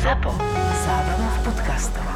ZAPO. 0.00 0.32
Zábrná 0.80 1.28
v 1.28 1.38
podcastov. 1.44 2.06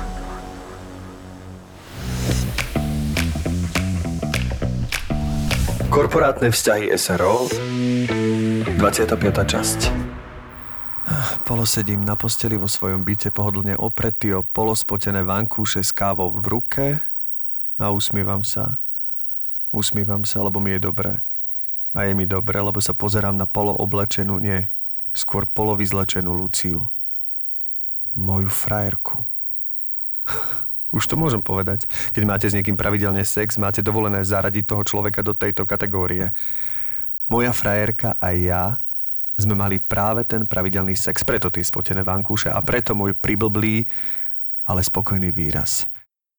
Korporátne 5.93 6.49
vzťahy 6.49 6.97
SRO 6.97 7.45
25. 7.45 9.21
časť 9.37 9.81
Polosedím 11.45 12.01
na 12.09 12.17
posteli 12.17 12.57
vo 12.57 12.73
svojom 12.73 13.05
byte 13.05 13.29
pohodlne 13.29 13.77
opretý 13.77 14.33
o 14.33 14.41
polospotené 14.41 15.21
vankúše 15.21 15.85
s 15.85 15.93
kávou 15.93 16.33
v 16.41 16.45
ruke 16.57 16.87
a 17.77 17.93
usmívam 17.93 18.41
sa. 18.41 18.81
Usmívam 19.77 20.25
sa, 20.25 20.41
lebo 20.41 20.57
mi 20.57 20.73
je 20.73 20.89
dobré. 20.89 21.21
A 21.93 22.09
je 22.09 22.17
mi 22.17 22.25
dobré, 22.25 22.65
lebo 22.65 22.81
sa 22.81 22.97
pozerám 22.97 23.37
na 23.37 23.45
polooblečenú, 23.45 24.41
nie, 24.41 24.73
skôr 25.13 25.45
polovyzlečenú 25.45 26.33
Luciu. 26.33 26.89
Moju 28.15 28.49
frajerku. 28.49 29.27
Už 30.97 31.11
to 31.11 31.19
môžem 31.19 31.43
povedať. 31.43 31.91
Keď 32.15 32.23
máte 32.23 32.47
s 32.47 32.55
niekým 32.55 32.79
pravidelne 32.79 33.27
sex, 33.27 33.59
máte 33.59 33.83
dovolené 33.83 34.23
zaradiť 34.23 34.65
toho 34.71 34.87
človeka 34.87 35.27
do 35.27 35.35
tejto 35.35 35.67
kategórie. 35.67 36.31
Moja 37.27 37.51
frajerka 37.51 38.15
a 38.23 38.31
ja 38.31 38.79
sme 39.35 39.59
mali 39.59 39.83
práve 39.83 40.23
ten 40.23 40.47
pravidelný 40.47 40.95
sex, 40.95 41.27
preto 41.27 41.51
tie 41.51 41.67
spotené 41.67 42.07
vankúše 42.07 42.47
a 42.47 42.63
preto 42.63 42.95
môj 42.95 43.19
priblblý, 43.19 43.91
ale 44.71 44.81
spokojný 44.87 45.35
výraz. 45.35 45.91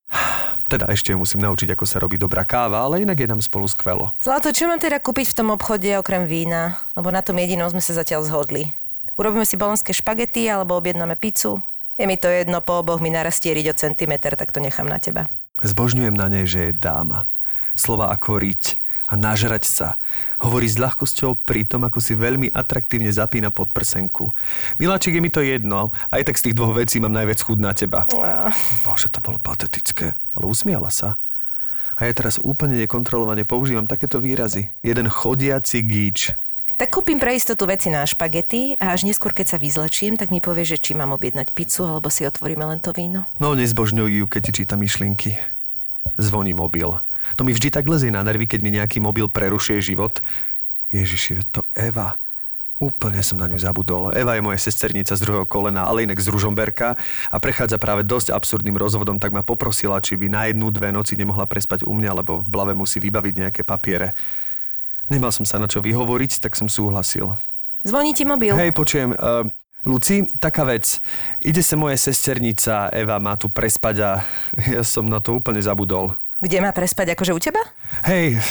Teda 0.71 0.89
ešte 0.89 1.13
musím 1.13 1.45
naučiť, 1.45 1.77
ako 1.77 1.85
sa 1.85 2.01
robí 2.01 2.17
dobrá 2.17 2.41
káva, 2.41 2.81
ale 2.81 3.05
inak 3.05 3.21
je 3.21 3.29
nám 3.29 3.43
spolu 3.43 3.69
skvelo. 3.69 4.17
Zlato, 4.17 4.49
čo 4.49 4.65
mám 4.65 4.81
teda 4.81 4.97
kúpiť 4.97 5.29
v 5.29 5.37
tom 5.37 5.53
obchode 5.53 5.93
okrem 5.93 6.25
vína? 6.25 6.81
Lebo 6.97 7.13
na 7.13 7.21
tom 7.21 7.37
jedinom 7.37 7.69
sme 7.69 7.85
sa 7.85 7.93
zatiaľ 7.93 8.25
zhodli. 8.25 8.73
Urobíme 9.15 9.47
si 9.47 9.55
bolonské 9.55 9.95
špagety 9.95 10.43
alebo 10.51 10.75
objednáme 10.75 11.15
pizzu. 11.15 11.63
Je 11.95 12.03
mi 12.03 12.19
to 12.19 12.27
jedno, 12.27 12.59
po 12.59 12.83
oboch 12.83 12.99
mi 12.99 13.07
narastie 13.07 13.55
riť 13.55 13.71
o 13.71 13.75
centimetr, 13.79 14.35
tak 14.35 14.51
to 14.51 14.59
nechám 14.59 14.83
na 14.83 14.99
teba. 14.99 15.31
Zbožňujem 15.63 16.11
na 16.11 16.27
nej, 16.27 16.43
že 16.43 16.59
je 16.67 16.71
dáma. 16.75 17.31
Slova 17.79 18.11
ako 18.11 18.43
riť 18.43 18.75
a 19.07 19.15
nažrať 19.15 19.63
sa. 19.63 19.87
Hovorí 20.43 20.67
s 20.67 20.75
ľahkosťou 20.75 21.47
pri 21.47 21.63
tom, 21.63 21.87
ako 21.87 22.03
si 22.03 22.11
veľmi 22.17 22.51
atraktívne 22.51 23.07
zapína 23.07 23.55
pod 23.55 23.71
prsenku. 23.71 24.35
Miláčik, 24.83 25.15
je 25.15 25.21
mi 25.23 25.31
to 25.31 25.39
jedno. 25.39 25.95
Aj 26.11 26.19
tak 26.27 26.35
z 26.35 26.51
tých 26.51 26.57
dvoch 26.59 26.75
vecí 26.75 26.99
mám 26.99 27.15
najviac 27.15 27.39
chud 27.39 27.63
na 27.63 27.71
teba. 27.71 28.03
Bože, 28.83 29.07
to 29.07 29.23
bolo 29.23 29.39
patetické. 29.39 30.19
Ale 30.35 30.43
usmiala 30.49 30.91
sa. 30.91 31.15
A 31.95 32.03
ja 32.03 32.11
teraz 32.11 32.35
úplne 32.43 32.75
nekontrolovane 32.83 33.47
používam 33.47 33.87
takéto 33.87 34.19
výrazy. 34.19 34.75
Jeden 34.83 35.07
chodiaci 35.07 35.79
gíč. 35.79 36.35
Tak 36.75 36.91
kúpim 36.91 37.15
pre 37.15 37.39
istotu 37.39 37.63
veci 37.63 37.87
na 37.87 38.03
špagety 38.03 38.75
a 38.83 38.91
až 38.91 39.07
neskôr, 39.07 39.31
keď 39.31 39.55
sa 39.55 39.57
vyzlečiem, 39.57 40.19
tak 40.19 40.27
mi 40.27 40.43
povie, 40.43 40.67
že 40.67 40.75
či 40.75 40.91
mám 40.91 41.15
objednať 41.15 41.55
pizzu 41.55 41.87
alebo 41.87 42.11
si 42.11 42.27
otvoríme 42.27 42.67
len 42.67 42.83
to 42.83 42.91
víno. 42.91 43.23
No, 43.39 43.55
nezbožňuj 43.55 44.11
ju, 44.11 44.25
keď 44.27 44.41
ti 44.43 44.51
číta 44.51 44.75
myšlienky. 44.75 45.39
Zvoní 46.19 46.51
mobil. 46.51 46.91
To 47.39 47.47
mi 47.47 47.55
vždy 47.55 47.71
tak 47.71 47.87
lezie 47.87 48.11
na 48.11 48.27
nervy, 48.27 48.43
keď 48.43 48.59
mi 48.59 48.75
nejaký 48.75 48.99
mobil 48.99 49.31
prerušuje 49.31 49.95
život. 49.95 50.19
Ježiši, 50.91 51.47
to 51.55 51.63
Eva. 51.79 52.19
Úplne 52.75 53.23
som 53.23 53.39
na 53.39 53.47
ňu 53.47 53.55
zabudol. 53.55 54.11
Eva 54.11 54.35
je 54.35 54.43
moja 54.43 54.59
sesternica 54.59 55.15
z 55.15 55.23
druhého 55.23 55.47
kolena, 55.47 55.87
ale 55.87 56.03
inak 56.03 56.19
z 56.19 56.27
Ružomberka 56.27 56.99
a 57.31 57.37
prechádza 57.39 57.79
práve 57.79 58.03
dosť 58.03 58.35
absurdným 58.35 58.75
rozvodom, 58.75 59.15
tak 59.15 59.31
ma 59.31 59.47
poprosila, 59.47 60.03
či 60.03 60.19
by 60.19 60.27
na 60.27 60.51
jednu, 60.51 60.75
dve 60.75 60.91
noci 60.91 61.15
nemohla 61.15 61.47
prespať 61.47 61.87
u 61.87 61.95
mňa, 61.95 62.11
lebo 62.19 62.43
v 62.43 62.51
blave 62.51 62.75
musí 62.75 62.99
vybaviť 62.99 63.33
nejaké 63.47 63.61
papiere. 63.63 64.11
Nemal 65.09 65.29
som 65.29 65.45
sa 65.45 65.61
na 65.61 65.69
čo 65.69 65.85
vyhovoriť, 65.85 66.41
tak 66.41 66.57
som 66.57 66.65
súhlasil. 66.65 67.37
Zvoní 67.85 68.17
ti 68.17 68.25
mobil. 68.25 68.57
Hej, 68.57 68.73
počujem. 68.73 69.13
Uh, 69.13 69.45
Luci, 69.85 70.25
taká 70.41 70.65
vec. 70.65 70.97
Ide 71.37 71.61
sa 71.61 71.77
moja 71.77 71.93
sesternica 71.93 72.89
Eva, 72.89 73.21
má 73.21 73.37
tu 73.37 73.53
prespať 73.53 73.95
a 74.01 74.11
ja 74.75 74.81
som 74.81 75.05
na 75.05 75.21
to 75.21 75.37
úplne 75.37 75.61
zabudol. 75.61 76.17
Kde 76.41 76.59
má 76.59 76.75
prespať, 76.75 77.15
akože 77.15 77.31
u 77.31 77.39
teba? 77.39 77.61
Hej, 78.03 78.41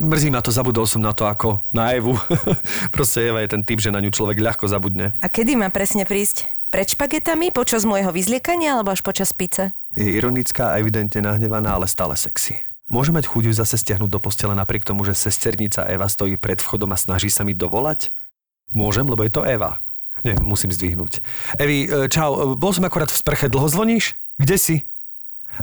mrzí 0.00 0.32
ma 0.32 0.40
to, 0.40 0.48
zabudol 0.48 0.88
som 0.88 1.04
na 1.04 1.12
to 1.12 1.28
ako 1.28 1.60
na 1.74 1.92
Evu. 1.92 2.16
Proste 2.94 3.28
Eva 3.28 3.44
je 3.44 3.52
ten 3.52 3.62
typ, 3.66 3.82
že 3.82 3.92
na 3.92 4.00
ňu 4.00 4.14
človek 4.14 4.40
ľahko 4.40 4.64
zabudne. 4.64 5.12
A 5.20 5.28
kedy 5.28 5.58
má 5.58 5.68
presne 5.68 6.08
prísť? 6.08 6.48
Pred 6.68 6.94
špagetami, 6.96 7.52
počas 7.52 7.84
môjho 7.84 8.12
vyzliekania 8.12 8.76
alebo 8.76 8.92
až 8.92 9.04
počas 9.04 9.32
pice? 9.32 9.76
Je 9.96 10.08
ironická 10.08 10.72
a 10.72 10.78
evidentne 10.80 11.24
nahnevaná, 11.24 11.76
ale 11.76 11.88
stále 11.88 12.12
sexy. 12.16 12.67
Môže 12.88 13.12
mať 13.12 13.28
chuť 13.28 13.42
ju 13.48 13.52
zase 13.52 13.76
stiahnuť 13.76 14.08
do 14.08 14.16
postele 14.16 14.56
napriek 14.56 14.80
tomu, 14.80 15.04
že 15.04 15.12
sesternica 15.12 15.84
Eva 15.84 16.08
stojí 16.08 16.40
pred 16.40 16.56
vchodom 16.56 16.88
a 16.92 16.96
snaží 16.96 17.28
sa 17.28 17.44
mi 17.44 17.52
dovolať? 17.52 18.08
Môžem, 18.72 19.04
lebo 19.04 19.20
je 19.24 19.32
to 19.32 19.44
Eva. 19.44 19.84
Nie, 20.24 20.34
musím 20.40 20.72
zdvihnúť. 20.72 21.22
Evi, 21.60 21.86
e, 21.86 22.08
čau, 22.10 22.32
e, 22.34 22.42
bol 22.58 22.72
som 22.74 22.82
akorát 22.88 23.12
v 23.12 23.20
sprche, 23.20 23.46
dlho 23.46 23.68
zvoníš? 23.70 24.18
Kde 24.40 24.56
si? 24.58 24.76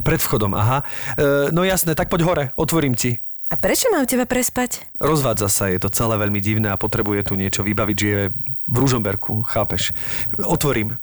Pred 0.05 0.21
vchodom, 0.21 0.55
aha. 0.55 0.85
E, 1.17 1.51
no 1.51 1.65
jasné, 1.67 1.97
tak 1.97 2.07
poď 2.07 2.21
hore, 2.23 2.43
otvorím 2.55 2.95
ti. 2.95 3.19
A 3.45 3.57
prečo 3.59 3.93
má 3.93 4.01
u 4.01 4.07
teba 4.09 4.25
prespať? 4.25 4.85
Rozvádza 4.97 5.49
sa, 5.51 5.69
je 5.69 5.77
to 5.77 5.93
celé 5.93 6.17
veľmi 6.17 6.41
divné 6.41 6.73
a 6.73 6.81
potrebuje 6.81 7.29
tu 7.29 7.33
niečo 7.37 7.61
vybaviť, 7.61 7.97
že 7.97 8.07
je 8.07 8.21
v 8.65 8.75
Ružomberku, 8.79 9.45
chápeš? 9.45 9.93
Otvorím. 10.41 10.97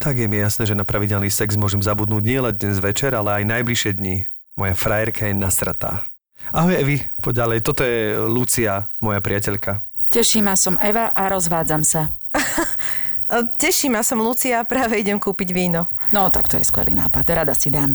Tak 0.00 0.18
je 0.18 0.26
mi 0.26 0.40
jasné, 0.40 0.66
že 0.66 0.78
na 0.78 0.82
pravidelný 0.82 1.30
sex 1.30 1.54
môžem 1.54 1.82
zabudnúť 1.82 2.22
nielen 2.22 2.54
dnes 2.56 2.80
večer, 2.82 3.14
ale 3.14 3.42
aj 3.42 3.44
najbližšie 3.46 3.92
dni. 3.98 4.26
Moja 4.58 4.74
frajerka 4.74 5.26
je 5.26 5.34
nasratá. 5.34 6.02
Ahoj 6.50 6.74
Evi, 6.74 6.98
poď 7.22 7.46
ďalej. 7.46 7.58
Toto 7.62 7.82
je 7.86 8.18
Lucia, 8.26 8.90
moja 8.98 9.22
priateľka. 9.22 9.84
Teší 10.10 10.42
ma, 10.42 10.58
som 10.58 10.74
Eva 10.82 11.14
a 11.14 11.30
rozvádzam 11.30 11.86
sa. 11.86 12.10
Teší 13.62 13.92
ma, 13.92 14.02
som 14.02 14.18
Lucia 14.18 14.58
a 14.58 14.66
práve 14.66 14.98
idem 14.98 15.22
kúpiť 15.22 15.54
víno. 15.54 15.86
No, 16.10 16.26
tak 16.34 16.50
to 16.50 16.58
je 16.58 16.66
skvelý 16.66 16.98
nápad, 16.98 17.22
rada 17.30 17.54
si 17.54 17.70
dám. 17.70 17.94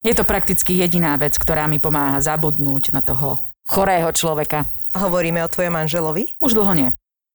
Je 0.00 0.16
to 0.16 0.24
prakticky 0.24 0.80
jediná 0.80 1.14
vec, 1.20 1.36
ktorá 1.36 1.68
mi 1.68 1.76
pomáha 1.76 2.18
zabudnúť 2.18 2.96
na 2.96 3.04
toho 3.04 3.38
chorého 3.68 4.08
človeka. 4.10 4.64
Hovoríme 4.96 5.44
o 5.44 5.52
tvojom 5.52 5.76
manželovi? 5.76 6.40
Už 6.40 6.56
dlho 6.56 6.72
nie. 6.74 6.88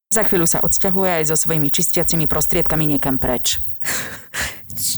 Za 0.08 0.24
chvíľu 0.24 0.48
sa 0.48 0.64
odsťahuje 0.64 1.20
aj 1.20 1.24
so 1.28 1.36
svojimi 1.36 1.68
čistiacimi 1.68 2.32
prostriedkami 2.32 2.88
niekam 2.88 3.20
preč. 3.20 3.60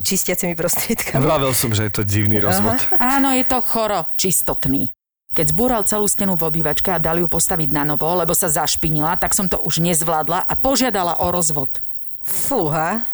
čistiacimi 0.06 0.54
prostriedkami. 0.54 1.18
Vravel 1.18 1.54
som, 1.58 1.74
že 1.74 1.90
je 1.90 1.94
to 1.94 2.04
divný 2.06 2.38
rozvod. 2.38 2.78
Áno, 3.02 3.34
je 3.34 3.42
to 3.42 3.58
choro, 3.66 4.06
čistotný. 4.22 4.94
Keď 5.34 5.46
zbúral 5.54 5.82
celú 5.86 6.10
stenu 6.10 6.34
v 6.38 6.46
obývačke 6.46 6.90
a 6.90 7.02
dali 7.02 7.22
ju 7.22 7.30
postaviť 7.30 7.70
na 7.70 7.86
novo, 7.86 8.10
lebo 8.18 8.34
sa 8.34 8.50
zašpinila, 8.50 9.18
tak 9.18 9.38
som 9.38 9.46
to 9.46 9.62
už 9.62 9.82
nezvládla 9.82 10.46
a 10.46 10.54
požiadala 10.58 11.22
o 11.22 11.30
rozvod. 11.30 11.82
Fúha, 12.26 13.06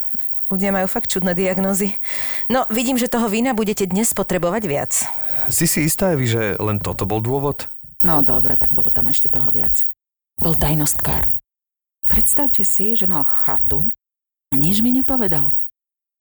ľudia 0.47 0.72
majú 0.72 0.88
fakt 0.88 1.12
čudné 1.12 1.35
diagnózy. 1.35 1.95
No, 2.47 2.63
vidím, 2.72 2.95
že 2.95 3.12
toho 3.12 3.27
vína 3.27 3.51
budete 3.51 3.88
dnes 3.88 4.16
potrebovať 4.16 4.63
viac. 4.67 4.91
Si 5.51 5.67
si 5.67 5.88
istá, 5.88 6.16
Evi, 6.16 6.27
že 6.27 6.56
len 6.59 6.79
toto 6.79 7.03
bol 7.03 7.19
dôvod? 7.19 7.67
No 8.03 8.23
dobre, 8.23 8.56
tak 8.59 8.72
bolo 8.72 8.91
tam 8.91 9.12
ešte 9.12 9.27
toho 9.27 9.51
viac. 9.51 9.83
Bol 10.39 10.56
tajnostkár. 10.56 11.27
Predstavte 12.06 12.62
si, 12.62 12.94
že 12.94 13.10
mal 13.10 13.26
chatu 13.26 13.90
a 14.54 14.56
nič 14.56 14.86
mi 14.86 14.94
nepovedal. 14.94 15.50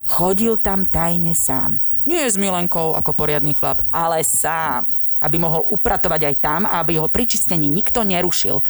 Chodil 0.04 0.56
tam 0.60 0.84
tajne 0.84 1.32
sám. 1.32 1.80
Nie 2.04 2.28
s 2.28 2.36
Milenkou 2.36 2.92
ako 2.92 3.16
poriadny 3.16 3.56
chlap, 3.56 3.80
ale 3.88 4.20
sám. 4.20 4.84
Aby 5.24 5.40
mohol 5.40 5.64
upratovať 5.72 6.28
aj 6.28 6.36
tam 6.44 6.60
a 6.68 6.84
aby 6.84 7.00
ho 7.00 7.08
pri 7.08 7.24
čistení 7.24 7.64
nikto 7.68 8.04
nerušil. 8.04 8.60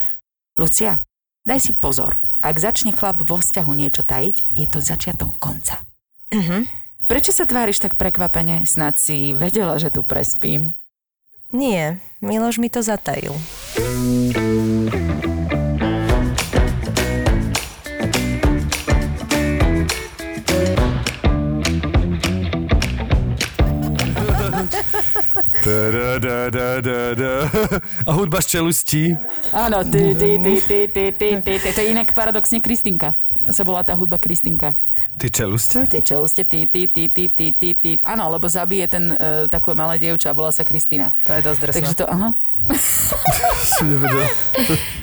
Lucia, 0.54 1.02
daj 1.42 1.58
si 1.58 1.72
pozor. 1.74 2.14
Ak 2.38 2.62
začne 2.62 2.94
chlap 2.94 3.26
vo 3.26 3.42
vzťahu 3.42 3.72
niečo 3.74 4.06
tajiť, 4.06 4.54
je 4.54 4.66
to 4.70 4.78
začiatok 4.78 5.34
konca. 5.42 5.82
Mhm. 6.30 6.84
Prečo 7.04 7.36
sa 7.36 7.44
tváriš 7.44 7.84
tak 7.84 8.00
prekvapene? 8.00 8.64
Snad 8.64 8.96
si 8.96 9.36
vedela, 9.36 9.76
že 9.76 9.92
tu 9.92 10.00
prespím. 10.00 10.72
Nie, 11.52 12.00
Miloš 12.24 12.56
mi 12.56 12.72
to 12.72 12.80
zatajil. 12.80 13.36
A 28.04 28.10
hudba 28.12 28.44
z 28.44 28.46
čelustí. 28.46 29.16
Áno, 29.48 29.80
ty, 29.80 30.12
ty, 30.12 30.36
ty, 30.36 30.54
ty, 30.60 30.78
ty, 30.92 31.04
ty, 31.12 31.28
ty, 31.40 31.52
ty. 31.56 31.68
To 31.72 31.80
je 31.80 31.88
inak 31.88 32.12
paradoxne 32.12 32.60
Kristinka. 32.60 33.16
Sa 33.48 33.60
volá 33.64 33.84
tá 33.84 33.96
hudba 33.96 34.16
Kristinka. 34.20 34.76
Ty 35.20 35.28
čeluste? 35.28 35.84
Ty 35.88 36.00
čeluste, 36.00 36.44
ty, 36.44 36.64
ty, 36.68 36.88
ty, 36.88 37.08
ty, 37.08 37.28
ty, 37.28 37.52
ty, 37.52 37.68
ty. 37.76 37.90
Áno, 38.04 38.28
lebo 38.32 38.48
zabije 38.48 38.88
ten 38.88 39.12
uh, 39.12 39.48
takú 39.52 39.76
malé 39.76 40.00
dievča 40.00 40.32
a 40.32 40.36
volá 40.36 40.52
sa 40.52 40.64
Kristina. 40.64 41.12
To 41.28 41.32
je 41.36 41.40
dosť 41.44 41.60
drsné. 41.60 41.76
Takže 41.80 41.94
to, 41.96 42.04
aha. 42.08 42.28
Som 43.64 43.88
nevedel. 43.92 44.28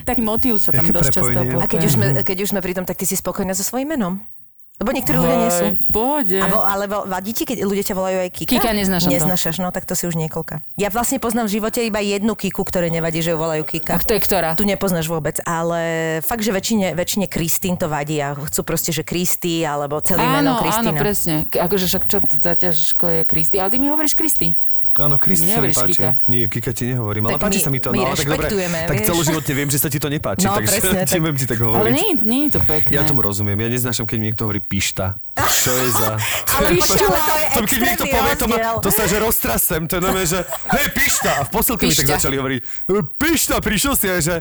Taký 0.05 0.21
motív 0.25 0.57
sa 0.57 0.73
tam 0.73 0.89
Jaké 0.89 0.93
dosť 0.93 1.09
často. 1.09 1.37
A 1.37 1.65
keď 1.69 1.81
už, 1.85 1.91
sme, 1.97 2.05
keď 2.25 2.37
už 2.41 2.49
sme 2.53 2.61
pri 2.65 2.73
tom, 2.73 2.85
tak 2.85 2.97
ty 2.97 3.05
si 3.05 3.13
spokojná 3.13 3.53
so 3.53 3.61
svojím 3.61 3.93
menom? 3.93 4.17
Lebo 4.81 4.97
niektorí 4.97 5.17
ľudia 5.19 5.37
nie 5.37 5.51
sú. 5.53 5.65
V 5.77 5.89
pohode. 5.93 6.37
A 6.41 6.49
vo, 6.49 6.65
ale 6.65 6.89
vo, 6.89 7.05
vadí 7.05 7.37
ti, 7.37 7.45
keď 7.45 7.69
ľudia 7.69 7.85
ťa 7.85 7.93
volajú 7.93 8.17
aj 8.25 8.29
Kika? 8.33 8.49
Kika, 8.57 8.73
neznášam 8.73 9.09
to. 9.09 9.17
Neznášaš, 9.19 9.55
no 9.61 9.69
tak 9.69 9.85
to 9.85 9.93
si 9.93 10.09
už 10.09 10.17
niekoľka. 10.17 10.65
Ja 10.73 10.89
vlastne 10.89 11.21
poznám 11.21 11.45
v 11.45 11.61
živote 11.61 11.85
iba 11.85 12.01
jednu 12.01 12.33
Kiku, 12.33 12.65
ktoré 12.65 12.89
nevadí, 12.89 13.21
že 13.21 13.35
ju 13.35 13.37
volajú 13.37 13.61
A 13.61 13.69
Kika. 13.69 14.01
kto 14.01 14.17
je 14.17 14.21
ktorá? 14.25 14.49
Tu 14.57 14.65
nepoznáš 14.65 15.05
vôbec, 15.05 15.37
ale 15.45 16.17
fakt, 16.25 16.41
že 16.41 16.49
väčšine, 16.49 16.97
väčšine 16.97 17.29
Kristín 17.29 17.77
to 17.77 17.85
vadí 17.85 18.17
a 18.17 18.33
chcú 18.33 18.65
proste, 18.65 18.89
že 18.89 19.05
Kristy 19.05 19.61
alebo 19.61 20.01
celé 20.01 20.25
meno 20.25 20.57
Áno, 20.57 20.65
áno, 20.65 20.91
presne. 20.97 21.45
Akože 21.45 21.85
však 21.85 22.03
čo 22.09 22.17
to 22.25 22.41
za 22.41 22.57
ťažko 22.57 23.05
je 23.05 23.21
Kristy. 23.29 23.61
Ale 23.61 23.69
ty 23.69 23.77
mi 23.77 23.85
hovoríš 23.85 24.17
Kristy. 24.17 24.57
Áno, 24.93 25.15
Kristi 25.15 25.47
Mne 25.47 25.53
sa 25.53 25.61
mi 25.61 25.71
páči. 25.71 25.93
Kika. 25.93 26.09
Nie, 26.25 26.45
Kika 26.45 26.71
ti 26.71 26.83
nehovorím, 26.85 27.23
ale 27.25 27.33
Tak 27.33 27.41
páči 27.41 27.57
my- 27.57 27.63
sa 27.63 27.69
mi 27.69 27.79
to. 27.79 27.89
my 27.89 27.95
No, 27.95 28.03
ale 28.03 28.11
tak 28.11 28.27
dobre, 28.27 28.35
rešpektujeme, 28.43 28.79
tak 28.83 28.95
vieš. 28.97 29.07
celoživotne 29.07 29.53
viem, 29.53 29.69
že 29.69 29.77
sa 29.77 29.87
ti 29.87 29.97
to 29.97 30.07
nepáči, 30.07 30.43
No, 30.43 30.51
takže 30.53 30.67
presne, 30.73 30.99
ti 31.07 31.15
tak- 31.15 31.37
ti 31.37 31.45
tak 31.47 31.59
Ale 31.59 31.67
hovoriť. 31.69 31.93
nie, 31.93 32.09
nie 32.21 32.41
je 32.43 32.51
to 32.51 32.61
pekné. 32.61 32.91
Ja 32.91 33.01
tomu 33.01 33.21
rozumiem. 33.21 33.55
Ja 33.57 33.69
neznášam, 33.69 34.03
keď 34.03 34.17
mi 34.17 34.25
niekto 34.27 34.43
hovorí 34.43 34.59
pišta. 34.59 35.15
Čo 35.31 35.71
je 35.71 35.89
za... 35.95 36.09
Ale 36.59 36.75
ale 36.75 36.77
to 36.83 36.93
je 36.99 37.45
To, 37.55 37.59
keď 37.63 37.77
mi 37.79 37.85
niekto 37.87 38.05
povie, 38.11 38.33
to, 38.35 38.45
ma, 38.51 38.57
to 38.83 38.89
sa 38.91 39.03
že 39.07 39.17
roztrasem. 39.23 39.87
To 39.87 39.93
je 39.97 40.01
nové, 40.03 40.27
že 40.27 40.43
hej, 40.43 40.87
pišta. 40.91 41.31
A 41.39 41.41
v 41.47 41.49
posilke 41.55 41.87
mi 41.87 41.95
tak 41.95 42.19
začali 42.19 42.35
hovoriť, 42.35 42.59
pišta, 43.15 43.63
prišiel 43.63 43.93
si 43.95 44.05
aj, 44.11 44.19
že... 44.19 44.35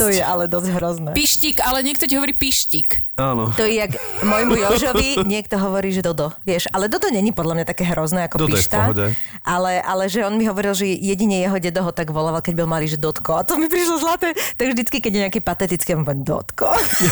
To 0.00 0.08
je 0.08 0.24
ale 0.24 0.48
dosť 0.48 0.68
hrozné. 0.72 1.10
Pištík, 1.12 1.60
ale 1.60 1.84
niekto 1.84 2.08
ti 2.08 2.16
hovorí 2.16 2.32
pištík. 2.32 3.04
Áno. 3.18 3.50
To 3.58 3.66
je 3.66 3.82
jak 3.82 3.98
môjmu 4.22 4.54
Jožovi, 4.62 5.26
niekto 5.26 5.58
hovorí, 5.58 5.90
že 5.90 6.06
Dodo. 6.06 6.30
Vieš, 6.46 6.70
ale 6.70 6.86
Dodo 6.86 7.10
není 7.10 7.34
podľa 7.34 7.60
mňa 7.60 7.66
také 7.66 7.82
hrozné 7.82 8.30
ako 8.30 8.46
Dodo 8.46 8.54
je 8.54 8.62
v 8.62 8.64
Pišta. 8.64 8.78
Ale, 9.42 9.82
ale 9.82 10.06
že 10.06 10.22
on 10.22 10.38
mi 10.38 10.46
hovoril, 10.46 10.70
že 10.72 10.86
jedine 10.86 11.42
jeho 11.42 11.58
dedo 11.58 11.82
ho 11.82 11.90
tak 11.90 12.14
volával, 12.14 12.40
keď 12.40 12.62
bol 12.62 12.70
malý, 12.70 12.86
že 12.86 12.94
Dotko. 12.94 13.34
A 13.34 13.42
to 13.42 13.58
mi 13.58 13.66
prišlo 13.66 13.98
zlaté. 13.98 14.38
Tak 14.54 14.70
vždycky, 14.70 15.02
keď 15.02 15.10
je 15.10 15.20
nejaký 15.26 15.40
patetický, 15.42 15.98
on 15.98 16.06
poviem 16.06 16.22
Dotko. 16.22 16.70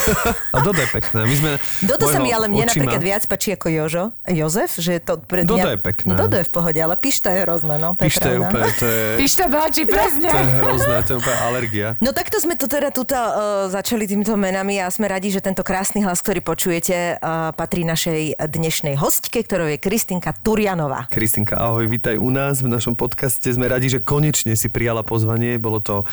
A 0.54 0.56
Dodo 0.62 0.78
je 0.78 0.90
pekné. 0.94 1.20
My 1.26 1.34
sme 1.34 1.50
Dodo 1.82 2.06
sa 2.06 2.22
mi 2.22 2.31
ale 2.31 2.46
mne 2.46 2.70
napríklad 2.86 3.02
viac 3.02 3.22
páči 3.26 3.58
ako 3.58 3.66
Jožo. 3.66 4.04
Jozef, 4.30 4.78
že 4.78 5.02
to 5.02 5.18
pre 5.18 5.42
Dodo 5.42 5.66
mňa... 5.66 5.74
je 5.74 5.80
pekné. 5.82 6.10
No, 6.14 6.22
Dodo 6.22 6.38
je 6.38 6.46
v 6.46 6.52
pohode, 6.54 6.78
ale 6.78 6.94
Pišta 6.94 7.34
je 7.34 7.40
hrozné, 7.42 7.74
no. 7.82 7.98
To 7.98 8.02
Pišta 8.06 8.28
je 8.30 8.38
úplne, 8.38 8.70
to 8.78 8.86
je, 8.86 9.02
Pišta 9.18 9.44
páči, 9.50 9.82
presne. 9.84 10.28
to 10.30 10.38
je 10.38 10.54
hrozné, 10.62 10.96
to 11.02 11.10
je 11.12 11.16
úplne 11.18 11.38
alergia. 11.42 11.88
No 11.98 12.14
takto 12.14 12.38
sme 12.38 12.54
to 12.54 12.70
teda 12.70 12.94
tuto 12.94 13.18
uh, 13.18 13.66
začali 13.66 14.06
týmito 14.06 14.38
menami 14.38 14.78
a 14.78 14.86
sme 14.86 15.10
radi, 15.10 15.34
že 15.34 15.42
tento 15.42 15.66
krásny 15.66 16.06
hlas, 16.06 16.22
ktorý 16.22 16.40
počujete, 16.46 17.18
uh, 17.18 17.50
patrí 17.58 17.82
našej 17.82 18.38
dnešnej 18.38 18.94
hostke, 18.94 19.42
ktorou 19.42 19.66
je 19.74 19.78
Kristinka 19.82 20.30
Turianová. 20.30 21.10
Kristinka, 21.10 21.58
ahoj, 21.58 21.90
vítaj 21.90 22.20
u 22.22 22.30
nás 22.30 22.62
v 22.62 22.70
našom 22.70 22.94
podcaste. 22.94 23.50
Sme 23.50 23.66
radi, 23.66 23.90
že 23.90 23.98
konečne 23.98 24.54
si 24.54 24.70
prijala 24.70 25.02
pozvanie. 25.02 25.56
Bolo 25.56 25.80
to, 25.80 26.06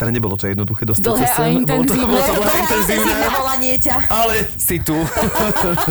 teda 0.00 0.16
nebolo 0.16 0.32
to 0.40 0.48
jednoduché 0.48 0.88
dostať 0.88 1.04
Dlhé 1.12 1.26
sa 1.28 1.44
a 1.44 1.52
sem. 1.52 1.60
Bolo 1.60 1.84
to, 1.84 1.92
bolo 1.92 2.22
to 2.24 2.32
dlhé 2.40 2.56
intenzívne. 2.64 3.12
Ale 4.08 4.34
si 4.56 4.76
tu. 4.80 4.96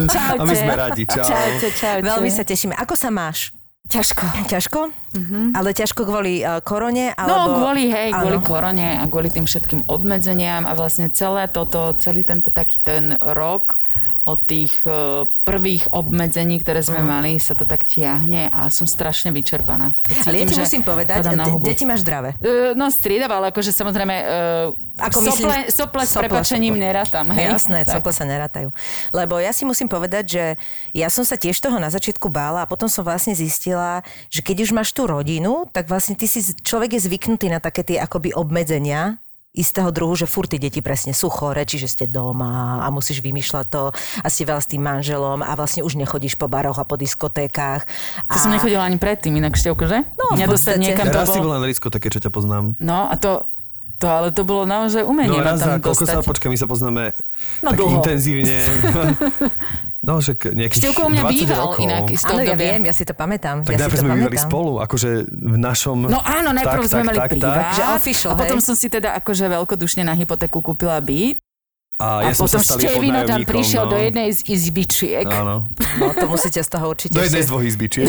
Čaute. 0.10 0.42
A 0.42 0.44
my 0.50 0.56
sme 0.58 0.74
radi. 0.74 1.06
Čau. 1.06 1.30
Čaute, 1.30 1.70
čaute. 1.78 2.02
Veľmi 2.02 2.30
sa 2.34 2.42
tešíme. 2.42 2.74
Ako 2.74 2.98
sa 2.98 3.14
máš? 3.14 3.54
Ťažko. 3.90 4.22
Ťažko? 4.46 4.80
Mm-hmm. 5.18 5.46
Ale 5.58 5.70
ťažko 5.74 6.02
kvôli 6.06 6.46
uh, 6.46 6.62
korone? 6.62 7.10
No, 7.18 7.26
Alebo... 7.26 7.66
kvôli, 7.66 7.90
hej, 7.90 8.14
Áno. 8.14 8.22
kvôli 8.22 8.38
korone 8.46 8.88
a 9.02 9.04
kvôli 9.10 9.30
tým 9.34 9.50
všetkým 9.50 9.90
obmedzeniam 9.90 10.70
a 10.70 10.78
vlastne 10.78 11.10
celé 11.10 11.50
toto, 11.50 11.98
celý 11.98 12.22
tento 12.22 12.54
taký 12.54 12.78
ten 12.86 13.18
rok 13.18 13.79
od 14.30 14.46
tých 14.46 14.78
uh, 14.86 15.26
prvých 15.42 15.90
obmedzení, 15.90 16.62
ktoré 16.62 16.86
sme 16.86 17.02
mali, 17.02 17.42
sa 17.42 17.58
to 17.58 17.66
tak 17.66 17.82
tiahne 17.82 18.46
a 18.54 18.70
som 18.70 18.86
strašne 18.86 19.34
vyčerpaná. 19.34 19.98
Keď 20.06 20.30
Ale 20.30 20.36
ja 20.38 20.46
cítim, 20.46 20.54
ti 20.54 20.62
musím 20.62 20.84
povedať, 20.86 21.26
deti 21.66 21.90
máš 21.90 22.06
zdravé. 22.06 22.38
Uh, 22.38 22.78
no 22.78 22.94
striedam, 22.94 23.34
ale 23.34 23.50
akože 23.50 23.74
samozrejme 23.74 24.16
uh, 24.22 25.02
Ako 25.02 25.26
sople, 25.26 25.34
myslím- 25.34 25.68
sople 25.74 26.04
s 26.06 26.12
sople, 26.14 26.22
prepačením 26.30 26.78
sople. 26.78 26.86
nerátam. 26.86 27.26
Hej? 27.34 27.46
Jasné, 27.58 27.80
Tak. 27.90 27.94
cokle 27.98 28.14
sa 28.14 28.26
nerátajú. 28.30 28.70
Lebo 29.10 29.42
ja 29.42 29.50
si 29.50 29.66
musím 29.66 29.90
povedať, 29.90 30.26
že 30.30 30.46
ja 30.94 31.10
som 31.10 31.26
sa 31.26 31.34
tiež 31.34 31.58
toho 31.58 31.82
na 31.82 31.90
začiatku 31.90 32.30
bála 32.30 32.64
a 32.64 32.70
potom 32.70 32.86
som 32.86 33.02
vlastne 33.02 33.34
zistila, 33.34 34.06
že 34.30 34.46
keď 34.46 34.70
už 34.70 34.72
máš 34.78 34.94
tú 34.94 35.10
rodinu, 35.10 35.66
tak 35.74 35.90
vlastne 35.90 36.14
ty 36.14 36.30
si, 36.30 36.46
človek 36.62 36.94
je 37.00 37.10
zvyknutý 37.10 37.50
na 37.50 37.58
také 37.58 37.82
tie 37.82 37.98
akoby 37.98 38.38
obmedzenia, 38.38 39.18
istého 39.52 39.90
druhu, 39.90 40.14
že 40.14 40.24
furt 40.24 40.46
tí 40.46 40.56
deti 40.56 40.80
presne 40.80 41.10
sú 41.10 41.26
chore, 41.28 41.62
čiže 41.62 41.88
ste 41.88 42.06
doma 42.06 42.80
a 42.80 42.88
musíš 42.88 43.20
vymýšľať 43.20 43.66
to 43.66 43.90
a 43.92 44.28
ste 44.28 44.44
veľa 44.44 44.60
s 44.60 44.70
tým 44.70 44.80
manželom 44.80 45.42
a 45.42 45.52
vlastne 45.54 45.82
už 45.82 45.96
nechodíš 45.96 46.36
po 46.36 46.46
baroch 46.46 46.78
a 46.78 46.84
po 46.84 46.94
diskotékách. 46.96 47.82
To 48.26 48.38
som 48.38 48.50
nechodila 48.50 48.84
ani 48.84 48.96
predtým, 48.96 49.34
inak 49.34 49.54
števko, 49.54 49.84
že? 49.84 50.06
No, 50.16 50.32
v 50.32 50.38
Mňa 50.38 50.48
podstate. 50.48 50.78
niekam 50.78 51.08
to 51.08 51.18
Raz 51.18 51.28
si 51.28 51.36
bol... 51.36 51.50
bola 51.50 51.58
na 51.60 51.68
diskoteke, 51.68 52.08
čo 52.08 52.20
ťa 52.20 52.30
poznám. 52.30 52.78
No 52.78 53.06
a 53.06 53.16
to, 53.16 53.42
to 53.96 54.06
ale 54.06 54.30
to 54.30 54.44
bolo 54.44 54.64
naozaj 54.64 55.02
umenie 55.02 55.34
No 55.34 55.42
raz 55.42 55.58
tam 55.58 55.76
za 55.76 55.82
koľko 55.82 56.04
sa, 56.04 56.14
dostať. 56.16 56.30
počkaj, 56.30 56.50
my 56.50 56.58
sa 56.58 56.68
poznáme 56.68 57.04
No, 57.60 57.70
tak 57.70 57.78
dlho. 57.80 57.94
intenzívne. 57.96 58.58
no, 60.04 60.24
že 60.24 60.36
nejakých 60.36 60.80
Števko 60.90 61.02
u 61.08 61.12
mňa 61.12 61.24
20 61.28 61.34
býval 61.34 61.66
rokov. 61.72 61.84
inak 61.84 62.04
z 62.12 62.24
Áno, 62.28 62.42
ja 62.44 62.56
viem, 62.56 62.82
ja 62.88 62.94
si 62.96 63.04
to 63.04 63.14
pamätám. 63.16 63.68
Tak 63.68 63.74
ja 63.76 63.80
najprv 63.86 64.00
sme 64.00 64.12
bývali 64.16 64.40
spolu, 64.40 64.72
akože 64.80 65.10
v 65.28 65.58
našom... 65.60 65.98
No 66.08 66.20
áno, 66.24 66.56
najprv 66.56 66.84
tak, 66.86 66.92
sme 66.92 67.02
tak, 67.04 67.10
mali 67.10 67.20
tak, 67.20 67.30
privát. 67.36 67.56
tak. 67.56 67.76
Že 67.76 67.84
official, 68.00 68.30
a 68.32 68.36
potom 68.40 68.58
hej? 68.60 68.66
som 68.66 68.76
si 68.78 68.88
teda 68.88 69.10
akože 69.20 69.46
veľkodušne 69.50 70.02
na 70.08 70.14
hypotéku 70.16 70.64
kúpila 70.64 70.96
byt. 71.04 71.42
A, 72.00 72.24
A, 72.24 72.32
ja 72.32 72.34
som 72.34 72.48
sa 72.48 72.64
potom 72.64 72.80
Števino 72.80 73.28
tam 73.28 73.44
prišiel 73.44 73.84
no. 73.84 73.92
do 73.92 74.00
jednej 74.00 74.32
z 74.32 74.48
izbičiek. 74.48 75.28
Áno. 75.28 75.68
No, 76.00 76.16
to 76.16 76.32
musíte 76.32 76.64
z 76.64 76.70
toho 76.72 76.96
určite 76.96 77.12
Do 77.12 77.20
jednej 77.20 77.44
z 77.44 77.52
dvoch 77.52 77.60
izbičiek. 77.60 78.08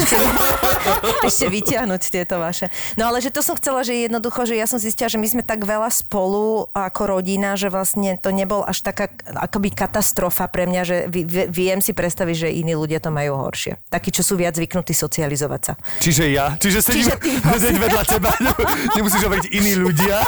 ešte 1.27 1.51
vyťahnuť 1.51 2.03
tieto 2.07 2.39
vaše. 2.39 2.71
No 2.95 3.11
ale 3.11 3.19
že 3.19 3.35
to 3.35 3.43
som 3.43 3.59
chcela, 3.59 3.83
že 3.83 4.07
jednoducho, 4.07 4.47
že 4.47 4.55
ja 4.55 4.71
som 4.71 4.79
zistila, 4.79 5.11
že 5.11 5.19
my 5.19 5.27
sme 5.27 5.43
tak 5.43 5.67
veľa 5.67 5.91
spolu 5.91 6.71
ako 6.71 7.19
rodina, 7.19 7.59
že 7.59 7.67
vlastne 7.67 8.15
to 8.15 8.31
nebol 8.31 8.63
až 8.63 8.79
taká 8.87 9.11
akoby 9.27 9.75
katastrofa 9.75 10.47
pre 10.47 10.71
mňa, 10.71 10.83
že 10.87 10.97
vi- 11.11 11.27
vi- 11.27 11.51
viem 11.51 11.83
si 11.83 11.91
predstaviť, 11.91 12.47
že 12.47 12.49
iní 12.55 12.79
ľudia 12.79 13.03
to 13.03 13.11
majú 13.11 13.43
horšie. 13.43 13.75
Takí, 13.91 14.15
čo 14.15 14.23
sú 14.23 14.39
viac 14.39 14.55
zvyknutí 14.55 14.95
socializovať 14.95 15.61
sa. 15.67 15.73
Čiže 15.99 16.31
ja. 16.31 16.55
Čiže 16.63 16.79
sedím 16.79 17.11
Čiže 17.11 17.15
ty 17.19 17.31
hneď 17.43 17.77
vedľa 17.91 18.03
teba. 18.07 18.31
Nemusíš 18.97 19.23
hovoriť 19.27 19.47
iní 19.51 19.75
ľudia, 19.83 20.23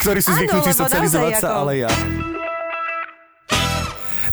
ktorí 0.00 0.24
sú 0.24 0.32
zvyknutí 0.32 0.72
lebo 0.72 0.80
socializovať 0.88 1.32
sa, 1.36 1.48
ako- 1.52 1.60
ale 1.60 1.72
ja. 1.84 1.92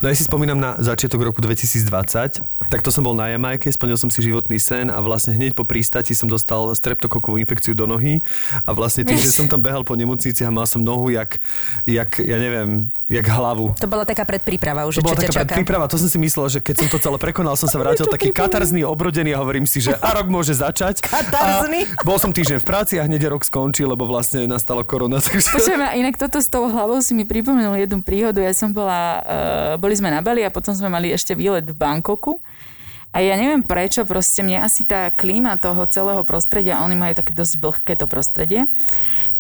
No 0.04 0.12
ja 0.12 0.20
si 0.20 0.28
spomínam 0.28 0.60
na 0.60 0.76
začiatok 0.84 1.32
roku 1.32 1.40
2020, 1.40 2.44
tak 2.68 2.84
to 2.84 2.92
som 2.92 3.08
bol 3.08 3.16
na 3.16 3.32
Jamajke, 3.32 3.72
splnil 3.72 3.96
som 3.96 4.12
si 4.12 4.20
životný 4.20 4.60
sen 4.60 4.92
a 4.92 5.00
vlastne 5.00 5.32
hneď 5.32 5.56
po 5.56 5.64
prístati 5.64 6.12
som 6.12 6.28
dostal 6.28 6.76
streptokokovú 6.76 7.40
infekciu 7.40 7.72
do 7.72 7.88
nohy. 7.88 8.20
A 8.68 8.76
vlastne 8.76 9.08
tým, 9.08 9.16
že 9.24 9.32
som 9.32 9.48
tam 9.48 9.64
behal 9.64 9.88
po 9.88 9.96
nemocnici 9.96 10.44
a 10.44 10.52
mal 10.52 10.68
som 10.68 10.84
nohu 10.84 11.08
jak, 11.08 11.40
jak 11.88 12.20
ja 12.20 12.36
neviem, 12.36 12.92
jak 13.14 13.28
hlavu. 13.30 13.78
To 13.78 13.86
bola 13.86 14.04
taká 14.04 14.26
predpríprava 14.26 14.90
už, 14.90 14.98
To 14.98 15.00
že 15.00 15.06
bola 15.06 15.18
taká 15.22 15.30
čaká. 15.30 15.54
predpríprava, 15.54 15.86
to 15.86 16.02
som 16.02 16.10
si 16.10 16.18
myslel, 16.18 16.50
že 16.50 16.60
keď 16.66 16.76
som 16.82 16.88
to 16.90 16.98
celé 16.98 17.18
prekonal, 17.22 17.54
som 17.54 17.70
sa 17.70 17.78
vrátil 17.78 18.10
taký 18.16 18.34
katarzný, 18.34 18.82
obrodený 18.82 19.38
a 19.38 19.46
hovorím 19.46 19.70
si, 19.70 19.80
že 19.86 19.94
a 19.94 20.10
rok 20.18 20.28
môže 20.34 20.58
začať. 20.58 21.06
Katarzný? 21.06 21.86
A 21.94 22.02
bol 22.02 22.18
som 22.18 22.34
týždeň 22.34 22.58
v 22.58 22.66
práci 22.66 22.98
a 22.98 23.06
hneď 23.06 23.30
rok 23.30 23.46
skončil, 23.46 23.86
lebo 23.86 24.10
vlastne 24.10 24.50
nastala 24.50 24.82
korona. 24.82 25.22
Takže... 25.26 25.54
Počujem, 25.54 25.82
a 25.86 25.94
inak 25.94 26.18
toto 26.18 26.42
s 26.42 26.50
tou 26.50 26.66
hlavou 26.66 26.98
si 27.06 27.14
mi 27.14 27.30
pripomenul 27.30 27.78
jednu 27.78 28.02
príhodu. 28.02 28.42
Ja 28.42 28.52
som 28.58 28.74
bola, 28.74 29.22
uh, 29.22 29.74
boli 29.78 29.94
sme 29.94 30.10
na 30.10 30.26
Bali 30.26 30.42
a 30.42 30.50
potom 30.50 30.74
sme 30.74 30.90
mali 30.90 31.14
ešte 31.14 31.38
výlet 31.38 31.64
v 31.70 31.78
Bangkoku. 31.78 32.42
A 33.14 33.22
ja 33.22 33.38
neviem 33.38 33.62
prečo, 33.62 34.02
proste 34.10 34.42
mne 34.42 34.66
asi 34.66 34.82
tá 34.90 35.14
klíma 35.14 35.62
toho 35.62 35.86
celého 35.86 36.26
prostredia, 36.26 36.82
oni 36.82 36.98
majú 36.98 37.14
také 37.14 37.30
dosť 37.30 37.54
vlhké 37.62 37.94
to 37.94 38.10
prostredie, 38.10 38.66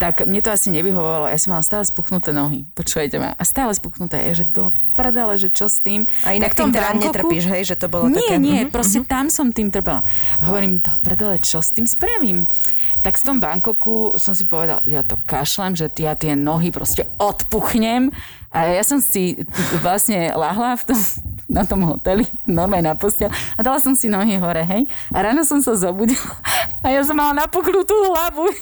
tak 0.03 0.27
mne 0.27 0.43
to 0.43 0.51
asi 0.51 0.67
nevyhovovalo. 0.69 1.25
Ja 1.25 1.39
som 1.39 1.55
mala 1.55 1.63
stále 1.63 1.81
spuchnuté 1.81 2.29
nohy. 2.29 2.67
Počujete 2.69 3.15
ma? 3.15 3.31
A 3.33 3.43
stále 3.43 3.71
spuchnuté. 3.71 4.19
Ja, 4.19 4.35
že 4.35 4.43
do 4.43 4.67
prdele, 4.93 5.39
že 5.39 5.47
čo 5.47 5.65
s 5.65 5.79
tým? 5.79 6.03
A 6.21 6.35
inak 6.35 6.51
Tak 6.51 6.59
tým 6.59 6.69
teda 6.69 6.91
Bangkoku- 6.91 7.07
netrpíš, 7.07 7.43
hej, 7.47 7.63
že 7.63 7.75
to 7.75 7.87
bolo 7.87 8.05
nie, 8.05 8.19
také... 8.19 8.35
Nie, 8.35 8.61
Mhm, 8.61 8.69
proste 8.69 8.99
tam 9.01 9.25
som 9.27 9.47
tým 9.49 9.71
trpela. 9.71 10.03
Hovorím, 10.41 10.77
do 10.77 10.91
prdele, 10.99 11.39
čo 11.39 11.57
s 11.57 11.71
tým 11.71 11.87
spravím? 11.87 12.51
Tak 12.99 13.15
v 13.15 13.23
tom 13.23 13.39
Bangkoku 13.39 14.13
som 14.15 14.31
si 14.31 14.43
povedal, 14.43 14.83
ja 14.83 15.01
to 15.01 15.15
kašlem, 15.21 15.73
že 15.73 15.87
ja 15.97 16.13
tie 16.13 16.35
nohy 16.35 16.67
proste 16.67 17.07
odpuchnem. 17.17 18.11
A 18.49 18.69
ja 18.69 18.83
som 18.83 18.99
si 18.99 19.39
vlastne 19.79 20.29
lahla 20.31 20.75
v 20.75 20.83
tom, 20.85 20.99
na 21.45 21.63
tom 21.63 21.83
hoteli, 21.83 22.23
normálne 22.47 22.89
na 22.89 22.95
postel 22.95 23.27
a 23.29 23.59
dala 23.59 23.77
som 23.77 23.93
si 23.93 24.07
nohy 24.07 24.39
hore, 24.39 24.63
hej. 24.63 24.83
A 25.11 25.21
ráno 25.21 25.43
som 25.43 25.59
sa 25.59 25.75
zobudila 25.75 26.39
a 26.79 26.91
ja 26.91 26.99
som 27.03 27.15
mala 27.15 27.43
napuchnutú 27.43 27.93
hlavu. 28.11 28.47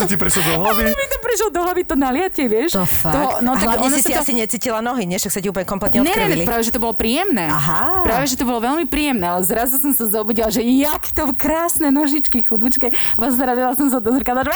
To 0.00 0.04
ti 0.08 0.16
prešlo 0.16 0.42
do 0.42 0.52
hlavy? 0.64 0.82
mi 0.90 1.06
to 1.06 1.18
prešlo 1.20 1.48
do 1.52 1.60
hlavy 1.62 1.82
to 1.84 1.94
naliatie, 1.94 2.46
vieš? 2.48 2.74
To 2.74 2.82
fakt. 2.82 3.44
no, 3.44 3.52
a 3.52 3.58
tak 3.58 3.66
hlavne 3.68 3.86
ono 3.86 3.96
si 3.96 4.02
si 4.02 4.12
to... 4.12 4.18
asi 4.18 4.32
necítila 4.32 4.80
nohy, 4.80 5.04
nie? 5.06 5.20
Však 5.20 5.32
sa 5.32 5.40
ti 5.42 5.46
úplne 5.46 5.66
kompletne 5.68 6.00
Ne, 6.00 6.08
ne, 6.08 6.10
odkrvili. 6.10 6.42
práve, 6.48 6.62
že 6.66 6.72
to 6.72 6.80
bolo 6.80 6.94
príjemné. 6.96 7.46
Aha. 7.46 8.02
Práve, 8.02 8.24
že 8.26 8.34
to 8.34 8.44
bolo 8.48 8.58
veľmi 8.58 8.88
príjemné, 8.88 9.26
ale 9.28 9.42
zrazu 9.44 9.78
som 9.78 9.92
sa 9.92 10.08
zobudila, 10.08 10.48
že 10.48 10.62
jak 10.64 11.12
to 11.12 11.30
krásne 11.36 11.92
nožičky, 11.92 12.42
chudúčke. 12.42 12.90
Pozradila 13.14 13.76
som 13.76 13.86
sa 13.92 14.00
do 14.00 14.10
zrkadla, 14.10 14.48
že 14.48 14.52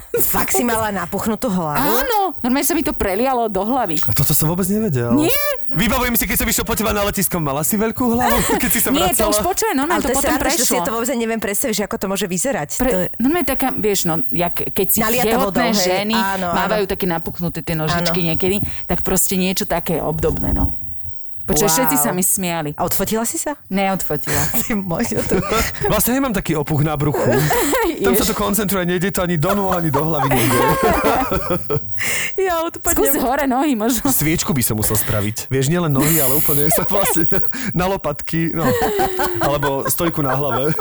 Fakt 0.32 0.52
si 0.52 0.62
mala 0.62 0.88
napuchnutú 0.90 1.48
hlavu? 1.48 1.76
áno, 2.00 2.36
normálne 2.38 2.64
sa 2.64 2.72
mi 2.72 2.80
to 2.80 2.92
prelialo 2.92 3.46
do 3.46 3.62
hlavy. 3.62 4.00
A 4.02 4.12
toto 4.12 4.32
som 4.32 4.46
vôbec 4.46 4.64
nevedel. 4.66 5.12
Nie. 5.14 5.32
Vybavujem 5.68 6.12
si, 6.14 6.24
keď 6.24 6.36
som 6.36 6.46
išiel 6.46 6.64
po 6.64 6.72
teba 6.72 6.90
na 6.90 7.00
letisko, 7.02 7.36
mala 7.38 7.60
si 7.60 7.76
veľkú 7.76 8.04
hlavu, 8.10 8.36
keď 8.62 8.70
si 8.70 8.80
sa 8.80 8.88
Nie, 8.90 9.08
to 9.10 9.24
vracala. 9.24 9.30
už 9.30 9.38
počuje, 9.40 9.70
normálne 9.72 10.00
Ale 10.00 10.04
to 10.04 10.10
to 10.10 10.18
potom 10.18 10.32
si 10.32 10.40
prešlo. 10.42 10.74
ja 10.74 10.82
to 10.82 10.92
vôbec 10.92 11.08
neviem 11.12 11.40
predstaviť, 11.40 11.74
že 11.74 11.84
ako 11.84 11.96
to 11.96 12.06
môže 12.08 12.26
vyzerať. 12.26 12.68
Pre, 12.76 12.90
To 12.90 12.98
je... 12.98 13.08
normálne 13.16 13.46
taká, 13.46 13.68
vieš, 13.70 14.04
no, 14.04 14.20
jak, 14.28 14.52
keď 14.66 14.86
si 14.88 15.00
tehotné 15.00 15.68
ženy 15.72 16.12
Áno, 16.12 16.48
áno. 16.48 16.56
mávajú 16.56 16.84
také 16.84 17.06
napuchnuté 17.06 17.62
tie 17.62 17.72
nožičky 17.72 18.20
Áno. 18.20 18.28
niekedy, 18.32 18.56
tak 18.84 19.00
proste 19.00 19.36
niečo 19.36 19.64
také 19.64 19.96
obdobné, 19.96 20.52
no. 20.52 20.81
Počkaj, 21.42 21.64
Wow. 21.64 21.74
všetci 21.74 21.96
sa 21.96 22.10
mi 22.10 22.22
smiali. 22.22 22.70
A 22.74 22.82
odfotila 22.82 23.22
si 23.22 23.34
sa? 23.34 23.58
Neodfotila. 23.66 24.38
Ty 24.62 24.72
môj, 24.74 25.10
to... 25.20 25.42
Vlastne 25.92 26.14
nemám 26.14 26.30
taký 26.30 26.54
opuch 26.54 26.80
na 26.80 26.94
bruchu. 26.94 27.26
Tam 27.98 28.14
sa 28.14 28.22
to 28.22 28.32
koncentruje, 28.32 28.82
nejde 28.84 29.10
to 29.10 29.20
ani 29.20 29.34
do 29.34 29.50
nôh, 29.50 29.70
ani 29.70 29.90
do 29.90 30.02
hlavy. 30.02 30.28
Nejde. 30.28 30.58
Ja 32.32 32.58
Skús 32.64 32.82
odpadnem. 32.82 33.22
hore 33.22 33.44
nohy 33.46 33.74
možno. 33.74 34.10
Sviečku 34.10 34.50
by 34.50 34.62
som 34.64 34.74
musel 34.74 34.96
spraviť. 34.96 35.46
Vieš, 35.46 35.70
nielen 35.70 35.92
nohy, 35.92 36.18
ale 36.18 36.34
úplne 36.34 36.66
sa 36.68 36.82
vlastne 36.82 37.28
na 37.70 37.86
lopatky, 37.86 38.50
no. 38.50 38.66
Alebo 39.38 39.86
stojku 39.86 40.24
na 40.24 40.34
hlave. 40.34 40.74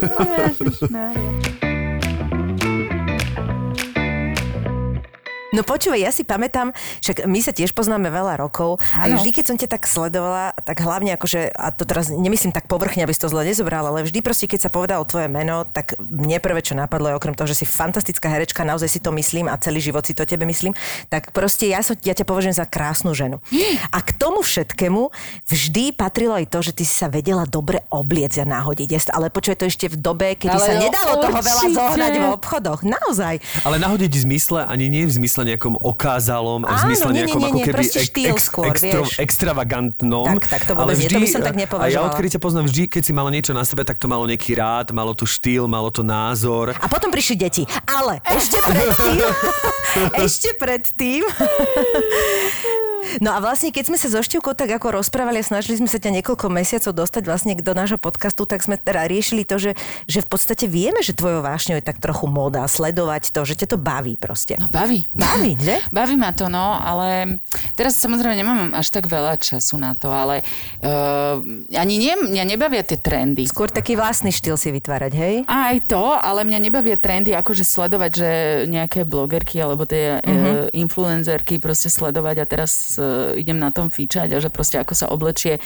No 5.51 5.67
počúvaj, 5.67 5.99
ja 5.99 6.11
si 6.15 6.23
pamätám, 6.23 6.71
však 7.03 7.27
my 7.27 7.39
sa 7.43 7.51
tiež 7.51 7.75
poznáme 7.75 8.07
veľa 8.07 8.39
rokov 8.39 8.79
a 8.95 9.03
Áno. 9.03 9.19
vždy, 9.19 9.35
keď 9.35 9.45
som 9.51 9.57
ťa 9.59 9.67
tak 9.67 9.83
sledovala, 9.83 10.55
tak 10.63 10.79
hlavne 10.79 11.11
akože, 11.19 11.51
a 11.51 11.75
to 11.75 11.83
teraz 11.83 12.07
nemyslím 12.07 12.55
tak 12.55 12.71
povrchne, 12.71 13.03
aby 13.03 13.11
si 13.11 13.19
to 13.19 13.27
zle 13.27 13.43
nezobral, 13.43 13.83
ale 13.83 14.07
vždy 14.07 14.23
proste, 14.23 14.47
keď 14.47 14.59
sa 14.63 14.69
povedalo 14.71 15.03
tvoje 15.03 15.27
meno, 15.27 15.67
tak 15.67 15.99
mne 15.99 16.39
prvé, 16.39 16.63
čo 16.63 16.71
napadlo, 16.71 17.11
je 17.11 17.19
okrem 17.19 17.35
toho, 17.35 17.51
že 17.51 17.59
si 17.59 17.65
fantastická 17.67 18.31
herečka, 18.31 18.63
naozaj 18.63 18.87
si 18.87 19.03
to 19.03 19.11
myslím 19.11 19.51
a 19.51 19.59
celý 19.59 19.83
život 19.83 20.07
si 20.07 20.15
to 20.15 20.23
tebe 20.23 20.47
myslím, 20.47 20.71
tak 21.11 21.35
proste 21.35 21.67
ja, 21.67 21.83
som, 21.83 21.99
ja 21.99 22.15
ťa 22.15 22.23
považujem 22.23 22.55
za 22.55 22.63
krásnu 22.63 23.11
ženu. 23.11 23.43
A 23.91 23.99
k 23.99 24.15
tomu 24.15 24.39
všetkému 24.47 25.11
vždy 25.51 25.91
patrilo 25.91 26.39
aj 26.39 26.47
to, 26.47 26.63
že 26.63 26.71
ty 26.79 26.87
si 26.87 26.95
sa 26.95 27.11
vedela 27.11 27.43
dobre 27.43 27.83
obliecť 27.91 28.39
a 28.39 28.45
nahodiť. 28.47 29.11
Ale 29.11 29.27
počuj, 29.27 29.59
to 29.59 29.67
ešte 29.67 29.91
v 29.91 29.99
dobe, 29.99 30.31
kedy 30.39 30.55
Ale 30.55 30.63
sa 30.63 30.73
no, 30.79 30.81
nedalo 30.87 31.13
toho 31.19 31.39
veľa 31.43 31.63
určite. 31.67 31.75
zohnať 31.75 32.13
v 32.15 32.25
obchodoch. 32.39 32.79
Naozaj. 32.87 33.35
Ale 33.67 33.75
nahodiť 33.83 34.11
v 34.15 34.19
zmysle, 34.31 34.63
ani 34.63 34.87
nie 34.87 35.03
v 35.03 35.11
zmysle 35.11 35.40
nejakom 35.43 35.73
okázalom, 35.79 36.63
v 36.63 36.71
Áno, 36.71 36.83
zmysle 36.87 37.09
nie, 37.11 37.17
nejakom 37.25 37.41
nie, 37.41 37.47
ako 37.49 37.57
nie, 37.57 37.65
keby 37.65 37.75
proste 37.81 37.99
štýl 38.01 38.35
skôr, 38.37 38.73
vieš. 38.77 39.19
extravagantnom. 39.19 40.25
Tak, 40.37 40.43
tak 40.47 40.61
to 40.67 40.73
ale 40.77 40.93
nie, 40.95 41.07
to 41.09 41.19
by 41.19 41.29
som 41.29 41.41
tak 41.41 41.55
A 41.55 41.57
ja 41.57 41.61
nepovažovala. 41.65 42.07
odkedy 42.11 42.27
ťa 42.33 42.39
poznám 42.41 42.65
vždy, 42.69 42.83
keď 42.87 43.01
si 43.05 43.11
mala 43.13 43.29
niečo 43.29 43.51
na 43.51 43.63
sebe, 43.65 43.81
tak 43.83 43.97
to 44.01 44.05
malo 44.09 44.23
nejaký 44.25 44.55
rád, 44.55 44.93
malo 44.93 45.13
to 45.13 45.25
štýl, 45.25 45.65
malo 45.65 45.89
to 45.89 46.01
názor. 46.01 46.73
A 46.77 46.85
potom 46.89 47.11
prišli 47.11 47.35
deti. 47.37 47.63
Ale 47.85 48.19
ešte 48.25 48.57
predtým... 48.63 49.23
ešte 50.25 50.49
predtým... 50.57 51.23
No 53.19 53.35
a 53.35 53.43
vlastne, 53.43 53.75
keď 53.75 53.91
sme 53.91 53.97
sa 53.99 54.07
so 54.07 54.23
Števkou 54.23 54.55
tak 54.55 54.71
ako 54.71 55.03
rozprávali 55.03 55.43
a 55.43 55.45
snažili 55.45 55.75
sme 55.81 55.89
sa 55.91 55.99
ťa 55.99 56.21
niekoľko 56.21 56.47
mesiacov 56.47 56.95
dostať 56.95 57.23
vlastne 57.27 57.51
do 57.59 57.73
nášho 57.75 57.99
podcastu, 57.99 58.47
tak 58.47 58.63
sme 58.63 58.79
teda 58.79 59.09
riešili 59.09 59.43
to, 59.43 59.59
že, 59.59 59.75
že 60.07 60.23
v 60.23 60.27
podstate 60.29 60.69
vieme, 60.69 61.03
že 61.03 61.17
tvojou 61.17 61.43
vášňou 61.43 61.81
je 61.81 61.85
tak 61.85 61.99
trochu 61.99 62.29
moda, 62.31 62.63
sledovať 62.69 63.33
to, 63.35 63.41
že 63.43 63.65
ťa 63.65 63.75
to 63.75 63.77
baví 63.81 64.15
proste. 64.15 64.55
No 64.55 64.71
baví. 64.71 65.03
Baví, 65.11 65.57
že? 65.59 65.83
Baví 65.97 66.15
ma 66.15 66.31
to, 66.31 66.47
no, 66.47 66.77
ale 66.77 67.41
teraz 67.73 67.97
samozrejme 67.97 68.37
nemám 68.37 68.59
až 68.77 68.93
tak 68.93 69.09
veľa 69.09 69.35
času 69.41 69.81
na 69.81 69.97
to, 69.97 70.13
ale 70.13 70.45
uh, 70.85 71.41
ani 71.73 71.95
nie, 71.97 72.13
mňa 72.15 72.43
nebavia 72.45 72.85
tie 72.85 73.01
trendy. 73.01 73.49
Skôr 73.49 73.73
taký 73.73 73.97
vlastný 73.97 74.29
štýl 74.29 74.55
si 74.55 74.69
vytvárať, 74.69 75.11
hej? 75.17 75.35
Aj 75.49 75.75
to, 75.83 76.13
ale 76.15 76.45
mňa 76.45 76.59
nebavia 76.61 76.95
trendy, 76.95 77.33
akože 77.33 77.65
sledovať, 77.65 78.11
že 78.13 78.29
nejaké 78.69 79.03
blogerky 79.03 79.57
alebo 79.57 79.89
tie 79.89 80.21
uh-huh. 80.21 80.29
uh, 80.29 80.67
influencerky 80.71 81.57
proste 81.57 81.89
sledovať 81.89 82.35
a 82.43 82.45
teraz 82.45 83.00
idem 83.37 83.57
na 83.57 83.73
tom 83.73 83.89
fíčať 83.89 84.33
a 84.33 84.41
že 84.41 84.53
proste 84.53 84.77
ako 84.77 84.93
sa 84.93 85.07
oblečie 85.09 85.57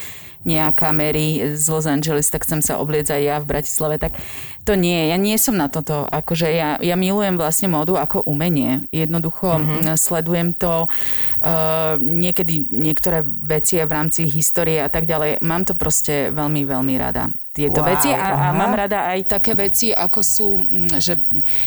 nejaká 0.46 0.94
Mary 0.94 1.58
z 1.58 1.64
Los 1.66 1.90
Angeles, 1.90 2.30
tak 2.30 2.46
chcem 2.46 2.62
sa 2.62 2.78
obliecť 2.78 3.18
aj 3.18 3.22
ja 3.26 3.36
v 3.42 3.50
Bratislave, 3.50 3.98
tak 3.98 4.14
to 4.62 4.78
nie, 4.78 5.10
ja 5.10 5.18
nie 5.18 5.34
som 5.42 5.58
na 5.58 5.66
toto, 5.66 6.06
akože 6.06 6.46
ja, 6.54 6.78
ja 6.78 6.94
milujem 6.94 7.34
vlastne 7.34 7.66
módu 7.66 7.98
ako 7.98 8.22
umenie. 8.22 8.86
Jednoducho 8.94 9.58
mm-hmm. 9.58 9.98
sledujem 9.98 10.54
to, 10.54 10.86
uh, 10.86 11.98
niekedy 11.98 12.70
niektoré 12.70 13.26
veci 13.26 13.82
v 13.82 13.90
rámci 13.90 14.30
histórie 14.30 14.78
a 14.78 14.86
tak 14.86 15.10
ďalej. 15.10 15.42
Mám 15.42 15.66
to 15.66 15.74
proste 15.74 16.30
veľmi, 16.30 16.62
veľmi 16.62 16.94
rada 16.94 17.30
tieto 17.56 17.80
Wow, 17.80 17.88
veci 17.96 18.12
a, 18.12 18.52
a 18.52 18.52
mám 18.52 18.76
rada 18.76 19.08
aj 19.16 19.40
také 19.40 19.56
veci, 19.56 19.88
ako 19.88 20.20
sú, 20.20 20.48
že 21.00 21.16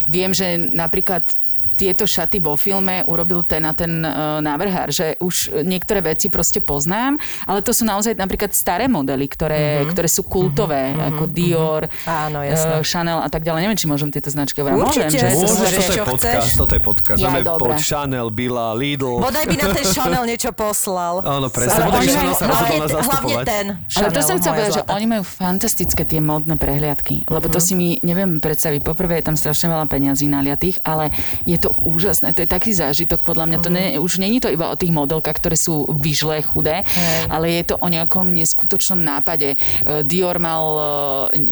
viem, 0.06 0.30
že 0.38 0.70
napríklad 0.70 1.39
tieto 1.80 2.04
šaty 2.04 2.44
vo 2.44 2.60
filme 2.60 3.08
urobil 3.08 3.48
ten 3.48 3.64
a 3.64 3.72
ten 3.72 4.04
uh, 4.04 4.44
návrhár, 4.44 4.92
že 4.92 5.16
už 5.24 5.64
niektoré 5.64 6.04
veci 6.04 6.28
proste 6.28 6.60
poznám, 6.60 7.16
ale 7.48 7.64
to 7.64 7.72
sú 7.72 7.88
naozaj 7.88 8.20
napríklad 8.20 8.52
staré 8.52 8.92
modely, 8.92 9.32
ktoré, 9.32 9.88
mm-hmm. 9.88 9.92
ktoré 9.96 10.10
sú 10.12 10.28
kultové, 10.28 10.92
mm-hmm. 10.92 11.10
ako 11.16 11.24
Dior, 11.32 11.84
Áno, 12.04 12.44
jasné. 12.44 12.76
uh, 12.76 12.84
Chanel 12.84 13.24
a 13.24 13.30
tak 13.32 13.48
ďalej. 13.48 13.64
Neviem, 13.64 13.80
či 13.80 13.88
môžem 13.88 14.12
tieto 14.12 14.28
značky 14.28 14.60
hovoriť. 14.60 14.76
Môžem, 14.76 15.08
že? 15.08 15.32
Môžeš, 15.32 15.72
toto 15.80 15.94
je 15.96 16.04
podcast, 16.04 16.52
toto 16.60 16.74
je 16.76 16.82
podcast. 16.84 17.20
Ja, 17.24 17.32
pod 17.56 17.80
Chanel, 17.80 18.28
Billa, 18.34 18.76
Lidl. 18.76 19.24
Bodaj 19.24 19.46
by 19.48 19.56
na 19.56 19.68
ten 19.72 19.86
Chanel 19.96 20.24
niečo 20.28 20.52
poslal. 20.52 21.24
Áno, 21.24 21.48
presne. 21.48 21.88
Bodaj 21.88 22.02
by 22.04 22.12
Chanel 22.12 22.36
sa 22.36 22.46
rozhodol 22.52 22.68
hlavne, 22.68 22.84
nás 22.84 22.92
hlavne 22.92 23.08
zastupovať. 23.08 23.46
ten 23.48 23.66
Ale 23.70 23.80
to 23.80 24.20
Chanel, 24.20 24.28
som 24.28 24.36
chcela 24.36 24.52
moja 24.52 24.60
povedať, 24.60 24.76
že 24.76 24.84
oni 24.92 25.06
majú 25.08 25.24
fantastické 25.24 26.02
tie 26.04 26.20
módne 26.20 26.56
prehliadky, 26.60 27.16
lebo 27.32 27.46
to 27.48 27.60
si 27.64 27.74
mi 27.78 27.96
neviem 28.04 28.44
predstaviť. 28.44 28.80
Poprvé 28.84 29.22
je 29.22 29.26
tam 29.32 29.36
strašne 29.38 29.72
veľa 29.72 29.86
peňazí 29.88 30.26
naliatých, 30.28 30.82
ale 30.84 31.14
je 31.46 31.58
to 31.62 31.69
úžasné, 31.78 32.34
to 32.34 32.44
je 32.44 32.50
taký 32.50 32.72
zážitok 32.74 33.22
podľa 33.22 33.46
mňa. 33.46 33.58
To 33.62 33.70
ne, 33.70 33.86
už 34.02 34.22
není 34.22 34.42
to 34.42 34.50
iba 34.50 34.72
o 34.72 34.80
tých 34.80 34.94
modelkách, 34.94 35.38
ktoré 35.38 35.58
sú 35.60 35.86
vyžlé, 36.00 36.42
chudé, 36.42 36.88
ale 37.30 37.62
je 37.62 37.74
to 37.74 37.76
o 37.78 37.88
nejakom 37.88 38.32
neskutočnom 38.34 39.00
nápade. 39.00 39.56
E, 39.56 39.58
Dior 40.04 40.38
mal 40.42 40.66
e, 40.66 40.84
e, 40.84 41.50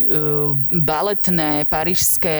baletné, 0.81 1.67
parížské, 1.69 2.37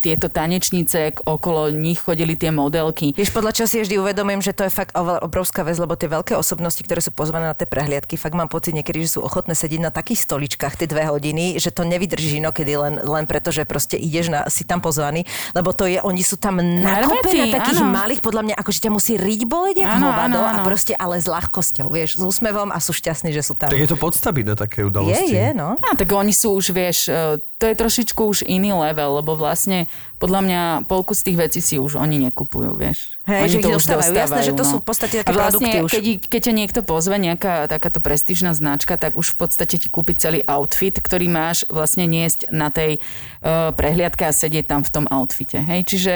tieto 0.00 0.28
tanečnice, 0.28 1.22
okolo 1.24 1.72
nich 1.72 2.02
chodili 2.02 2.36
tie 2.36 2.52
modelky. 2.52 3.12
Vieš, 3.16 3.32
podľa 3.32 3.52
čo 3.56 3.64
si 3.64 3.80
vždy 3.80 3.96
uvedomím, 4.00 4.42
že 4.42 4.52
to 4.52 4.66
je 4.66 4.72
fakt 4.72 4.92
obrovská 4.96 5.62
vec, 5.62 5.78
lebo 5.80 5.94
tie 5.96 6.10
veľké 6.10 6.34
osobnosti, 6.36 6.80
ktoré 6.82 7.00
sú 7.00 7.14
pozvané 7.14 7.48
na 7.48 7.56
tie 7.56 7.68
prehliadky, 7.68 8.18
fakt 8.18 8.36
mám 8.36 8.50
pocit 8.50 8.76
niekedy, 8.76 9.06
že 9.06 9.18
sú 9.18 9.20
ochotné 9.24 9.56
sedieť 9.56 9.80
na 9.80 9.92
takých 9.94 10.26
stoličkách 10.26 10.76
tie 10.76 10.88
dve 10.90 11.08
hodiny, 11.08 11.56
že 11.56 11.72
to 11.72 11.86
nevydrží 11.86 12.38
inokedy 12.42 12.76
len, 12.76 13.00
len 13.00 13.24
preto, 13.24 13.54
že 13.54 13.64
proste 13.64 13.96
ideš 13.96 14.28
na, 14.28 14.46
si 14.50 14.66
tam 14.66 14.82
pozvaný, 14.82 15.24
lebo 15.54 15.72
to 15.72 15.88
je, 15.88 16.02
oni 16.02 16.22
sú 16.22 16.36
tam 16.36 16.58
nakopené 17.06 17.46
Narvatí, 17.46 17.54
takých 17.54 17.80
áno. 17.80 17.94
malých, 17.94 18.20
podľa 18.20 18.42
mňa, 18.42 18.54
akože 18.58 18.78
ťa 18.82 18.90
musí 18.90 19.12
riť 19.14 19.40
boleť 19.46 19.76
jak 19.86 19.92
Áno, 19.94 20.06
hovado 20.10 20.40
áno, 20.42 20.60
a 20.60 20.66
proste 20.66 20.92
ale 20.98 21.22
s 21.22 21.30
ľahkosťou, 21.30 21.86
vieš, 21.86 22.18
s 22.18 22.22
úsmevom 22.26 22.74
a 22.74 22.78
sú 22.82 22.90
šťastní, 22.90 23.30
že 23.30 23.46
sú 23.46 23.54
tam. 23.54 23.70
Tak 23.70 23.78
je 23.78 23.88
to 23.88 23.96
podstaviť 23.96 24.44
na 24.44 24.54
také 24.58 24.82
Je, 24.82 24.88
udalosti. 24.90 25.32
je, 25.32 25.48
no. 25.54 25.78
A 25.78 25.94
tak 25.94 26.10
oni 26.10 26.34
sú 26.34 26.58
už, 26.58 26.74
vieš, 26.74 27.06
e, 27.06 27.38
to 27.56 27.64
je 27.64 27.74
trošičku 27.78 28.20
už 28.20 28.44
iný 28.44 28.76
level, 28.76 29.22
lebo 29.22 29.32
vlastne 29.32 29.88
podľa 30.20 30.40
mňa 30.44 30.60
polku 30.88 31.12
z 31.12 31.22
tých 31.28 31.36
vecí 31.36 31.60
si 31.64 31.76
už 31.80 31.96
oni 31.96 32.20
nekupujú, 32.28 32.76
vieš. 32.76 33.16
Hej, 33.24 33.40
oni 33.42 33.52
že 33.52 33.58
ich 33.60 33.74
dostávajú. 33.80 34.12
Jasné, 34.12 34.40
že 34.44 34.52
to 34.56 34.64
no. 34.64 34.70
sú 34.70 34.76
v 34.80 34.86
podstate 34.88 35.14
také 35.20 35.28
A 35.28 35.36
vlastne, 35.36 35.64
produkty 35.64 35.78
už. 35.84 35.90
Keď, 35.92 36.04
keď 36.28 36.40
ťa 36.40 36.54
niekto 36.56 36.80
pozve, 36.84 37.16
nejaká 37.16 37.68
takáto 37.68 38.00
prestížna 38.00 38.56
značka, 38.56 38.96
tak 38.96 39.16
už 39.16 39.36
v 39.36 39.36
podstate 39.44 39.76
ti 39.76 39.88
kúpi 39.88 40.16
celý 40.16 40.40
outfit, 40.48 40.96
ktorý 40.96 41.28
máš 41.28 41.68
vlastne 41.68 42.08
niesť 42.08 42.48
na 42.48 42.72
tej 42.72 43.00
uh, 43.00 43.72
prehliadke 43.76 44.24
a 44.24 44.32
sedieť 44.32 44.68
tam 44.68 44.80
v 44.84 44.90
tom 44.92 45.04
outfite. 45.08 45.60
Hej, 45.60 45.80
čiže 45.88 46.14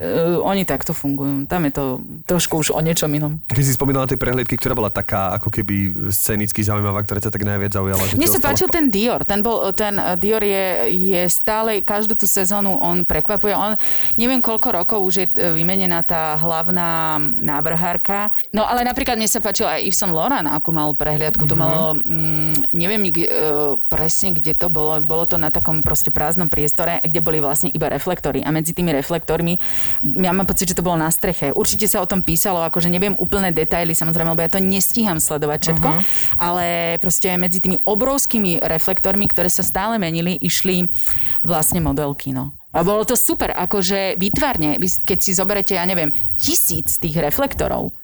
uh, 0.00 0.40
oni 0.42 0.66
takto 0.66 0.96
fungujú. 0.96 1.46
Tam 1.46 1.62
je 1.66 1.72
to 1.74 1.84
trošku 2.24 2.60
už 2.60 2.74
o 2.74 2.80
niečom 2.80 3.10
inom. 3.12 3.38
Keď 3.50 3.64
si 3.64 3.72
spomínala 3.76 4.08
tie 4.08 4.18
prehliadky, 4.18 4.56
ktorá 4.58 4.74
bola 4.74 4.90
taká 4.90 5.34
ako 5.36 5.48
keby 5.50 6.10
scenicky 6.10 6.62
zaujímavá, 6.64 7.02
ktorá 7.04 7.20
ťa 7.20 7.32
tak 7.34 7.44
najviac 7.44 7.72
zaujala. 7.74 8.02
Že 8.08 8.16
Mne 8.16 8.30
sa 8.30 8.40
páčil 8.40 8.68
v- 8.70 8.74
ten 8.74 8.86
Dior. 8.88 9.20
Ten, 9.26 9.40
bol, 9.42 9.70
ten 9.74 9.94
eh, 9.98 10.16
Dior 10.16 10.42
je, 10.42 10.66
je 10.94 11.22
stále, 11.28 11.82
každú 11.82 12.14
tú 12.14 12.26
sezónu 12.26 12.78
on 12.78 13.02
prekvapuje. 13.04 13.54
On, 13.54 13.74
neviem 14.14 14.40
koľko 14.40 14.68
rokov 14.74 14.98
už 15.02 15.14
je 15.20 15.26
eh, 15.34 15.52
vymenená 15.52 16.02
tá 16.06 16.38
hlavná 16.38 17.18
návrhárka. 17.38 18.30
No 18.54 18.64
ale 18.64 18.86
napríklad 18.86 19.18
mne 19.18 19.28
sa 19.30 19.42
páčil 19.42 19.66
aj 19.66 19.84
Yves 19.84 19.98
Saint 19.98 20.14
Laurent, 20.14 20.46
ako 20.46 20.68
mal 20.70 20.88
prehliadku. 20.94 21.44
To 21.46 21.54
malo, 21.58 21.98
mm, 22.00 22.72
neviem 22.74 23.02
eh, 23.10 23.76
presne, 23.88 24.34
kde 24.34 24.54
to 24.54 24.70
bolo. 24.70 24.98
Bolo 25.04 25.26
to 25.28 25.36
na 25.36 25.50
takom 25.50 25.84
proste 25.84 26.08
prázdnom 26.14 26.48
priestore, 26.48 27.02
kde 27.04 27.20
boli 27.20 27.38
vlastne 27.42 27.68
iba 27.70 27.90
reflektory. 27.90 28.40
A 28.44 28.54
medzi 28.54 28.72
tými 28.72 28.94
reflektormi, 28.94 29.58
ja 30.02 30.30
mám 30.34 30.48
pocit, 30.48 30.70
že 30.70 30.76
to 30.78 30.86
bolo 30.86 31.00
na 31.00 31.10
streche. 31.10 31.54
Určite 31.54 31.88
sa 31.88 32.00
o 32.00 32.08
tom 32.08 32.20
písalo, 32.20 32.62
akože 32.66 32.92
neviem 32.92 33.16
úplné 33.16 33.50
detaily, 33.54 33.96
samozrejme, 33.96 34.32
lebo 34.36 34.44
ja 34.44 34.52
to 34.52 34.62
nestíham 34.62 35.20
sledovať 35.22 35.58
všetko, 35.60 35.88
ale 36.36 36.96
proste 37.00 37.32
medzi 37.40 37.64
tými 37.64 37.80
obrovskými 37.84 38.64
reflektormi, 38.64 39.28
ktoré 39.30 39.48
sa 39.48 39.64
stále 39.64 39.96
menili, 40.00 40.36
išli 40.40 40.88
vlastne 41.44 41.80
modelky, 41.80 42.34
no. 42.34 42.52
A 42.74 42.82
bolo 42.82 43.06
to 43.06 43.14
super, 43.14 43.54
akože 43.54 44.18
výtvarne, 44.18 44.82
keď 45.06 45.18
si 45.22 45.30
zoberete, 45.30 45.78
ja 45.78 45.86
neviem, 45.86 46.10
tisíc 46.34 46.98
tých 46.98 47.14
reflektorov, 47.22 47.94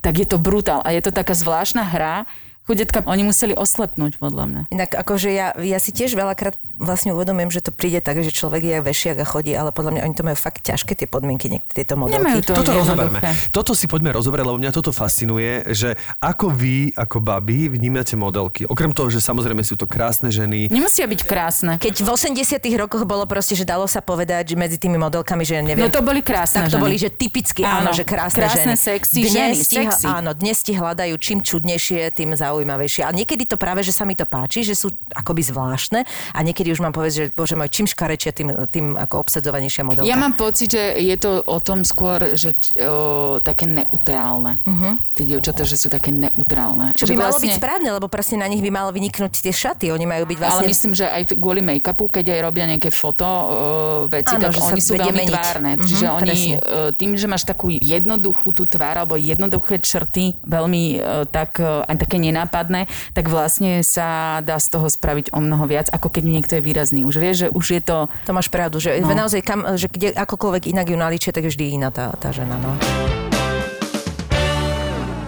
tak 0.00 0.16
je 0.16 0.24
to 0.24 0.40
brutál 0.40 0.80
a 0.88 0.96
je 0.96 1.04
to 1.04 1.12
taká 1.12 1.36
zvláštna 1.36 1.84
hra, 1.84 2.24
Chudetka, 2.66 2.98
oni 3.06 3.22
museli 3.22 3.54
oslepnúť, 3.54 4.18
podľa 4.18 4.44
mňa. 4.46 4.60
Inak 4.74 4.90
akože 4.92 5.30
ja, 5.30 5.54
ja 5.54 5.78
si 5.78 5.94
tiež 5.94 6.18
veľakrát 6.18 6.58
vlastne 6.74 7.14
uvedomujem, 7.14 7.48
že 7.48 7.62
to 7.62 7.70
príde 7.70 8.02
tak, 8.02 8.18
že 8.20 8.34
človek 8.34 8.58
je 8.60 8.76
vešiak 8.82 9.22
a 9.22 9.26
chodí, 9.26 9.54
ale 9.54 9.70
podľa 9.70 9.94
mňa 9.94 10.02
oni 10.02 10.14
to 10.14 10.26
majú 10.26 10.34
fakt 10.34 10.60
ťažké 10.60 10.98
tie 10.98 11.06
podmienky, 11.06 11.46
niektoré 11.46 11.86
tieto 11.86 11.94
modelky. 11.94 12.42
To 12.42 12.58
Toto 12.58 12.74
rozoberme. 12.74 13.22
Toto 13.54 13.72
si 13.72 13.86
poďme 13.86 14.10
rozoberať, 14.10 14.44
lebo 14.50 14.58
mňa 14.58 14.74
toto 14.74 14.90
fascinuje, 14.90 15.62
že 15.70 15.94
ako 16.18 16.50
vy, 16.50 16.90
ako 16.92 17.22
baby, 17.22 17.70
vnímate 17.70 18.18
modelky. 18.18 18.66
Okrem 18.66 18.90
toho, 18.90 19.08
že 19.08 19.22
samozrejme 19.22 19.62
sú 19.62 19.78
to 19.78 19.86
krásne 19.86 20.28
ženy. 20.28 20.66
Nemusia 20.66 21.06
byť 21.06 21.20
krásne. 21.22 21.72
Keď 21.78 22.02
v 22.02 22.08
80 22.10 22.58
rokoch 22.76 23.06
bolo 23.06 23.24
proste, 23.24 23.54
že 23.54 23.62
dalo 23.62 23.86
sa 23.86 24.02
povedať 24.02 24.52
že 24.52 24.56
medzi 24.58 24.76
tými 24.76 24.98
modelkami, 24.98 25.46
že 25.46 25.62
neviem. 25.62 25.86
No 25.86 25.94
to 25.94 26.02
boli 26.02 26.18
krásne 26.20 26.66
Tak 26.66 26.74
to 26.74 26.76
ženy. 26.76 26.82
boli, 26.82 26.96
že 26.98 27.08
typicky, 27.08 27.62
áno, 27.62 27.88
Áno, 27.88 27.90
že 27.94 28.02
krásne, 28.02 28.42
krásne, 28.42 28.74
ženy. 28.74 28.84
sexy 28.90 29.18
dnes 29.22 29.32
ženy, 29.32 29.56
sexy. 29.62 30.04
Áno, 30.10 30.34
dnes 30.34 30.58
ti 30.60 30.74
hľadajú 30.74 31.14
čím 31.16 31.38
čudnejšie, 31.40 32.10
tým 32.10 32.34
zaujímavejšie. 32.56 33.04
A 33.04 33.12
niekedy 33.12 33.44
to 33.44 33.60
práve, 33.60 33.84
že 33.84 33.92
sa 33.92 34.08
mi 34.08 34.16
to 34.16 34.24
páči, 34.24 34.64
že 34.64 34.72
sú 34.72 34.88
akoby 35.12 35.44
zvláštne 35.44 36.00
a 36.32 36.38
niekedy 36.40 36.72
už 36.72 36.80
mám 36.80 36.96
povedať, 36.96 37.12
že 37.12 37.24
bože 37.36 37.52
môj, 37.52 37.68
čím 37.68 37.84
škarečia, 37.84 38.32
tým, 38.32 38.48
tým 38.72 38.96
ako 38.96 39.28
obsadzovanejšia 39.28 39.84
modelka. 39.84 40.08
Ja 40.08 40.16
mám 40.16 40.34
pocit, 40.34 40.72
že 40.72 40.96
je 40.96 41.16
to 41.20 41.44
o 41.44 41.58
tom 41.60 41.84
skôr, 41.84 42.32
že 42.38 42.56
o, 42.80 43.36
také 43.44 43.68
neutrálne. 43.68 44.56
Uh-huh. 44.64 44.96
Tie 45.12 45.28
dievčatá, 45.28 45.68
že 45.68 45.76
sú 45.76 45.92
také 45.92 46.08
neutrálne. 46.08 46.96
Čo 46.96 47.04
že 47.04 47.12
by 47.12 47.28
malo 47.28 47.36
byť 47.36 47.52
správne, 47.60 47.88
lebo 47.92 48.08
presne 48.08 48.40
na 48.40 48.48
nich 48.48 48.64
by 48.64 48.70
malo 48.72 48.90
vyniknúť 48.94 49.44
tie 49.44 49.52
šaty. 49.52 49.92
Oni 49.92 50.08
majú 50.08 50.24
byť 50.24 50.38
vlastne... 50.40 50.64
Ale 50.64 50.72
myslím, 50.72 50.92
že 50.96 51.06
aj 51.10 51.36
kvôli 51.36 51.60
make-upu, 51.60 52.08
keď 52.08 52.38
aj 52.38 52.40
robia 52.40 52.64
nejaké 52.64 52.88
foto 52.88 53.26
uh, 53.26 53.48
veci, 54.08 54.32
Áno, 54.32 54.48
tak 54.48 54.56
oni 54.56 54.80
sú 54.80 54.96
veľmi 54.96 55.20
meniť. 55.26 55.34
tvárne. 55.34 55.72
Mhm, 55.76 55.84
Čiže 55.84 56.06
oni 56.08 56.32
presne. 56.32 56.56
uh, 56.56 56.90
tým, 56.96 57.10
že 57.18 57.26
máš 57.28 57.44
takú 57.44 57.68
jednoduchú 57.68 58.48
tú 58.56 58.64
tvár 58.64 59.04
alebo 59.04 59.18
jednoduché 59.18 59.82
črty, 59.82 60.38
veľmi 60.46 60.82
uh, 60.96 61.24
tak, 61.28 61.58
uh, 61.60 61.84
aj 61.84 61.96
také 62.06 62.16
nenápadné, 62.16 62.45
tak 63.12 63.26
vlastne 63.28 63.82
sa 63.82 64.40
dá 64.42 64.56
z 64.56 64.72
toho 64.72 64.86
spraviť 64.86 65.34
o 65.34 65.40
mnoho 65.42 65.66
viac, 65.66 65.90
ako 65.90 66.08
keď 66.08 66.24
niekto 66.24 66.52
je 66.58 66.62
výrazný. 66.62 67.02
Už 67.04 67.16
vieš, 67.18 67.36
že 67.46 67.48
už 67.52 67.66
je 67.78 67.82
to... 67.82 67.98
To 68.26 68.32
máš 68.32 68.48
pravdu, 68.48 68.78
že 68.78 68.98
no. 69.02 69.10
naozaj 69.12 69.42
kam, 69.42 69.60
že 69.76 69.90
kde 69.90 70.14
akokoľvek 70.14 70.70
inak 70.70 70.86
ju 70.88 70.96
naličia, 70.96 71.34
tak 71.34 71.46
je 71.46 71.52
vždy 71.52 71.76
iná 71.76 71.90
tá, 71.90 72.14
tá 72.16 72.30
žena. 72.30 72.56
No. 72.58 73.25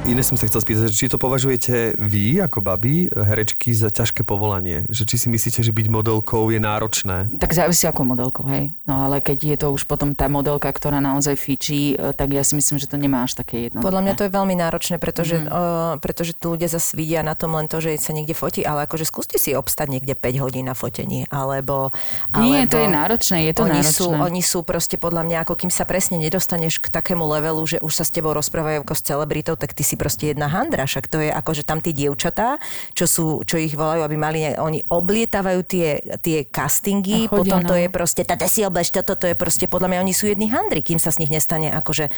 Iné 0.09 0.25
som 0.25 0.41
sa 0.41 0.49
chcel 0.49 0.65
spýtať, 0.65 0.89
či 0.89 1.13
to 1.13 1.21
považujete 1.21 2.01
vy, 2.01 2.41
ako 2.41 2.65
baby, 2.65 3.13
herečky, 3.13 3.77
za 3.77 3.93
ťažké 3.93 4.25
povolanie? 4.25 4.89
Že 4.89 5.05
či 5.05 5.17
si 5.21 5.29
myslíte, 5.29 5.61
že 5.61 5.69
byť 5.69 5.93
modelkou 5.93 6.49
je 6.49 6.57
náročné? 6.57 7.29
Tak 7.37 7.53
závisí 7.53 7.85
ako 7.85 8.17
modelkou, 8.17 8.49
hej. 8.49 8.73
No 8.89 9.05
ale 9.05 9.21
keď 9.21 9.39
je 9.45 9.57
to 9.61 9.69
už 9.77 9.85
potom 9.85 10.17
tá 10.17 10.33
modelka, 10.33 10.73
ktorá 10.73 11.05
naozaj 11.05 11.37
fičí, 11.37 11.93
e, 11.93 12.17
tak 12.17 12.33
ja 12.33 12.41
si 12.41 12.57
myslím, 12.57 12.81
že 12.81 12.89
to 12.89 12.97
nemá 12.97 13.29
až 13.29 13.37
také 13.37 13.69
jedno. 13.69 13.85
Podľa 13.85 14.01
mňa 14.01 14.13
to 14.17 14.25
je 14.25 14.33
veľmi 14.33 14.57
náročné, 14.57 14.97
pretože, 14.97 15.45
mm. 15.45 15.53
uh, 15.53 15.95
pretože 16.01 16.33
tu 16.33 16.57
ľudia 16.57 16.73
zase 16.73 16.97
vidia 16.97 17.21
na 17.21 17.37
tom 17.37 17.53
len 17.53 17.69
to, 17.69 17.77
že 17.85 18.01
sa 18.01 18.17
niekde 18.17 18.33
fotí, 18.33 18.65
ale 18.65 18.89
akože 18.89 19.05
skúste 19.05 19.37
si 19.37 19.53
obstať 19.53 19.93
niekde 19.93 20.17
5 20.17 20.41
hodín 20.41 20.73
na 20.73 20.75
fotení, 20.75 21.29
alebo... 21.29 21.93
Nie, 22.33 22.65
alebo 22.65 22.73
to 22.73 22.79
je 22.81 22.89
náročné, 22.89 23.37
je 23.45 23.53
to 23.53 23.69
oni 23.69 23.85
náročné. 23.85 23.93
Sú, 23.93 24.09
oni 24.09 24.41
sú 24.41 24.65
proste 24.65 24.97
podľa 24.97 25.29
mňa, 25.29 25.39
ako 25.45 25.53
kým 25.53 25.69
sa 25.69 25.85
presne 25.85 26.17
nedostaneš 26.17 26.81
k 26.81 26.89
takému 26.89 27.29
levelu, 27.29 27.61
že 27.69 27.77
už 27.85 27.93
sa 27.93 28.09
s 28.09 28.15
tebou 28.15 28.33
rozprávajú 28.33 28.89
ako 28.89 28.95
s 28.97 29.05
celebritou, 29.05 29.53
tak 29.53 29.77
ty 29.77 29.85
si 29.85 29.98
proste 29.99 30.31
jedna 30.31 30.47
handra. 30.47 30.87
Však 30.87 31.11
to 31.11 31.19
je 31.19 31.31
ako, 31.35 31.51
že 31.59 31.67
tam 31.67 31.83
tí 31.83 31.91
dievčatá, 31.91 32.63
čo, 32.95 33.11
sú, 33.11 33.27
čo 33.43 33.59
ich 33.59 33.75
volajú, 33.75 34.07
aby 34.07 34.17
mali, 34.17 34.41
oni 34.55 34.87
oblietavajú 34.87 35.61
tie, 35.67 35.99
tie 36.23 36.47
castingy, 36.47 37.27
chodia, 37.27 37.35
potom 37.35 37.61
to 37.67 37.75
no. 37.75 37.81
je 37.83 37.89
proste, 37.91 38.23
tata 38.23 38.47
si 38.47 38.63
oblež, 38.63 38.95
toto 38.95 39.19
to 39.19 39.27
je 39.27 39.35
proste, 39.35 39.67
podľa 39.67 39.91
mňa 39.91 40.03
oni 40.07 40.15
sú 40.15 40.31
jedni 40.31 40.49
handry, 40.49 40.87
kým 40.87 41.03
sa 41.03 41.11
z 41.11 41.27
nich 41.27 41.35
nestane 41.35 41.75
akože 41.75 42.09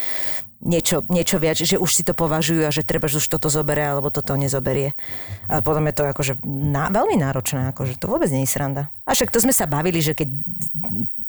niečo, 0.60 1.00
niečo 1.08 1.40
viac, 1.40 1.56
že 1.56 1.80
už 1.80 1.90
si 1.90 2.02
to 2.04 2.12
považujú 2.12 2.68
a 2.68 2.70
že 2.70 2.84
treba, 2.84 3.08
že 3.08 3.16
už 3.16 3.32
toto 3.32 3.48
zoberie 3.48 3.88
alebo 3.88 4.12
toto 4.12 4.36
nezoberie. 4.36 4.92
A 5.48 5.64
potom 5.64 5.88
je 5.88 5.94
to 5.96 6.04
akože 6.04 6.44
na, 6.44 6.92
veľmi 6.92 7.16
náročné, 7.16 7.72
akože 7.72 7.96
to 7.96 8.06
vôbec 8.06 8.28
nie 8.28 8.44
je 8.44 8.52
sranda. 8.52 8.92
A 9.08 9.16
však 9.16 9.32
to 9.32 9.40
sme 9.40 9.50
sa 9.50 9.64
bavili, 9.64 10.04
že 10.04 10.12
keď 10.12 10.28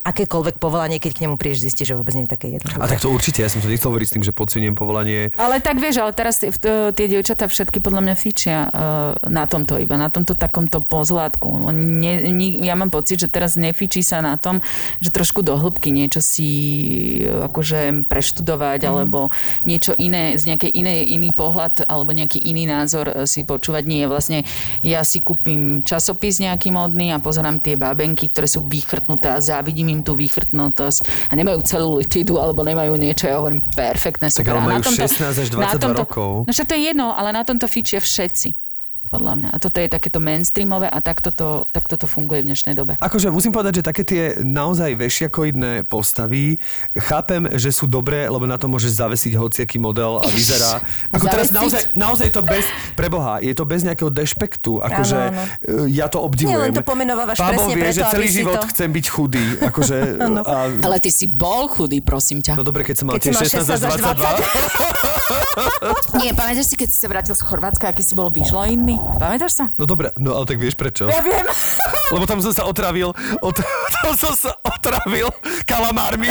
akékoľvek 0.01 0.57
povolanie, 0.57 0.97
keď 0.97 1.11
k 1.17 1.21
nemu 1.25 1.35
prídeš, 1.37 1.65
zistíš, 1.65 1.93
že 1.93 1.97
vôbec 1.97 2.13
nie 2.17 2.25
je 2.25 2.31
také 2.33 2.47
jedno. 2.57 2.69
A 2.81 2.89
tak 2.89 2.99
to 2.99 3.09
určite, 3.09 3.45
ja 3.45 3.49
som 3.49 3.61
to 3.61 3.69
nechcel 3.69 3.93
hovoriť 3.93 4.07
s 4.09 4.13
tým, 4.17 4.25
že 4.25 4.33
podceňujem 4.33 4.75
povolanie. 4.75 5.29
Ale 5.37 5.61
tak 5.61 5.77
vieš, 5.77 6.01
ale 6.01 6.11
teraz 6.11 6.41
tie, 6.41 7.05
dievčatá 7.05 7.45
všetky 7.45 7.79
podľa 7.79 8.01
mňa 8.09 8.15
fičia 8.17 8.57
uh, 8.67 9.13
na 9.29 9.45
tomto 9.45 9.77
iba, 9.77 9.95
na 9.95 10.09
tomto 10.09 10.33
takomto 10.33 10.81
pozlátku. 10.81 11.53
Ne, 11.73 12.33
ja 12.65 12.73
mám 12.73 12.89
pocit, 12.89 13.21
že 13.21 13.29
teraz 13.29 13.53
nefičí 13.55 14.01
sa 14.01 14.25
na 14.25 14.41
tom, 14.41 14.59
že 14.97 15.13
trošku 15.13 15.45
do 15.45 15.53
hĺbky 15.53 15.93
niečo 15.93 16.21
si 16.21 16.49
uh, 17.25 17.45
akože 17.45 18.09
preštudovať, 18.09 18.81
mm. 18.81 18.89
alebo 18.89 19.20
niečo 19.67 19.93
iné, 19.99 20.39
z 20.39 20.49
nejakej 20.49 20.71
inej, 20.71 20.99
iný 21.13 21.29
pohľad, 21.35 21.85
alebo 21.85 22.15
nejaký 22.15 22.41
iný 22.41 22.65
názor 22.65 23.11
uh, 23.11 23.27
si 23.27 23.43
počúvať. 23.43 23.83
Nie, 23.85 24.07
vlastne 24.07 24.47
ja 24.81 25.03
si 25.03 25.21
kúpim 25.21 25.83
časopis 25.85 26.39
nejaký 26.39 26.71
modný 26.71 27.11
a 27.11 27.21
pozerám 27.21 27.59
tie 27.59 27.75
bábenky, 27.75 28.31
ktoré 28.31 28.47
sú 28.47 28.65
vychrtnuté 28.65 29.29
a 29.29 29.43
závidím 29.43 29.91
im 29.91 30.01
tú 30.01 30.15
vychrtnutosť 30.17 31.29
a 31.29 31.31
nemajú 31.35 31.59
celú 31.67 31.99
litidu 31.99 32.39
alebo 32.39 32.63
nemajú 32.63 32.95
niečo, 32.95 33.27
ja 33.27 33.37
hovorím, 33.37 33.61
perfektné 33.75 34.31
sú. 34.31 34.41
Tak 34.41 34.49
ale 34.49 34.61
na 34.63 34.79
majú 34.79 34.81
16 34.87 35.19
až 35.19 35.47
22 35.51 36.01
rokov. 36.07 36.47
No 36.47 36.51
to 36.53 36.73
je 36.77 36.81
jedno, 36.87 37.11
ale 37.11 37.35
na 37.35 37.43
tomto 37.43 37.67
fičia 37.67 37.99
všetci. 37.99 38.70
Podľa 39.11 39.33
mňa. 39.35 39.49
A 39.51 39.57
toto 39.59 39.83
je 39.83 39.91
takéto 39.91 40.23
mainstreamové 40.23 40.87
a 40.87 41.03
takto 41.03 41.35
to, 41.35 41.67
takto 41.75 41.99
to 41.99 42.07
funguje 42.07 42.47
v 42.47 42.55
dnešnej 42.55 42.71
dobe. 42.71 42.95
Akože 42.95 43.27
musím 43.27 43.51
povedať, 43.51 43.83
že 43.83 43.83
také 43.83 44.07
tie 44.07 44.39
naozaj 44.39 44.95
vešiakoidné 44.95 45.83
postavy, 45.83 46.63
chápem, 46.95 47.43
že 47.59 47.75
sú 47.75 47.91
dobré, 47.91 48.31
lebo 48.31 48.47
na 48.47 48.55
to 48.55 48.71
môžeš 48.71 48.95
zavesiť 48.95 49.35
hociaký 49.35 49.83
model 49.83 50.23
a 50.23 50.31
vyzerá. 50.31 50.79
Ako 51.11 51.27
teraz 51.27 51.51
naozaj, 51.51 51.91
naozaj 51.91 52.31
to 52.31 52.39
bez, 52.39 52.63
preboha, 52.95 53.43
je 53.43 53.51
to 53.51 53.67
bez 53.67 53.83
nejakého 53.83 54.07
dešpektu. 54.07 54.79
Akože 54.79 55.19
Áno, 55.19 55.43
e, 55.59 55.91
ja 55.91 56.07
to 56.07 56.23
obdivujem. 56.23 56.55
Nie, 56.55 56.71
len 56.71 56.71
to 56.71 56.79
pomenovávaš 56.79 57.35
Pábo 57.35 57.67
presne 57.67 57.73
vie, 57.75 57.83
preto, 57.83 57.97
že 57.99 58.03
celý 58.15 58.27
život 58.31 58.63
to- 58.63 58.71
chcem 58.71 58.89
byť 58.95 59.05
chudý. 59.11 59.43
Akože, 59.59 59.97
a, 60.47 60.55
Ale 60.87 60.97
ty 61.03 61.11
si 61.11 61.27
bol 61.27 61.67
chudý, 61.67 61.99
prosím 61.99 62.39
ťa. 62.39 62.55
no 62.55 62.63
dobre, 62.63 62.87
keď 62.87 62.95
som 62.95 63.11
mal 63.11 63.19
Keď 63.19 63.23
tie 63.27 63.31
si 63.35 63.35
mal 63.35 63.43
16 63.43 63.75
až 63.75 63.93
22. 64.15 65.11
Nie, 66.21 66.31
pamätáš 66.31 66.71
si, 66.71 66.75
keď 66.79 66.89
si 66.91 66.97
sa 67.01 67.07
vrátil 67.11 67.35
z 67.35 67.43
Chorvátska, 67.43 67.91
aký 67.91 68.03
si 68.05 68.15
bol 68.15 68.31
vyžlojný? 68.31 69.00
Pamätáš 69.21 69.53
sa? 69.53 69.65
No 69.77 69.85
dobre, 69.85 70.09
no 70.17 70.33
ale 70.33 70.45
tak 70.49 70.57
vieš 70.57 70.73
prečo? 70.73 71.05
Ja 71.05 71.21
viem. 71.21 71.45
Lebo 72.13 72.27
tam 72.27 72.43
som 72.43 72.51
sa 72.51 72.67
otravil, 72.67 73.15
ot, 73.39 73.57
tam 74.03 74.11
som 74.19 74.35
sa 74.35 74.51
otravil 74.67 75.31
kalamármi 75.63 76.27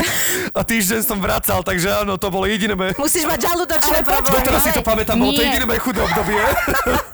a 0.53 0.61
týždeň 0.61 1.01
som 1.01 1.17
vracal, 1.17 1.65
takže 1.65 2.05
áno, 2.05 2.21
to 2.21 2.29
bolo 2.29 2.45
jediné 2.45 2.77
moje... 2.77 2.93
Musíš 3.01 3.25
mať 3.25 3.49
žalúdočné 3.49 4.05
problémy. 4.05 4.37
Doteraz 4.37 4.61
si 4.69 4.71
to 4.77 4.85
pamätám, 4.85 5.17
bolo 5.17 5.33
to 5.33 5.41
jediné 5.41 5.65
moje 5.65 5.81
chudé 5.81 6.05
obdobie. 6.05 6.43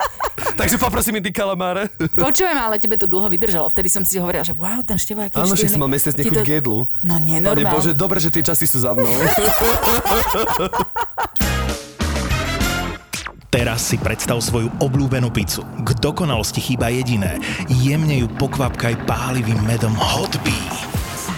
takže 0.61 0.77
poprosím 0.83 1.23
ty 1.23 1.31
kalamáre. 1.31 1.87
Počujem, 2.19 2.59
ale 2.59 2.83
tebe 2.83 2.99
to 2.99 3.07
dlho 3.07 3.31
vydržalo. 3.31 3.71
Vtedy 3.71 3.87
som 3.87 4.03
si 4.03 4.19
hovorila, 4.19 4.42
že 4.42 4.57
wow, 4.59 4.83
ten 4.83 4.99
števo, 4.99 5.23
aký 5.23 5.38
Áno, 5.38 5.55
však 5.55 5.71
som 5.71 5.81
mal 5.87 5.90
mesiac 5.92 6.19
nechuť 6.19 6.38
to- 6.42 6.47
k 6.47 6.51
jedlu. 6.59 6.90
No 7.07 7.23
Pane 7.23 7.38
nenormálne. 7.38 7.71
Bože, 7.71 7.92
dobre, 7.95 8.19
že 8.19 8.35
tie 8.35 8.42
časy 8.42 8.66
sú 8.66 8.83
za 8.83 8.90
mnou. 8.99 9.14
Teraz 13.57 13.88
si 13.88 13.97
predstav 13.97 14.37
svoju 14.45 14.69
obľúbenú 14.85 15.33
pizzu. 15.33 15.64
K 15.81 15.97
dokonalosti 15.97 16.61
chýba 16.61 16.92
jediné. 16.92 17.40
Jemne 17.73 18.21
ju 18.21 18.29
pokvapkaj 18.37 19.09
pálivým 19.09 19.57
medom 19.64 19.97
Hot 19.97 20.37
Bee. 20.45 20.69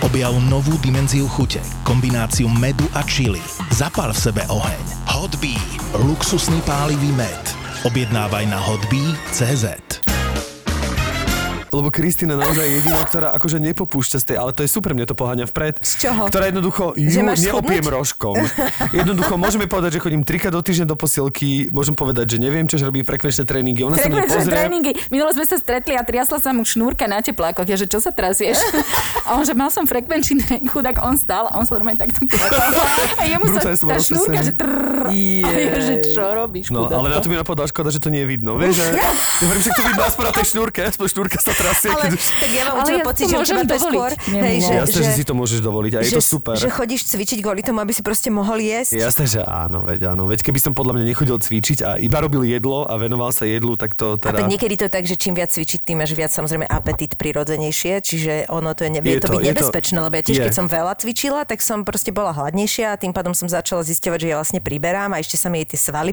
Objav 0.02 0.34
novú 0.50 0.74
dimenziu 0.82 1.30
chute, 1.30 1.62
kombináciu 1.86 2.50
medu 2.50 2.90
a 2.98 3.06
chili. 3.06 3.38
Zapal 3.70 4.10
v 4.10 4.18
sebe 4.18 4.42
oheň. 4.50 4.82
Hot 5.14 5.38
Bee. 5.38 5.62
Luxusný 5.94 6.58
pálivý 6.66 7.14
med. 7.14 7.44
Objednávaj 7.86 8.50
na 8.50 8.58
hotbee.cz. 8.66 10.17
Lebo 11.68 11.88
Kristina 11.88 12.34
naozaj 12.34 12.64
je 12.64 12.72
jediná, 12.80 13.00
ktorá 13.02 13.28
akože 13.34 13.58
nepopúšťa 13.60 14.18
z 14.18 14.24
tej, 14.24 14.36
ale 14.38 14.50
to 14.52 14.64
je 14.64 14.70
super, 14.70 14.92
mne 14.92 15.04
to 15.04 15.12
poháňa 15.12 15.46
vpred. 15.46 15.78
Z 15.80 16.08
čoho? 16.08 16.26
Ktorá 16.26 16.48
jednoducho, 16.48 16.96
ju 16.96 17.08
neopiem 17.22 17.84
rožkom. 17.84 18.36
Jednoducho 18.90 19.34
môžeme 19.36 19.68
povedať, 19.68 19.96
že 19.96 20.00
chodím 20.00 20.22
trikrát 20.24 20.50
do 20.50 20.62
týždňa 20.62 20.86
do 20.88 20.96
posilky, 20.96 21.68
môžem 21.68 21.92
povedať, 21.92 22.34
že 22.34 22.38
neviem 22.40 22.64
čo, 22.64 22.76
že 22.76 22.88
robím 22.88 23.04
frekvenčné 23.04 23.44
tréningy. 23.44 23.84
Ona 23.84 23.96
sa 23.96 24.08
Frekvenčné 24.08 24.38
pozrie. 24.40 24.54
tréningy. 24.54 24.92
Minule 25.08 25.30
sme 25.32 25.44
sa 25.44 25.56
stretli 25.56 25.94
a 25.94 26.02
triasla 26.02 26.38
sa 26.40 26.50
mu 26.52 26.64
šnúrka 26.64 27.04
na 27.04 27.20
teplákoch. 27.20 27.68
Ja, 27.68 27.76
že 27.76 27.84
čo 27.84 28.00
sa 28.00 28.10
trasieš? 28.10 28.56
A 29.28 29.36
on, 29.36 29.44
že 29.44 29.52
mal 29.52 29.68
som 29.68 29.84
frekvenčný 29.84 30.40
tréning, 30.40 30.68
chudák 30.68 30.98
on 31.04 31.16
stal 31.16 31.48
a 31.48 31.56
on 31.56 31.64
sa 31.64 31.76
normálne 31.76 32.00
takto. 32.00 32.24
A 33.18 33.22
jemu 33.24 33.44
sa 33.52 33.60
tá 33.60 33.96
šnúrka, 33.98 34.40
že 34.40 34.52
trrr. 34.56 35.08
A 35.08 35.50
ja, 35.52 35.76
že 35.78 35.94
čo 36.10 36.24
robíš, 36.34 36.70
No, 36.70 36.84
ale 36.86 37.08
na 37.08 37.18
to 37.18 37.28
mi 37.28 37.36
napadá 37.36 37.64
škoda, 37.64 37.88
že 37.88 37.98
to 37.98 38.08
nie 38.08 38.24
je 38.24 38.28
vidno. 38.28 38.56
Vieš, 38.56 38.74
že... 38.74 38.86
Ja 39.38 39.46
hovorím, 39.46 39.62
že 39.62 39.70
to 39.70 39.82
vidno 39.82 40.02
aspoň 40.02 40.24
na 40.24 40.32
tej 40.34 40.46
šnúrke, 40.50 40.80
aspoň 40.82 41.06
šnúrka 41.08 41.36
sa 41.38 41.52
trasie. 41.58 41.90
Ale 41.90 42.02
keď 42.08 42.22
tak 42.38 42.50
ja 42.50 42.62
mám 42.64 42.74
Ale 42.78 42.90
ja 42.92 43.02
pocit, 43.02 43.24
to 43.24 43.30
že 43.30 43.36
môžem 43.36 43.56
to 43.58 43.66
dovoliť. 43.68 44.18
hej, 44.30 44.56
že, 44.58 44.72
Jasné, 44.78 44.98
že 45.00 45.12
si 45.12 45.22
to 45.22 45.34
môžeš 45.34 45.58
dovoliť 45.60 45.92
a 45.92 46.00
je 46.00 46.10
to 46.10 46.22
že, 46.22 46.28
super. 46.30 46.54
Že 46.54 46.70
chodíš 46.70 47.02
cvičiť 47.08 47.38
kvôli 47.40 47.60
tomu, 47.60 47.78
aby 47.78 47.90
si 47.90 48.00
proste 48.00 48.30
mohol 48.30 48.58
jesť. 48.58 48.94
Jasné, 48.96 49.24
že 49.26 49.40
áno, 49.42 49.82
veď 49.82 50.00
áno. 50.08 50.24
Veď 50.24 50.46
keby 50.46 50.58
som 50.58 50.72
podľa 50.72 50.94
mňa 50.94 51.04
nechodil 51.06 51.36
cvičiť 51.36 51.78
a 51.82 51.90
iba 51.98 52.18
robil 52.18 52.46
jedlo 52.46 52.84
a 52.84 52.94
venoval 52.94 53.34
sa 53.34 53.42
jedlu, 53.42 53.74
tak 53.74 53.92
to 53.92 54.14
A 54.14 54.22
teda... 54.22 54.38
tak 54.38 54.48
niekedy 54.48 54.74
to 54.76 54.84
je 54.86 54.92
tak, 54.92 55.04
že 55.04 55.16
čím 55.16 55.34
viac 55.34 55.50
cvičiť, 55.50 55.80
tým 55.82 55.98
máš 55.98 56.12
viac 56.12 56.30
samozrejme 56.30 56.64
apetít 56.64 57.18
prirodzenejšie, 57.18 57.98
čiže 57.98 58.32
ono 58.48 58.76
to 58.76 58.86
je, 58.86 58.90
ne, 58.92 59.00
Je 59.02 59.16
je 59.16 59.20
to, 59.20 59.26
to- 59.26 59.32
byť 59.34 59.40
je 59.40 59.42
to- 59.42 59.48
nebezpečné, 59.50 59.98
lebo 59.98 60.14
ja 60.14 60.22
tiež, 60.22 60.36
je. 60.36 60.44
keď 60.46 60.54
som 60.54 60.66
veľa 60.68 60.92
cvičila, 60.94 61.40
tak 61.42 61.58
som 61.58 61.82
proste 61.82 62.12
bola 62.12 62.30
hladnejšia 62.30 62.92
a 62.92 62.96
tým 63.00 63.10
pádom 63.10 63.32
som 63.32 63.48
začala 63.48 63.80
zisťovať, 63.82 64.18
že 64.20 64.28
ja 64.28 64.36
vlastne 64.36 64.60
priberám 64.60 65.16
a 65.16 65.18
ešte 65.18 65.40
sa 65.40 65.48
mi 65.48 65.64
tie 65.64 65.80
svaly 65.80 66.12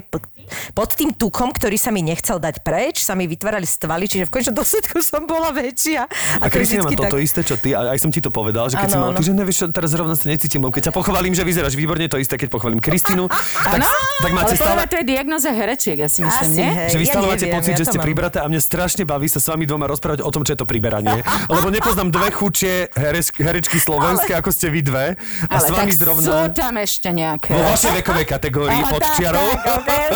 pod 0.72 0.88
tým 0.96 1.12
tukom, 1.12 1.52
ktorý 1.52 1.76
sa 1.76 1.92
mi 1.92 2.00
nechcel 2.00 2.40
dať 2.40 2.64
preč, 2.64 3.04
sa 3.04 3.12
mi 3.12 3.28
vytvárali 3.28 3.68
stvaly, 3.68 4.08
čiže 4.08 4.24
v 4.24 4.32
končnom 4.32 4.56
dôsledku 4.56 4.96
som 5.04 5.28
bola 5.28 5.35
bola 5.36 5.52
väčšia. 5.52 6.08
A 6.40 6.44
je 6.44 6.50
Kristina 6.50 6.82
má 6.82 6.90
toto 6.90 7.18
isté, 7.18 7.40
čo 7.40 7.54
ty, 7.54 7.70
a 7.70 7.92
aj 7.92 7.98
som 7.98 8.08
ti 8.08 8.18
to 8.18 8.30
povedal, 8.30 8.66
že 8.66 8.74
keď 8.74 8.88
Áno, 8.88 8.90
si 8.90 8.98
mal, 8.98 9.08
áno. 9.12 9.16
ty, 9.16 9.22
že 9.22 9.32
nevieš, 9.32 9.56
čo, 9.58 9.64
teraz 9.68 9.92
zrovna 9.92 10.14
sa 10.14 10.26
necítim, 10.26 10.64
keď 10.64 10.88
ťa 10.88 10.92
pochválim, 10.92 11.30
že 11.30 11.42
vyzeráš 11.42 11.74
výborne, 11.74 12.06
to 12.06 12.16
isté, 12.16 12.34
keď 12.34 12.48
pochválim 12.48 12.78
Kristínu, 12.78 13.28
tak, 13.28 13.84
tak 14.18 14.30
máte 14.32 14.52
Ale 14.52 14.58
stále... 14.58 14.82
to 14.86 14.96
je 14.96 15.04
diagnoza 15.04 15.50
herečiek, 15.50 15.98
ja 15.98 16.08
si 16.08 16.24
myslím, 16.24 16.48
Asi, 16.48 16.58
nie? 16.58 16.70
hej. 16.72 16.88
Že 16.88 16.96
vy 16.96 17.04
Ja 17.04 17.12
stále 17.12 17.26
máte 17.26 17.36
neviem, 17.42 17.54
pocit, 17.54 17.72
ja 17.72 17.78
že 17.78 17.84
ste 17.84 17.98
pribraté 17.98 18.38
a 18.40 18.46
mne 18.46 18.58
strašne 18.58 19.04
baví 19.04 19.26
sa 19.26 19.36
s 19.36 19.46
vami 19.46 19.64
dvoma 19.64 19.84
rozprávať 19.86 20.20
o 20.20 20.30
tom, 20.30 20.40
čo 20.40 20.54
je 20.54 20.58
to 20.58 20.64
priberanie. 20.64 21.20
Lebo 21.52 21.68
nepoznám 21.68 22.08
dve 22.08 22.30
chučie 22.30 22.88
herečky 23.36 23.76
slovenské, 23.76 24.32
ako 24.32 24.48
ste 24.48 24.68
vy 24.68 24.80
dve. 24.80 25.06
A 25.46 25.56
s 25.58 25.68
vami 25.68 25.92
tak 25.92 25.92
sú 25.92 26.00
zrovna 26.00 26.48
tam 26.48 26.74
ešte 26.76 27.08
nejaké. 27.10 27.50
vo 27.50 27.62
vašej 27.66 27.92
vekovej 27.94 28.26
kategórii 28.26 28.80
pod 28.82 29.02
tak, 29.02 29.14
čiarou. 29.18 29.48
tak. 29.82 30.08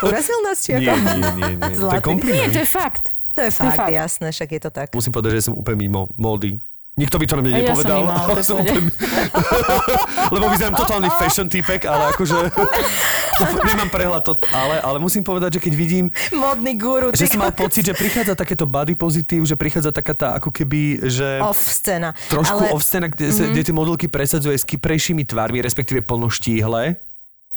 Urazil 0.00 0.38
nás 0.40 0.58
či 0.58 0.70
Nie, 0.74 0.92
ako? 0.92 1.08
nie, 1.08 1.30
nie, 1.34 1.52
nie. 1.56 1.58
To 1.58 1.66
je 1.66 1.76
Zlatý. 1.78 1.94
Nie, 1.94 2.02
kompliment. 2.04 2.52
to 2.52 2.60
je 2.60 2.68
fakt. 2.68 3.04
To 3.38 3.46
je 3.46 3.52
fakt, 3.54 3.78
fakt. 3.78 3.94
jasné, 3.94 4.34
však 4.34 4.48
je 4.50 4.60
to 4.66 4.70
tak. 4.74 4.86
Musím 4.90 5.14
povedať, 5.14 5.38
že 5.38 5.46
som 5.46 5.54
úplne 5.54 5.78
mimo 5.78 6.10
módy. 6.18 6.58
Nikto 6.98 7.14
by 7.22 7.24
to 7.30 7.34
na 7.38 7.42
mne 7.46 7.52
A 7.54 7.58
ja 7.62 7.70
som 7.70 7.86
nepovedal. 7.86 7.98
mimo, 8.02 8.10
ale 8.10 8.30
tak 8.34 8.42
som 8.42 8.56
úplne... 8.58 8.90
Lebo 10.34 10.44
vyzerám 10.50 10.74
totálny 10.74 11.08
fashion 11.14 11.46
typek, 11.46 11.86
ale 11.86 12.10
akože... 12.10 12.36
Nemám 13.70 13.86
prehľad 13.86 14.26
to, 14.26 14.34
ale, 14.50 14.82
ale 14.82 14.98
musím 14.98 15.22
povedať, 15.22 15.62
že 15.62 15.70
keď 15.70 15.74
vidím, 15.78 16.10
Modný 16.34 16.74
guru. 16.74 17.14
že 17.14 17.30
som 17.30 17.38
mal 17.38 17.54
pocit, 17.54 17.86
že 17.86 17.94
prichádza 17.94 18.34
takéto 18.34 18.66
body 18.66 18.98
pozitív, 18.98 19.46
že 19.46 19.54
prichádza 19.54 19.94
taká 19.94 20.10
tá 20.10 20.28
ako 20.42 20.50
keby, 20.50 21.06
že... 21.06 21.38
Off 21.38 21.62
scéna. 21.62 22.18
Trošku 22.26 22.66
Ale- 22.66 22.74
off 22.74 22.82
scéna, 22.82 23.06
kde, 23.06 23.30
mm-hmm. 23.30 23.54
kde 23.54 23.62
tie 23.62 23.74
modelky 23.78 24.06
presadzuje 24.10 24.58
s 24.58 24.66
kyprejšími 24.66 25.22
tvármi, 25.22 25.62
respektíve 25.62 26.02
plnoštíhle. 26.02 26.98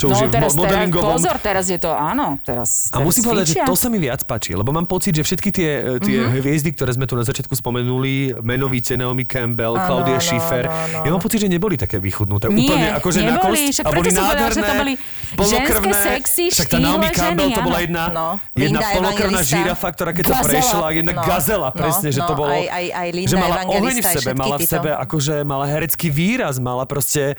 Čo 0.02 0.08
už 0.08 0.12
No 0.12 0.18
je 0.18 0.28
v 0.28 0.34
teraz, 0.34 0.52
modelingovom... 0.56 1.14
pozor, 1.14 1.36
teraz 1.38 1.66
je 1.68 1.78
to, 1.78 1.92
áno, 1.92 2.42
teraz, 2.42 2.90
A 2.90 2.98
teraz 2.98 3.06
musím 3.06 3.24
povedať, 3.24 3.46
že 3.46 3.56
cvičia. 3.56 3.70
to 3.70 3.76
sa 3.76 3.88
mi 3.88 4.00
viac 4.00 4.26
páči, 4.26 4.52
lebo 4.52 4.70
mám 4.70 4.86
pocit, 4.86 5.14
že 5.14 5.22
všetky 5.22 5.50
tie, 5.52 5.70
e, 5.78 6.02
tie 6.02 6.18
mm-hmm. 6.18 6.42
hviezdy, 6.42 6.70
ktoré 6.74 6.92
sme 6.92 7.06
tu 7.06 7.14
na 7.14 7.22
začiatku 7.22 7.54
spomenuli, 7.54 8.34
menovíce 8.42 8.98
Naomi 8.98 9.24
Campbell, 9.24 9.78
Áno, 9.78 9.86
Claudia 9.86 10.18
áno, 10.18 10.26
Schiffer, 10.26 10.66
áno, 10.66 10.74
áno. 10.74 11.06
ja 11.06 11.10
mám 11.12 11.22
pocit, 11.22 11.40
že 11.40 11.48
neboli 11.48 11.78
také 11.78 12.02
vychudnuté. 12.02 12.50
Nie, 12.50 12.66
úplne 12.66 12.88
akože 12.98 13.20
na 13.22 13.26
neboli, 13.32 13.62
kosť, 13.62 13.72
však 13.72 13.86
a 13.86 13.90
boli 13.90 14.02
preto 14.02 14.12
som 14.12 14.24
povedala, 14.26 14.50
že 14.50 14.62
to 14.62 14.74
boli 14.74 14.94
ženské, 15.32 15.92
sexy, 15.94 16.44
Však 16.50 16.68
tá 16.68 16.78
Naomi 16.78 17.08
Campbell, 17.14 17.50
ženy, 17.50 17.58
to 17.58 17.62
bola 17.62 17.80
jedna, 17.80 18.04
No. 18.12 18.28
jedna 18.58 18.80
Evangelista. 18.92 19.46
žirafa, 19.46 19.88
ktorá 19.92 20.12
keď 20.12 20.26
Gazela. 20.28 20.48
prešla, 20.50 20.88
jedna 20.92 21.14
No, 21.14 21.22
gazela, 21.22 21.70
no, 21.70 21.78
presne, 21.78 22.10
že 22.10 22.20
to 22.20 22.34
no, 22.34 22.40
bolo, 22.40 22.52
aj- 22.52 22.70
aj- 22.72 22.92
aj 22.92 23.08
Linda 23.14 23.30
že 23.30 23.36
mala 23.38 23.56
oheň 23.64 23.96
v 23.96 24.08
sebe, 24.10 24.32
mala 24.34 24.56
v 24.58 24.66
sebe 24.66 24.90
akože 24.92 25.36
mala 25.44 25.66
herecký 25.68 26.08
výraz, 26.10 26.56
mala 26.58 26.84
proste 26.84 27.36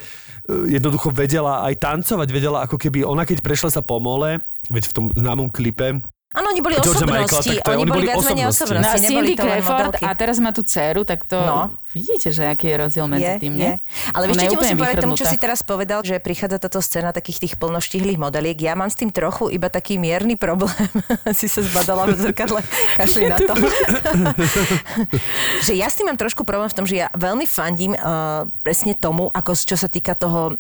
jednoducho 0.49 1.15
vedela 1.15 1.63
aj 1.67 1.79
tancovať, 1.79 2.29
vedela 2.31 2.59
ako 2.67 2.77
keby 2.79 3.07
ona 3.07 3.23
keď 3.23 3.43
prešla 3.43 3.71
sa 3.71 3.83
po 3.83 4.03
mole, 4.03 4.43
veď 4.71 4.91
v 4.91 4.95
tom 4.95 5.07
známom 5.15 5.49
klipe, 5.51 6.03
Áno, 6.33 6.47
oni 6.49 6.61
boli 6.65 6.75
Michaela, 6.81 6.97
osobnosti. 6.97 7.53
je- 7.53 7.63
oni, 7.69 7.85
oni 7.85 7.91
boli 7.93 8.03
boli 8.03 8.07
viac 8.09 8.25
menej 8.25 8.47
osobnosti. 8.49 8.99
No 8.99 9.09
Cindy 9.09 9.35
Crawford 9.37 9.95
a 10.01 10.11
teraz 10.17 10.37
má 10.41 10.51
tú 10.51 10.63
dceru, 10.65 11.05
tak 11.05 11.29
to... 11.29 11.39
No. 11.39 11.77
Vidíte, 11.93 12.33
že 12.33 12.49
aký 12.49 12.73
je 12.73 12.77
rozdiel 12.81 13.05
medzi 13.05 13.29
je, 13.29 13.37
tým, 13.37 13.53
je. 13.53 13.61
nie? 13.61 13.73
Ale 14.17 14.25
vieš, 14.33 14.41
je 14.41 14.49
ti 14.49 14.57
musím 14.57 14.79
povedať 14.81 14.97
tomu, 15.05 15.13
čo 15.13 15.29
si 15.29 15.37
teraz 15.37 15.61
povedal, 15.61 16.01
že 16.01 16.17
prichádza 16.25 16.57
táto 16.57 16.81
scéna 16.81 17.13
takých 17.13 17.45
tých 17.45 17.55
plnoštihlých 17.61 18.17
modeliek. 18.17 18.57
Ja 18.65 18.73
mám 18.73 18.89
s 18.89 18.97
tým 18.97 19.13
trochu 19.13 19.53
iba 19.53 19.69
taký 19.69 20.01
mierny 20.01 20.41
problém. 20.41 20.73
si 21.39 21.53
sa 21.53 21.61
zbadala 21.61 22.09
v 22.09 22.17
zrkadle, 22.17 22.65
kašli 22.99 23.29
na 23.29 23.37
to. 23.37 23.53
že 25.69 25.77
ja 25.77 25.93
s 25.93 26.01
tým 26.01 26.09
mám 26.09 26.17
trošku 26.17 26.49
problém 26.49 26.73
v 26.73 26.77
tom, 26.81 26.89
že 26.89 26.97
ja 27.05 27.13
veľmi 27.13 27.45
fandím 27.45 27.93
uh, 27.93 28.49
presne 28.65 28.97
tomu, 28.97 29.29
ako 29.29 29.53
čo 29.53 29.77
sa 29.77 29.93
týka 29.93 30.17
toho 30.17 30.57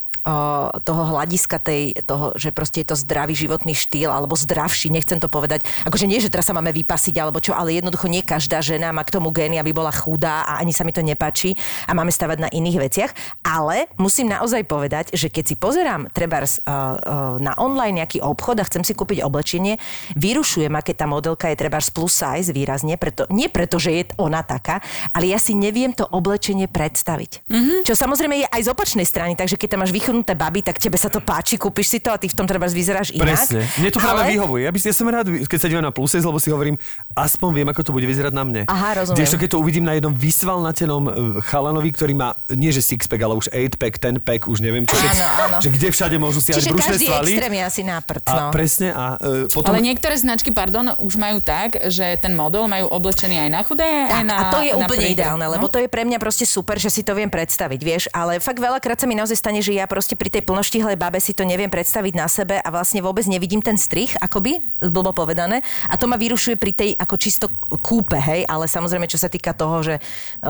toho 0.82 1.02
hľadiska 1.14 1.58
tej, 1.58 1.98
toho, 2.06 2.32
že 2.38 2.54
proste 2.54 2.86
je 2.86 2.94
to 2.94 2.96
zdravý 2.98 3.34
životný 3.34 3.74
štýl, 3.74 4.08
alebo 4.08 4.38
zdravší, 4.38 4.88
nechcem 4.88 5.18
to 5.18 5.26
povedať. 5.26 5.66
Akože 5.82 6.06
nie, 6.06 6.22
že 6.22 6.30
teraz 6.30 6.46
sa 6.46 6.54
máme 6.54 6.70
vypasiť, 6.70 7.14
alebo 7.18 7.42
čo, 7.42 7.52
ale 7.54 7.74
jednoducho 7.74 8.06
nie 8.06 8.22
každá 8.22 8.62
žena 8.62 8.94
má 8.94 9.02
k 9.02 9.14
tomu 9.18 9.34
gény, 9.34 9.58
aby 9.58 9.74
bola 9.74 9.90
chudá 9.90 10.46
a 10.46 10.62
ani 10.62 10.70
sa 10.70 10.86
mi 10.86 10.94
to 10.94 11.02
nepáči 11.02 11.58
a 11.86 11.92
máme 11.92 12.14
stavať 12.14 12.38
na 12.38 12.48
iných 12.54 12.78
veciach. 12.78 13.10
Ale 13.42 13.90
musím 13.98 14.30
naozaj 14.30 14.62
povedať, 14.66 15.10
že 15.12 15.26
keď 15.26 15.44
si 15.44 15.54
pozerám 15.58 16.06
uh, 16.06 17.36
na 17.42 17.52
online 17.58 18.02
nejaký 18.02 18.22
obchod 18.22 18.62
a 18.62 18.68
chcem 18.70 18.86
si 18.86 18.94
kúpiť 18.94 19.26
oblečenie, 19.26 19.76
vyrušuje 20.14 20.70
ma, 20.70 20.86
keď 20.86 21.02
tá 21.02 21.06
modelka 21.10 21.50
je 21.50 21.58
trebárs 21.58 21.90
plus 21.90 22.14
size 22.14 22.54
výrazne, 22.54 22.94
preto, 22.94 23.26
nie 23.34 23.50
preto, 23.50 23.82
že 23.82 23.90
je 23.90 24.02
ona 24.22 24.46
taká, 24.46 24.78
ale 25.10 25.34
ja 25.34 25.38
si 25.42 25.58
neviem 25.58 25.90
to 25.90 26.06
oblečenie 26.06 26.70
predstaviť. 26.70 27.46
Mm-hmm. 27.50 27.78
Čo 27.82 27.94
samozrejme 27.98 28.34
je 28.44 28.46
aj 28.46 28.62
z 28.62 28.68
opačnej 28.70 29.06
strany, 29.08 29.34
takže 29.34 29.58
keď 29.58 29.68
tam 29.74 29.80
máš 29.82 29.94
vychrnuté 30.12 30.36
baby, 30.36 30.60
tak 30.60 30.76
tebe 30.76 30.94
sa 30.94 31.08
to 31.08 31.24
páči, 31.24 31.56
kúpiš 31.56 31.88
si 31.88 31.98
to 31.98 32.12
a 32.12 32.20
ty 32.20 32.28
v 32.28 32.36
tom 32.36 32.44
trebárs 32.44 32.70
vyzeráš 32.70 33.08
inak. 33.10 33.32
Presne. 33.48 33.64
Mne 33.80 33.88
to 33.88 33.96
práve 33.96 34.20
ale... 34.20 34.28
vyhovuje. 34.30 34.62
Ja, 34.62 34.70
by, 34.70 34.78
ja 34.78 34.92
som 34.92 35.08
rád, 35.08 35.26
keď 35.40 35.58
sa 35.58 35.66
dívam 35.66 35.80
na 35.80 35.88
plus 35.88 36.12
lebo 36.12 36.36
si 36.36 36.52
hovorím, 36.52 36.76
aspoň 37.10 37.48
viem, 37.50 37.68
ako 37.72 37.80
to 37.80 37.90
bude 37.90 38.04
vyzerať 38.04 38.30
na 38.30 38.44
mne. 38.44 38.62
Aha, 38.68 39.00
rozumiem. 39.00 39.16
Kdežto, 39.16 39.36
keď 39.38 39.48
to 39.48 39.58
uvidím 39.58 39.84
na 39.84 39.96
jednom 39.96 40.12
vysvalnatenom 40.12 41.02
e, 41.02 41.10
chalanovi, 41.40 41.88
ktorý 41.88 42.12
má, 42.12 42.28
nie 42.50 42.68
že 42.68 42.84
six-pack, 42.84 43.16
ale 43.18 43.32
už 43.34 43.48
8-pack, 43.48 43.94
10-pack, 43.96 44.42
už 44.44 44.60
neviem 44.60 44.84
čo. 44.84 44.92
Áno, 44.94 45.26
áno. 45.48 45.56
Že 45.58 45.68
kde 45.72 45.88
všade 45.88 46.16
môžu 46.18 46.38
si 46.38 46.52
Čiže 46.52 46.68
každý 46.70 47.08
svaly. 47.08 47.32
extrém 47.32 47.52
je 47.54 47.62
asi 47.64 47.82
náprd. 47.82 48.22
A 48.26 48.32
No. 48.34 48.50
presne, 48.50 48.90
a 48.90 49.16
e, 49.16 49.48
potom... 49.48 49.70
Ale 49.70 49.80
niektoré 49.80 50.12
značky, 50.12 50.50
pardon, 50.50 50.92
už 50.98 51.14
majú 51.16 51.38
tak, 51.38 51.80
že 51.86 52.18
ten 52.18 52.34
model 52.34 52.66
majú 52.66 52.90
oblečený 52.90 53.38
aj 53.38 53.50
na 53.50 53.60
chudé, 53.62 53.86
aj 54.04 54.10
Tak, 54.12 54.24
na 54.24 54.34
a 54.36 54.42
to 54.50 54.58
je 54.60 54.72
na 54.72 54.78
úplne 54.80 54.98
príde. 55.00 55.16
ideálne, 55.16 55.46
lebo 55.48 55.64
No. 55.64 55.70
to 55.70 55.78
je 55.78 55.86
pre 55.86 56.02
mňa 56.02 56.18
proste 56.18 56.42
super, 56.44 56.74
že 56.76 56.90
si 56.90 57.00
to 57.00 57.14
viem 57.14 57.30
predstaviť, 57.30 57.80
vieš, 57.80 58.02
ale 58.10 58.36
fakt 58.38 58.58
veľakrát 58.58 58.98
sa 58.98 59.06
mi 59.06 59.14
naozaj 59.14 59.36
stane, 59.36 59.60
že 59.60 59.72
ja 59.72 59.86
proste 59.86 60.01
pri 60.10 60.28
tej 60.32 60.42
plnoštihlej 60.42 60.98
babe 60.98 61.22
si 61.22 61.36
to 61.36 61.46
neviem 61.46 61.70
predstaviť 61.70 62.14
na 62.18 62.26
sebe 62.26 62.58
a 62.58 62.68
vlastne 62.74 62.98
vôbec 62.98 63.22
nevidím 63.30 63.62
ten 63.62 63.78
strich, 63.78 64.18
akoby, 64.18 64.58
blbo 64.82 65.14
povedané, 65.14 65.62
a 65.86 65.94
to 65.94 66.10
ma 66.10 66.18
vyrušuje 66.18 66.58
pri 66.58 66.72
tej 66.74 66.90
ako 66.98 67.14
čisto 67.18 67.46
kúpe, 67.78 68.18
hej, 68.18 68.42
ale 68.46 68.66
samozrejme, 68.66 69.06
čo 69.06 69.20
sa 69.20 69.30
týka 69.30 69.54
toho, 69.54 69.82
že 69.86 69.94
e, 69.98 70.02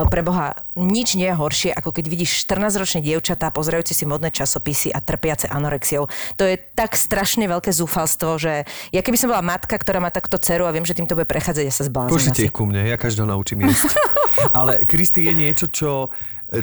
pre 0.09 0.25
Boha 0.25 0.57
nič 0.73 1.13
nie 1.13 1.29
je 1.29 1.35
horšie, 1.37 1.71
ako 1.73 1.93
keď 1.93 2.05
vidíš 2.09 2.45
14-ročné 2.49 3.05
dievčatá 3.05 3.53
pozerajúce 3.53 3.93
si 3.93 4.05
modné 4.09 4.33
časopisy 4.33 4.89
a 4.89 4.99
trpiace 4.99 5.45
anorexiou. 5.49 6.09
To 6.37 6.43
je 6.47 6.57
tak 6.57 6.97
strašne 6.97 7.45
veľké 7.45 7.69
zúfalstvo, 7.69 8.41
že 8.41 8.65
ja 8.89 9.01
keby 9.05 9.17
som 9.19 9.29
bola 9.29 9.45
matka, 9.45 9.77
ktorá 9.77 10.01
má 10.01 10.09
takto 10.09 10.41
dceru 10.41 10.65
a 10.65 10.73
viem, 10.73 10.85
že 10.87 10.97
týmto 10.97 11.13
bude 11.13 11.29
prechádzať, 11.29 11.63
ja 11.63 11.73
sa 11.73 11.85
zblázním. 11.85 12.15
Pošlite 12.15 12.47
ich 12.49 12.53
ku 12.55 12.65
mne, 12.65 12.85
ja 12.87 12.97
každého 12.97 13.29
naučím 13.29 13.67
jesť. 13.67 13.93
Ale 14.57 14.83
Kristy 14.89 15.29
je 15.29 15.33
niečo, 15.33 15.65
čo, 15.69 16.11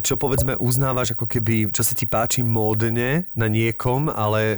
čo 0.03 0.15
povedzme 0.15 0.55
uznávaš 0.61 1.19
ako 1.19 1.27
keby, 1.27 1.75
čo 1.75 1.83
sa 1.83 1.97
ti 1.97 2.07
páči 2.07 2.47
módne 2.47 3.27
na 3.35 3.51
niekom, 3.51 4.07
ale 4.07 4.41
e, 4.55 4.57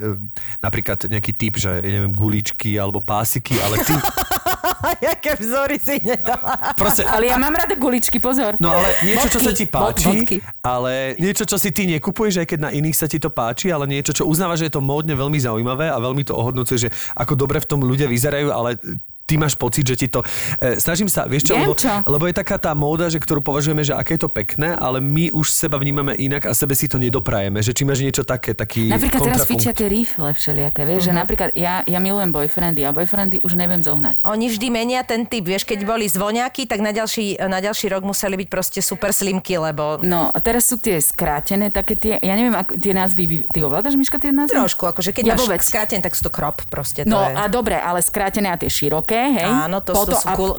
napríklad 0.60 1.08
nejaký 1.08 1.32
typ, 1.32 1.56
že 1.56 1.80
ja 1.80 1.90
neviem, 1.90 2.12
guličky 2.12 2.76
alebo 2.76 3.00
pásiky, 3.00 3.56
ale 3.62 3.80
ty 3.80 3.96
Jaké 5.06 5.38
vzory 5.38 5.78
si 5.78 6.02
nedala. 6.02 6.74
proste... 6.74 7.06
Ale 7.06 7.30
ja 7.30 7.38
mám 7.38 7.54
rada 7.54 7.74
guličky, 7.78 8.18
pozor. 8.18 8.58
No 8.58 8.74
ale 8.74 8.98
niečo, 9.06 9.38
čo 9.38 9.40
sa 9.42 9.52
ti 9.54 9.64
páči, 9.66 10.10
bodky. 10.10 10.36
ale 10.62 11.14
niečo, 11.18 11.46
čo 11.46 11.56
si 11.58 11.70
ty 11.70 11.86
nekupuješ, 11.86 12.42
aj 12.42 12.46
keď 12.50 12.58
na 12.68 12.70
iných 12.74 12.96
sa 12.98 13.06
ti 13.06 13.22
to 13.22 13.30
páči, 13.30 13.70
ale 13.70 13.86
niečo, 13.86 14.14
čo 14.14 14.26
uznávaš, 14.26 14.66
že 14.66 14.68
je 14.70 14.74
to 14.78 14.82
módne 14.82 15.14
veľmi 15.14 15.38
zaujímavé 15.38 15.90
a 15.90 15.98
veľmi 16.02 16.26
to 16.26 16.34
ohodnocuje, 16.34 16.88
že 16.88 16.94
ako 17.14 17.38
dobre 17.38 17.62
v 17.62 17.68
tom 17.68 17.80
ľudia 17.86 18.10
vyzerajú, 18.10 18.50
ale 18.50 18.78
ty 19.24 19.34
máš 19.34 19.54
pocit, 19.54 19.84
že 19.84 19.96
ti 19.96 20.06
to... 20.06 20.20
E, 20.58 20.76
snažím 20.76 21.06
sa, 21.06 21.24
vieš 21.24 21.46
čo, 21.46 21.54
Viem 21.54 21.64
lebo, 21.64 21.74
čo. 21.74 21.92
lebo 22.04 22.24
je 22.24 22.34
taká 22.34 22.56
tá 22.56 22.72
móda, 22.72 23.06
že 23.06 23.16
ktorú 23.16 23.40
považujeme, 23.40 23.80
že 23.80 23.92
aké 23.92 24.14
je 24.14 24.22
to 24.22 24.30
pekné, 24.30 24.74
ale 24.74 24.98
my 24.98 25.30
už 25.30 25.48
seba 25.48 25.76
vnímame 25.76 26.12
inak 26.14 26.44
a 26.44 26.52
sebe 26.52 26.72
si 26.72 26.84
to 26.84 26.96
nedoprajeme, 26.96 27.58
že 27.58 27.70
či 27.70 27.82
máš 27.82 28.00
niečo 28.00 28.22
také, 28.22 28.52
taký 28.52 28.88
Napríklad 28.88 29.20
teraz 29.22 29.44
fičia 29.44 29.70
tie 29.70 29.86
rifle 29.86 30.28
všelijaké, 30.28 30.82
vieš, 30.82 31.02
Mhm. 31.02 31.06
že 31.06 31.12
napríklad 31.14 31.48
ja, 31.54 31.74
ja 31.82 31.98
milujem 31.98 32.30
boyfriendy 32.30 32.82
a 32.82 32.90
boyfriendy 32.90 33.40
už 33.40 33.52
neviem 33.54 33.80
zohnať. 33.80 34.20
Oni 34.22 34.46
vždy 34.46 34.66
menia 34.68 35.00
ten 35.02 35.24
typ, 35.24 35.42
vieš, 35.42 35.62
keď 35.62 35.82
boli 35.82 36.04
zvoniaky, 36.06 36.64
tak 36.64 36.78
na 36.78 36.90
ďalší, 36.90 37.40
na 37.42 37.58
ďalší 37.58 37.88
rok 37.88 38.02
museli 38.02 38.36
byť 38.36 38.48
proste 38.48 38.80
super 38.80 39.10
slimky, 39.10 39.56
lebo 39.56 40.02
No 40.02 40.28
a 40.28 40.38
teraz 40.38 40.66
sú 40.66 40.76
tie 40.76 40.98
skrátené, 40.98 41.70
také 41.70 41.94
tie, 41.94 42.18
ja 42.18 42.34
neviem, 42.34 42.52
ako, 42.52 42.74
tie 42.74 42.92
názvy, 42.92 43.22
vy, 43.24 43.36
ty 43.48 43.60
ovládaš, 43.60 43.94
Miška, 43.94 44.16
tie 44.16 44.30
názvy? 44.30 44.54
trošku, 44.54 44.84
akože 44.84 45.10
keď 45.10 45.24
Ja 45.24 45.34
máš 45.34 45.46
skrátené, 45.62 46.00
tak 46.00 46.12
sú 46.12 46.26
to 46.26 46.32
crop 46.32 46.66
proste. 46.66 47.04
To 47.04 47.08
No 47.08 47.22
je... 47.22 47.34
a 47.34 47.46
dobre, 47.46 47.76
ale 47.76 48.00
skrátené 48.00 48.50
a 48.50 48.56
tie 48.56 48.66
široké, 48.66 49.21
hej? 49.32 49.46
Áno, 49.46 49.78
to 49.78 49.94
sú- 49.94 50.10
sú 50.12 50.26
a, 50.26 50.34
kul- 50.34 50.58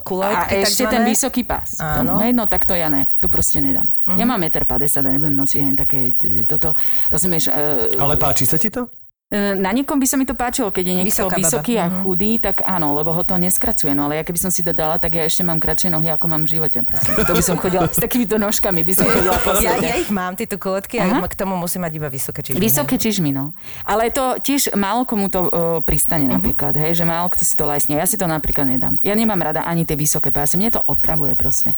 ešte 0.56 0.84
takzvané. 0.84 0.94
ten 0.94 1.02
vysoký 1.06 1.42
pás. 1.44 1.70
Áno. 1.78 2.16
Tomu, 2.16 2.24
hej? 2.24 2.32
No 2.32 2.44
tak 2.46 2.64
to 2.64 2.74
ja 2.74 2.88
ne, 2.88 3.12
to 3.18 3.28
proste 3.28 3.60
nedám. 3.60 3.92
Mhm. 4.06 4.16
Ja 4.16 4.24
mám 4.24 4.40
1,50 4.40 4.64
m 5.02 5.06
a 5.06 5.12
nebudem 5.12 5.36
nosiť 5.36 5.60
hen 5.60 5.76
také, 5.76 6.00
t- 6.14 6.46
toto, 6.46 6.72
rozumieš, 7.10 7.50
e, 7.50 7.92
Ale 7.96 8.16
páči 8.16 8.46
sa 8.46 8.56
ti 8.56 8.70
to? 8.70 8.88
E, 9.34 9.58
na 9.58 9.72
niekom 9.72 9.98
by 9.98 10.06
sa 10.06 10.14
mi 10.14 10.24
to 10.24 10.34
páčilo, 10.34 10.70
keď 10.70 10.84
je 10.84 10.94
niekto 10.96 11.10
Vysoká 11.26 11.34
baba. 11.34 11.42
vysoký 11.42 11.74
a 11.76 11.86
Mhm. 11.86 11.96
chudý, 12.00 12.32
tak 12.38 12.62
áno, 12.62 12.94
lebo 12.94 13.10
ho 13.10 13.22
to 13.22 13.34
neskracuje. 13.36 13.92
No 13.92 14.06
ale 14.06 14.16
ja 14.16 14.24
keby 14.24 14.38
som 14.38 14.48
si 14.48 14.62
to 14.62 14.72
dala, 14.72 14.96
tak 14.96 15.12
ja 15.12 15.24
ešte 15.24 15.42
mám 15.42 15.58
kratšie 15.58 15.90
nohy, 15.90 16.08
ako 16.08 16.26
mám 16.28 16.44
v 16.44 16.54
živote. 16.54 16.78
Prosím. 16.80 17.18
To 17.20 17.34
by 17.34 17.42
som 17.42 17.58
chodila 17.58 17.86
s 17.86 17.98
takýmito 17.98 18.38
nožkami, 18.38 18.82
by 18.82 18.94
som 18.94 19.06
chodila 19.06 19.36
Ja, 19.60 19.74
ja 19.76 19.96
ich 19.96 20.10
mám, 20.10 20.34
tieto 20.34 20.56
kuletky, 20.56 20.98
a 20.98 21.18
k 21.20 21.34
tomu 21.36 21.56
musím 21.56 21.82
mať 21.82 21.94
iba 21.96 22.08
vysoké 22.08 22.40
čižmy. 22.40 22.60
Vysoké 22.60 22.96
čižmy, 22.96 23.30
no. 23.30 23.58
Ale 23.84 24.08
to 24.10 24.38
tiež 24.38 24.76
málo 24.76 25.02
komu 25.04 25.28
to 25.28 25.40
uh, 25.44 25.50
pristane 25.82 26.26
Mhm. 26.26 26.34
napríklad, 26.34 26.74
hej, 26.76 26.94
že 26.94 27.04
málo 27.04 27.26
kto 27.28 27.42
si 27.42 27.56
to 27.56 27.64
lajsne. 27.64 27.96
Ja 27.96 28.06
si 28.06 28.16
to 28.16 28.26
napríklad 28.26 28.68
nedám. 28.68 29.00
Ja 29.00 29.14
nemám 29.14 29.42
rada 29.42 29.64
ani 29.64 29.82
tie 29.82 29.96
vysoké 29.96 30.30
pásy, 30.30 30.56
mne 30.56 30.70
to 30.70 30.82
otravuje 30.84 31.34
proste. 31.34 31.74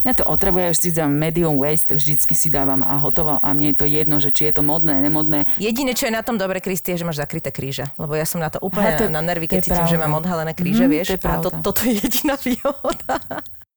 Mňa 0.00 0.12
to 0.14 0.24
otravuje, 0.24 0.62
ja 0.62 0.72
si 0.72 0.90
dám 0.90 1.10
medium 1.10 1.56
waist, 1.56 1.90
vždycky 1.90 2.32
si 2.32 2.48
dávam 2.48 2.80
a 2.80 2.96
hotovo 2.96 3.36
a 3.36 3.48
mne 3.50 3.70
je 3.70 3.76
to 3.76 3.86
jedno, 3.86 4.16
že 4.16 4.30
či 4.30 4.46
je 4.46 4.54
to 4.54 4.62
modné, 4.62 4.96
nemodné. 4.96 5.44
Jediné, 5.56 5.92
čo 5.92 6.06
je 6.06 6.12
na 6.12 6.20
tom 6.20 6.34
dobre, 6.34 6.58
Kristi, 6.58 6.90
je, 6.90 7.00
že 7.00 7.06
máš 7.06 7.18
zakryté 7.18 7.48
kríže. 7.48 7.92
Lebo 7.96 8.12
ja 8.12 8.24
som 8.24 8.38
na 8.38 8.48
to 8.48 8.56
úplne 8.58 8.90
Aha, 8.90 8.98
to 8.98 9.04
na 9.06 9.20
nervy, 9.20 9.44
keď 9.46 9.60
cítim, 9.62 9.84
že 9.84 9.94
pravda. 9.94 10.04
mám 10.06 10.18
odhalené 10.18 10.52
kríže, 10.52 10.82
Mhm, 10.82 10.90
vieš. 10.90 11.06
to 11.10 11.14
je 11.14 11.20
a 11.22 11.36
to, 11.38 11.50
toto 11.60 11.80
je 11.82 11.92
jediná 11.96 12.34
výhoda. 12.42 13.14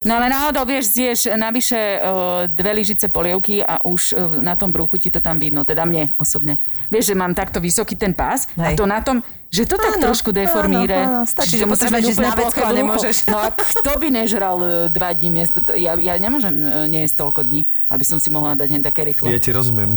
No 0.04 0.14
ale 0.14 0.28
náhodou, 0.28 0.62
vieš, 0.62 0.92
zješ 0.92 1.20
navyše 1.32 1.76
uh, 1.96 2.04
dve 2.46 2.72
lyžice 2.74 3.08
polievky 3.08 3.58
a 3.58 3.80
už 3.82 4.12
uh, 4.12 4.38
na 4.38 4.52
tom 4.52 4.68
bruchu 4.68 4.96
ti 4.96 5.08
to 5.08 5.18
tam 5.18 5.36
vidno, 5.36 5.64
teda 5.64 5.82
mne 5.82 6.12
osobne. 6.14 6.60
Vieš, 6.86 7.10
že 7.10 7.14
mám 7.14 7.32
takto 7.32 7.56
vysoký 7.56 7.94
ten 7.94 8.12
pás 8.12 8.44
a 8.54 8.70
Hej. 8.70 8.76
to 8.76 8.84
na 8.84 9.00
tom, 9.00 9.24
že 9.48 9.64
to 9.64 9.74
tak 9.74 9.96
Áno, 9.96 10.04
trošku 10.04 10.28
deformíre. 10.28 10.98
áno, 10.98 11.22
áno. 11.22 11.26
Stačí, 11.26 11.56
že 11.56 11.64
musíš 11.64 11.88
potrebuješ 11.88 11.94
mať 11.94 12.02
ísť 12.04 12.18
úplne 12.18 12.26
na 12.26 12.34
vecko 12.34 12.52
ploché 12.52 12.64
a 12.64 12.72
nemôžeš. 12.74 13.16
No 13.24 13.38
a 13.38 13.46
kto 13.48 13.90
by 13.94 14.08
nežral 14.12 14.56
uh, 14.58 14.68
dva 14.88 15.10
dní 15.10 15.30
miesto? 15.30 15.58
to- 15.58 15.72
Ja, 15.74 15.94
ja 15.94 16.14
nemôžem 16.16 16.52
nejesť 16.86 17.14
toľko 17.16 17.40
dní, 17.42 17.62
aby 17.88 18.04
som 18.04 18.18
si 18.18 18.28
mohla 18.28 18.52
dať 18.54 18.68
hen 18.68 18.82
také 18.82 19.02
rifle. 19.04 19.26
Ja 19.26 19.38
ti 19.38 19.50
rozumiem. 19.50 19.96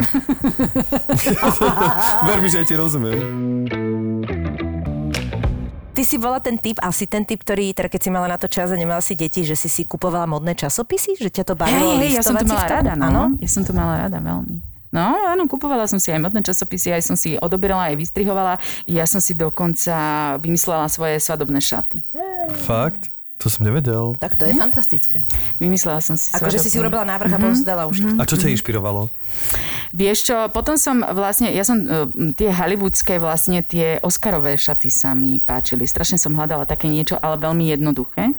Ver 2.27 2.39
mi, 2.39 2.47
že 2.47 2.57
ja 2.57 2.65
ti 2.65 2.75
rozumiem. 2.75 3.19
Si 6.07 6.15
bola 6.15 6.39
ten 6.39 6.55
typ, 6.55 6.79
asi 6.79 7.03
ten 7.03 7.27
typ, 7.27 7.43
ktorý, 7.43 7.75
teda 7.75 7.91
keď 7.91 7.99
si 7.99 8.09
mala 8.15 8.31
na 8.31 8.39
to 8.39 8.47
čas 8.47 8.71
a 8.71 8.79
nemala 8.79 9.03
si 9.03 9.11
deti, 9.11 9.43
že 9.43 9.59
si 9.59 9.67
si 9.67 9.83
kupovala 9.83 10.23
modné 10.23 10.55
časopisy? 10.55 11.19
Že 11.19 11.29
ťa 11.35 11.43
to 11.43 11.53
bavilo 11.59 11.99
Hej, 11.99 11.99
hej, 11.99 12.11
ja 12.15 12.23
som 12.23 12.39
to 12.39 12.47
mala 12.47 12.63
rada, 12.63 12.93
no. 12.95 13.05
Áno? 13.11 13.23
Ja 13.43 13.49
som 13.51 13.63
to 13.67 13.75
mala 13.75 14.07
rada 14.07 14.15
veľmi. 14.23 14.55
No, 14.87 15.03
áno, 15.03 15.51
kupovala 15.51 15.83
som 15.83 15.99
si 15.99 16.07
aj 16.15 16.23
modné 16.23 16.39
časopisy, 16.47 16.95
aj 16.95 17.03
som 17.03 17.19
si 17.19 17.35
odoberala, 17.35 17.91
aj 17.91 17.99
vystrihovala. 17.99 18.55
Ja 18.87 19.03
som 19.03 19.19
si 19.19 19.35
dokonca 19.35 19.91
vymyslela 20.39 20.87
svoje 20.87 21.19
svadobné 21.19 21.59
šaty. 21.59 21.99
Fakt? 22.63 23.11
To 23.37 23.53
som 23.53 23.69
nevedel. 23.69 24.17
Tak 24.17 24.33
to 24.33 24.49
je 24.49 24.57
fantastické. 24.57 25.21
Vymyslela 25.61 26.01
som 26.01 26.17
si 26.17 26.33
Akože 26.33 26.57
si 26.57 26.73
si 26.73 26.81
urobila 26.81 27.05
návrh 27.05 27.31
a 27.33 27.37
potom 27.37 27.53
si 27.53 27.61
dala 27.61 27.85
ušiť. 27.85 28.17
A 28.17 28.25
čo 28.25 28.33
ťa 28.33 28.49
inšpirovalo? 28.49 29.13
Vieš 29.93 30.17
čo, 30.25 30.37
potom 30.49 30.73
som 30.73 31.05
vlastne, 31.05 31.53
ja 31.53 31.61
som 31.61 31.85
uh, 31.85 32.09
tie 32.33 32.49
hollywoodske 32.49 33.21
vlastne 33.21 33.61
tie 33.61 34.01
Oscarové 34.01 34.57
šaty 34.57 34.89
sa 34.89 35.13
mi 35.13 35.37
páčili. 35.37 35.85
Strašne 35.85 36.17
som 36.17 36.33
hľadala 36.33 36.65
také 36.65 36.89
niečo, 36.89 37.15
ale 37.21 37.37
veľmi 37.37 37.69
jednoduché. 37.77 38.33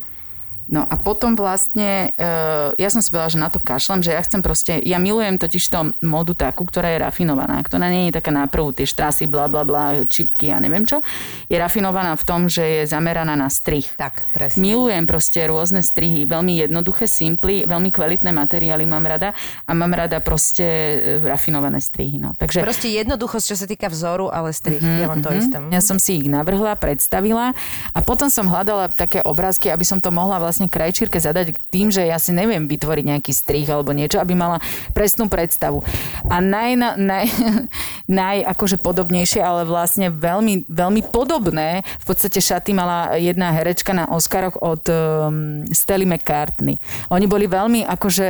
No 0.68 0.84
a 0.84 0.94
potom 1.00 1.32
vlastne, 1.32 2.12
uh, 2.20 2.76
ja 2.76 2.88
som 2.92 3.00
si 3.00 3.08
povedala, 3.08 3.32
že 3.32 3.40
na 3.40 3.48
to 3.48 3.56
kašlem, 3.60 4.04
že 4.04 4.12
ja 4.12 4.20
chcem 4.20 4.44
proste, 4.44 4.76
ja 4.84 5.00
milujem 5.00 5.40
totiž 5.40 5.64
to 5.64 5.96
modu 6.04 6.36
takú, 6.36 6.68
ktorá 6.68 6.92
je 6.92 7.00
rafinovaná, 7.04 7.60
ktorá 7.64 7.88
nie 7.88 8.08
je 8.08 8.20
taká 8.20 8.32
náprvu, 8.32 8.72
tie 8.76 8.84
štrasy, 8.88 9.28
bla 9.28 9.48
bla 9.48 9.64
bla, 9.64 10.04
čipky 10.04 10.52
a 10.52 10.60
neviem 10.60 10.88
čo. 10.88 11.04
Je 11.52 11.56
rafinovaná 11.56 12.16
v 12.16 12.24
tom, 12.24 12.40
že 12.52 12.64
je 12.64 12.82
zameraná 12.88 13.36
na 13.36 13.52
strih. 13.52 13.84
Tak, 13.96 14.24
presne. 14.32 14.60
Milujem 14.60 15.04
proste 15.04 15.44
rôzne 15.48 15.84
strihy, 15.84 16.24
veľmi 16.24 16.60
jednoduché, 16.64 17.08
simply, 17.08 17.64
veľmi 17.68 17.92
kvalitné 17.92 18.32
materiály 18.32 18.84
mám 18.88 19.04
rada 19.04 19.32
a 19.64 19.70
mám 19.76 19.92
rada 19.92 20.20
proste 20.20 20.64
e, 20.64 20.96
rafinované 21.24 21.80
strihy. 21.80 22.20
No. 22.20 22.34
Takže 22.34 22.64
Proste 22.64 22.90
jednoduchosť, 22.92 23.46
čo 23.54 23.56
sa 23.56 23.66
týka 23.68 23.86
vzoru, 23.88 24.28
ale 24.28 24.50
strih. 24.52 24.80
Ja 24.80 25.06
mám 25.06 25.22
to 25.22 25.30
isté. 25.32 25.56
ja 25.58 25.80
som 25.84 26.00
si 26.00 26.20
ich 26.20 26.26
navrhla, 26.26 26.74
predstavila 26.74 27.54
a 27.94 27.98
potom 28.02 28.26
som 28.32 28.48
hľadala 28.50 28.90
také 28.90 29.22
obrázky, 29.22 29.70
aby 29.70 29.86
som 29.86 30.02
to 30.02 30.10
mohla 30.10 30.42
vlastne 30.42 30.57
krajčírke 30.66 31.22
zadať 31.22 31.54
tým, 31.70 31.94
že 31.94 32.02
ja 32.02 32.18
si 32.18 32.34
neviem 32.34 32.66
vytvoriť 32.66 33.04
nejaký 33.06 33.30
strih 33.30 33.70
alebo 33.70 33.94
niečo, 33.94 34.18
aby 34.18 34.34
mala 34.34 34.58
presnú 34.90 35.30
predstavu. 35.30 35.86
A 36.26 36.42
naj, 36.42 36.98
naj, 36.98 37.26
naj 38.18 38.36
akože 38.58 38.82
podobnejšie, 38.82 39.38
ale 39.38 39.62
vlastne 39.62 40.10
veľmi, 40.10 40.66
veľmi 40.66 41.06
podobné, 41.14 41.86
v 42.02 42.04
podstate 42.04 42.42
šaty 42.42 42.74
mala 42.74 43.14
jedna 43.14 43.54
herečka 43.54 43.94
na 43.94 44.10
Oscaroch 44.10 44.58
od 44.58 44.82
um, 44.90 45.62
Stelly 45.70 46.08
McCartney. 46.08 46.82
Oni 47.14 47.28
boli 47.30 47.46
veľmi 47.46 47.84
akože 47.84 48.28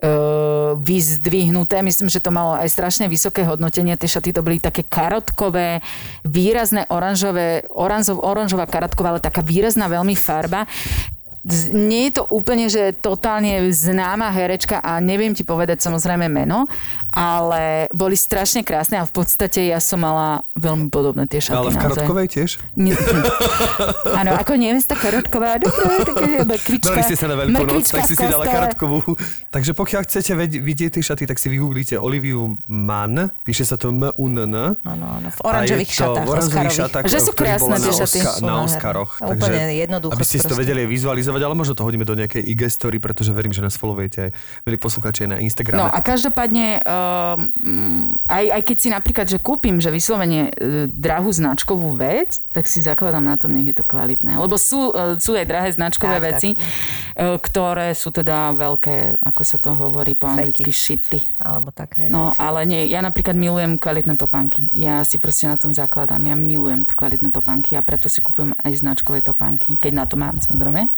uh, 0.00 0.72
vyzdvihnuté. 0.80 1.84
Myslím, 1.84 2.08
že 2.08 2.24
to 2.24 2.32
malo 2.32 2.56
aj 2.56 2.68
strašne 2.72 3.06
vysoké 3.06 3.44
hodnotenie. 3.44 3.96
Tie 4.00 4.08
šaty 4.08 4.32
to 4.32 4.44
boli 4.44 4.58
také 4.58 4.84
karotkové, 4.86 5.84
výrazné 6.24 6.88
oranžové, 6.88 7.68
oranžov, 7.70 8.24
oranžová 8.24 8.64
karotková, 8.66 9.16
ale 9.16 9.20
taká 9.22 9.44
výrazná 9.44 9.86
veľmi 9.86 10.16
farba. 10.16 10.64
Nie 11.72 12.12
je 12.12 12.20
to 12.20 12.28
úplne, 12.28 12.68
že 12.68 12.92
totálne 12.92 13.64
známa 13.72 14.28
herečka 14.28 14.76
a 14.84 15.00
neviem 15.00 15.32
ti 15.32 15.40
povedať 15.40 15.80
samozrejme 15.80 16.28
meno, 16.28 16.68
ale 17.12 17.90
boli 17.92 18.14
strašne 18.14 18.62
krásne 18.64 19.02
a 19.02 19.04
v 19.04 19.12
podstate 19.12 19.66
ja 19.66 19.82
som 19.82 20.00
mala 20.00 20.46
veľmi 20.56 20.88
podobné 20.88 21.26
tie 21.26 21.42
šaty. 21.42 21.58
Ale 21.58 21.70
v. 21.74 21.76
Karotkovej 21.76 22.28
tiež? 22.30 22.50
Áno, 24.20 24.30
ako 24.38 24.52
nevesta 24.54 24.94
Karotková, 24.94 25.58
také 25.58 26.46
kvička. 26.46 26.94
Dali 26.94 27.02
ste 27.04 27.16
sa 27.18 27.26
na 27.26 27.36
veľkú 27.36 27.64
noc, 27.66 27.86
tak 27.90 28.06
si 28.06 28.14
si 28.14 28.26
dala 28.26 28.46
karotkovú. 28.46 29.18
Takže 29.50 29.72
pokiaľ 29.74 30.00
chcete 30.06 30.32
vidieť 30.62 30.90
tie 30.96 31.02
šaty, 31.02 31.24
tak 31.26 31.42
si 31.42 31.50
vygooglite 31.50 31.98
Oliviu 31.98 32.56
Mann, 32.70 33.34
píše 33.42 33.66
sa 33.66 33.74
to 33.74 33.90
M-U-N-N. 33.90 34.54
Áno, 34.86 35.06
áno, 35.10 35.28
v 35.28 35.40
oranžových 35.42 35.90
šatách, 35.90 36.24
v 36.24 36.30
oranžových 36.30 36.76
šatách, 36.76 37.02
Že 37.10 37.18
sú 37.18 37.32
krásne 37.34 37.76
tie 37.76 37.92
na, 37.92 37.98
šaty. 37.98 38.18
Na. 38.46 38.54
Oscaroch. 38.62 39.12
A 39.18 39.34
úplne 39.34 39.74
jednoduchosť 39.74 40.20
aby 40.20 40.24
ste 40.28 40.44
to 40.44 40.52
vedeli 40.52 40.84
vizualizovať, 40.84 41.40
ale 41.40 41.54
možno 41.56 41.72
to 41.72 41.80
hodíme 41.80 42.04
do 42.04 42.12
nejakej 42.12 42.44
IG 42.44 42.68
story, 42.68 43.00
pretože 43.00 43.32
verím, 43.32 43.56
že 43.56 43.64
nás 43.64 43.80
followujete 43.80 44.28
aj 44.28 44.30
milí 44.68 44.76
poslucháči 44.76 45.24
na 45.24 45.40
Instagrame. 45.40 45.80
No 45.80 45.88
a 45.88 45.98
každopádne, 46.04 46.84
aj, 48.26 48.44
aj 48.50 48.62
keď 48.62 48.76
si 48.76 48.88
napríklad, 48.90 49.26
že 49.26 49.38
kúpim, 49.42 49.78
že 49.78 49.92
vyslovene 49.92 50.50
uh, 50.50 50.86
drahú 50.90 51.30
značkovú 51.32 51.96
vec, 51.98 52.42
tak 52.54 52.66
si 52.66 52.80
zakladám 52.82 53.22
na 53.22 53.36
tom, 53.36 53.54
nech 53.54 53.70
je 53.70 53.76
to 53.80 53.84
kvalitné. 53.84 54.38
Lebo 54.38 54.56
sú, 54.56 54.92
uh, 54.92 55.16
sú 55.16 55.34
aj 55.34 55.46
drahé 55.46 55.68
značkové 55.74 56.18
Tak, 56.18 56.22
tak. 56.22 56.28
veci, 56.34 56.48
uh, 56.56 57.36
ktoré 57.40 57.92
sú 57.94 58.14
teda 58.14 58.54
veľké, 58.54 59.20
ako 59.22 59.42
sa 59.42 59.56
to 59.58 59.74
hovorí 59.74 60.14
po 60.14 60.30
anglicky, 60.30 60.70
shity. 60.70 61.20
Alebo 61.40 61.70
také. 61.74 62.06
No, 62.06 62.32
ale 62.36 62.64
nie, 62.68 62.86
ja 62.88 63.00
napríklad 63.00 63.34
milujem 63.34 63.76
kvalitné 63.76 64.14
topánky. 64.20 64.68
Ja 64.74 65.02
si 65.02 65.16
proste 65.16 65.46
na 65.50 65.56
tom 65.56 65.72
zakladám. 65.74 66.20
Ja 66.24 66.36
milujem 66.36 66.86
kvalitné 66.86 67.32
topánky 67.32 67.74
a 67.76 67.82
preto 67.84 68.06
si 68.06 68.20
kupujem 68.22 68.54
aj 68.60 68.72
značkové 68.80 69.20
topánky. 69.24 69.76
Keď 69.80 69.92
na 69.92 70.04
to 70.04 70.14
mám, 70.20 70.38
samozrejme. 70.38 70.88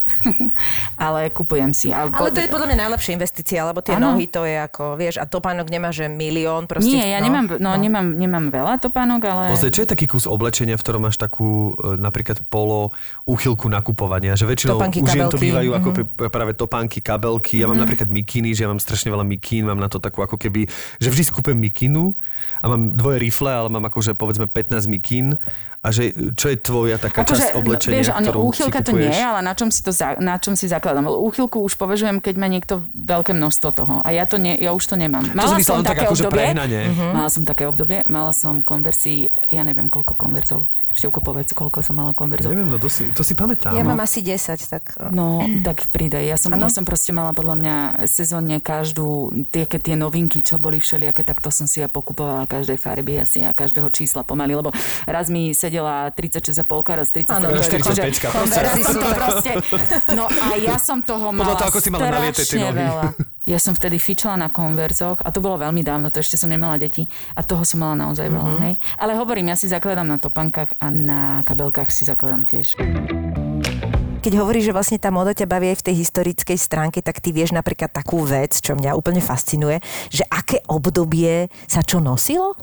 ale 1.07 1.31
kupujem 1.31 1.73
si. 1.73 1.91
A 1.91 2.09
Ale 2.11 2.35
to 2.35 2.41
je 2.41 2.51
podľa 2.51 2.73
mňa 2.73 2.79
najlepšia 2.89 3.17
investícia, 3.17 3.61
lebo 3.65 3.81
tie 3.81 3.97
Áno. 3.97 4.15
nohy 4.15 4.29
to 4.29 4.45
je 4.45 4.57
ako, 4.59 4.97
vieš, 4.97 5.17
a 5.21 5.25
topánok 5.25 5.69
že 5.93 6.11
milión 6.11 6.65
proste. 6.67 6.91
Nie, 6.91 7.15
ja 7.15 7.19
no, 7.21 7.31
nemám, 7.31 7.47
no, 7.61 7.71
Nemám, 7.77 8.07
nemám 8.17 8.45
veľa 8.49 8.75
topánok, 8.81 9.21
ale... 9.29 9.45
Ozaj, 9.53 9.71
čo 9.71 9.81
je 9.85 9.89
taký 9.93 10.09
kus 10.09 10.25
oblečenia, 10.25 10.81
v 10.81 10.83
ktorom 10.83 11.05
máš 11.05 11.21
takú 11.21 11.77
e, 11.77 12.01
napríklad 12.01 12.41
polo 12.49 12.97
úchylku 13.29 13.69
nakupovania? 13.69 14.35
Že 14.35 14.49
väčšinou 14.49 14.81
Topánky, 14.81 15.05
už 15.05 15.11
žien 15.13 15.29
to 15.29 15.37
kabelky, 15.37 15.45
bývajú 15.53 15.71
ako 15.77 15.89
mhm. 15.93 16.05
práve 16.33 16.53
topánky, 16.57 16.99
kabelky. 17.05 17.61
Ja 17.61 17.69
mám 17.69 17.79
napríklad 17.79 18.09
mikiny, 18.09 18.57
že 18.57 18.65
ja 18.65 18.69
mám 18.73 18.81
strašne 18.81 19.13
veľa 19.13 19.29
mikín, 19.29 19.69
mám 19.69 19.79
na 19.79 19.93
to 19.93 20.01
takú 20.01 20.25
ako 20.25 20.41
keby, 20.41 20.67
že 20.99 21.09
vždy 21.13 21.23
skúpem 21.29 21.55
mikinu 21.55 22.17
a 22.63 22.65
mám 22.71 22.95
dvoje 22.95 23.19
rifle, 23.19 23.51
ale 23.51 23.69
mám 23.69 23.83
akože 23.91 24.15
povedzme 24.15 24.47
15 24.47 24.87
mikín. 24.87 25.35
A 25.83 25.91
že 25.91 26.15
čo 26.39 26.47
je 26.47 26.55
tvoja 26.63 26.95
taká 26.95 27.27
časť 27.27 27.59
oblečenia, 27.59 28.07
Akože, 28.07 28.15
vieš, 28.15 28.23
ktorú 28.23 28.39
si 28.39 28.47
úchylka 28.55 28.87
to 28.87 28.95
nie 28.95 29.11
ale 29.11 29.43
na 29.43 29.51
čom 29.51 29.67
si, 29.67 29.83
to 29.83 29.91
za, 29.91 30.15
na 30.23 30.39
čom 30.39 30.55
si 30.55 30.71
zakladám. 30.71 31.11
Ale 31.11 31.19
úchylku 31.19 31.59
už 31.59 31.75
považujem, 31.75 32.23
keď 32.23 32.35
má 32.39 32.47
niekto 32.47 32.87
veľké 32.95 33.35
množstvo 33.35 33.69
toho. 33.75 33.95
A 34.07 34.15
ja, 34.15 34.23
to 34.31 34.39
nie, 34.39 34.55
ja 34.63 34.71
už 34.71 34.87
to 34.87 34.95
nemám. 34.95 35.27
To 35.27 35.35
som 35.35 35.59
myslel 35.59 35.83
len 35.83 35.87
tak 35.91 36.07
akože 36.07 36.31
prehnanie. 36.31 36.87
Mala 37.11 37.27
som 37.27 37.43
také 37.43 37.67
obdobie, 37.67 38.07
mala 38.07 38.31
som 38.31 38.63
konverzí, 38.63 39.35
ja 39.51 39.67
neviem 39.67 39.91
koľko 39.91 40.15
konverzov. 40.15 40.72
Števko, 40.93 41.25
povedz, 41.25 41.57
koľko 41.57 41.81
som 41.81 41.97
mala 41.97 42.13
konverzov. 42.13 42.53
Neviem, 42.53 42.69
no 42.69 42.77
to 42.77 42.89
si, 42.89 43.09
to 43.17 43.25
si 43.25 43.33
pamätám. 43.33 43.73
Ja 43.73 43.85
no. 43.85 43.97
mám 43.97 44.05
asi 44.05 44.21
10, 44.21 44.61
tak... 44.69 44.93
No, 45.13 45.41
tak 45.65 45.89
pridaj. 45.89 46.21
Ja 46.21 46.37
som, 46.37 46.53
Áno. 46.53 46.65
ja 46.65 46.71
som 46.73 46.85
proste 46.85 47.17
mala 47.17 47.33
podľa 47.33 47.57
mňa 47.57 47.77
sezónne 48.05 48.61
každú, 48.61 49.33
tie, 49.49 49.65
keď 49.65 49.81
tie 49.93 49.97
novinky, 49.97 50.45
čo 50.45 50.61
boli 50.61 50.79
všelijaké, 50.79 51.25
tak 51.25 51.41
to 51.41 51.49
som 51.49 51.65
si 51.65 51.81
ja 51.81 51.89
pokupovala 51.89 52.45
každej 52.45 52.77
farby 52.77 53.17
asi 53.21 53.41
a 53.41 53.57
každého 53.57 53.89
čísla 53.89 54.21
pomaly, 54.21 54.53
lebo 54.53 54.69
raz 55.09 55.33
mi 55.33 55.57
sedela 55.57 56.13
36,5, 56.13 56.65
raz 56.93 57.09
37, 57.09 57.41
Áno, 57.41 57.47
to 57.49 57.57
je 57.57 57.71
takže 57.73 57.93
45, 58.21 58.37
Konverzy 58.37 58.83
sú 58.85 59.01
proste, 59.01 59.53
no 60.13 60.25
a 60.29 60.47
ja 60.61 60.77
som 60.77 61.01
toho 61.01 61.33
mala 61.33 61.57
toho, 61.57 61.69
ako 61.73 61.79
si 61.81 61.89
mala 61.89 62.13
naliete 62.13 62.45
tie 62.45 62.63
strašne 62.63 62.69
nohy. 62.69 62.85
veľa. 62.85 63.07
Ja 63.43 63.59
som 63.59 63.75
vtedy 63.75 63.99
fičala 63.99 64.39
na 64.39 64.49
konverzoch 64.55 65.19
a 65.19 65.35
to 65.35 65.43
bolo 65.43 65.59
veľmi 65.59 65.83
dávno, 65.83 66.15
to 66.15 66.23
ešte 66.23 66.39
som 66.39 66.47
nemala 66.47 66.79
deti 66.79 67.11
a 67.35 67.43
toho 67.43 67.67
som 67.67 67.83
mala 67.83 67.99
naozaj 67.99 68.31
veľa, 68.31 68.53
Mhm. 68.55 68.63
hej. 68.63 68.75
Ale 69.03 69.19
hovorím, 69.19 69.51
ja 69.51 69.59
si 69.59 69.67
zakladám 69.67 70.07
na 70.07 70.23
topankách 70.23 70.79
a 70.79 70.87
na 70.95 71.43
kabelkách 71.43 71.91
si 71.91 72.07
zakladám 72.07 72.47
tiež. 72.47 72.79
Keď 74.23 74.39
hovoríš, 74.39 74.71
že 74.71 74.77
vlastne 74.77 75.03
tá 75.03 75.11
moda 75.11 75.35
ťa 75.35 75.51
baví 75.51 75.75
aj 75.75 75.83
v 75.83 75.87
tej 75.91 75.97
historickej 76.07 76.55
stránke, 76.55 77.03
tak 77.03 77.19
ty 77.19 77.35
vieš 77.35 77.51
napríklad 77.51 77.91
takú 77.91 78.23
vec, 78.23 78.55
čo 78.63 78.79
mňa 78.79 78.95
úplne 78.95 79.19
fascinuje, 79.19 79.83
že 80.15 80.23
aké 80.31 80.63
obdobie 80.71 81.51
sa 81.67 81.83
čo 81.83 81.99
nosilo? 81.99 82.55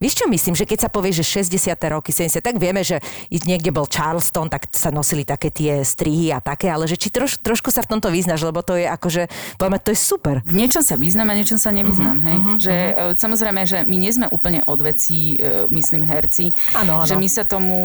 Vieš 0.00 0.14
čo 0.16 0.26
myslím, 0.26 0.54
že 0.54 0.64
keď 0.64 0.78
sa 0.78 0.88
povie, 0.88 1.12
že 1.12 1.20
60. 1.20 1.60
roky, 1.86 2.08
70, 2.08 2.40
tak 2.40 2.56
vieme, 2.56 2.80
že 2.80 3.04
niekde 3.28 3.68
bol 3.68 3.84
Charleston, 3.84 4.48
tak 4.48 4.64
sa 4.70 4.88
nosili 4.88 5.22
také 5.22 5.52
tie 5.52 5.84
strihy 5.84 6.32
a 6.32 6.40
také, 6.40 6.66
ale 6.66 6.84
že 6.84 6.96
či 6.96 7.12
troš, 7.12 7.36
trošku 7.36 7.68
sa 7.68 7.84
v 7.84 7.92
tomto 7.92 8.08
vyznaš, 8.08 8.40
lebo 8.42 8.58
to 8.58 8.74
je 8.74 8.88
akože, 8.88 9.28
poďme, 9.54 9.76
to 9.76 9.92
je 9.92 10.00
super. 10.00 10.40
V 10.40 10.56
niečom 10.56 10.80
sa 10.80 10.96
vyznam 10.96 11.28
a 11.28 11.36
niečom 11.36 11.56
sa 11.56 11.68
nevyznam, 11.68 12.16
Mhm, 12.16 12.24
hej? 12.24 12.36
že 12.58 12.72
e, 12.72 12.92
samozrejme, 13.12 13.60
že 13.62 13.84
my 13.84 13.96
nie 13.98 14.08
sme 14.08 14.24
úplne 14.26 14.64
odvecí, 14.64 15.36
e, 15.36 15.68
myslím, 15.68 16.00
herci. 16.02 16.56
Áno, 16.72 16.96
áno. 16.96 17.04
Že 17.04 17.14
my 17.14 17.28
sa 17.28 17.44
tomu 17.44 17.76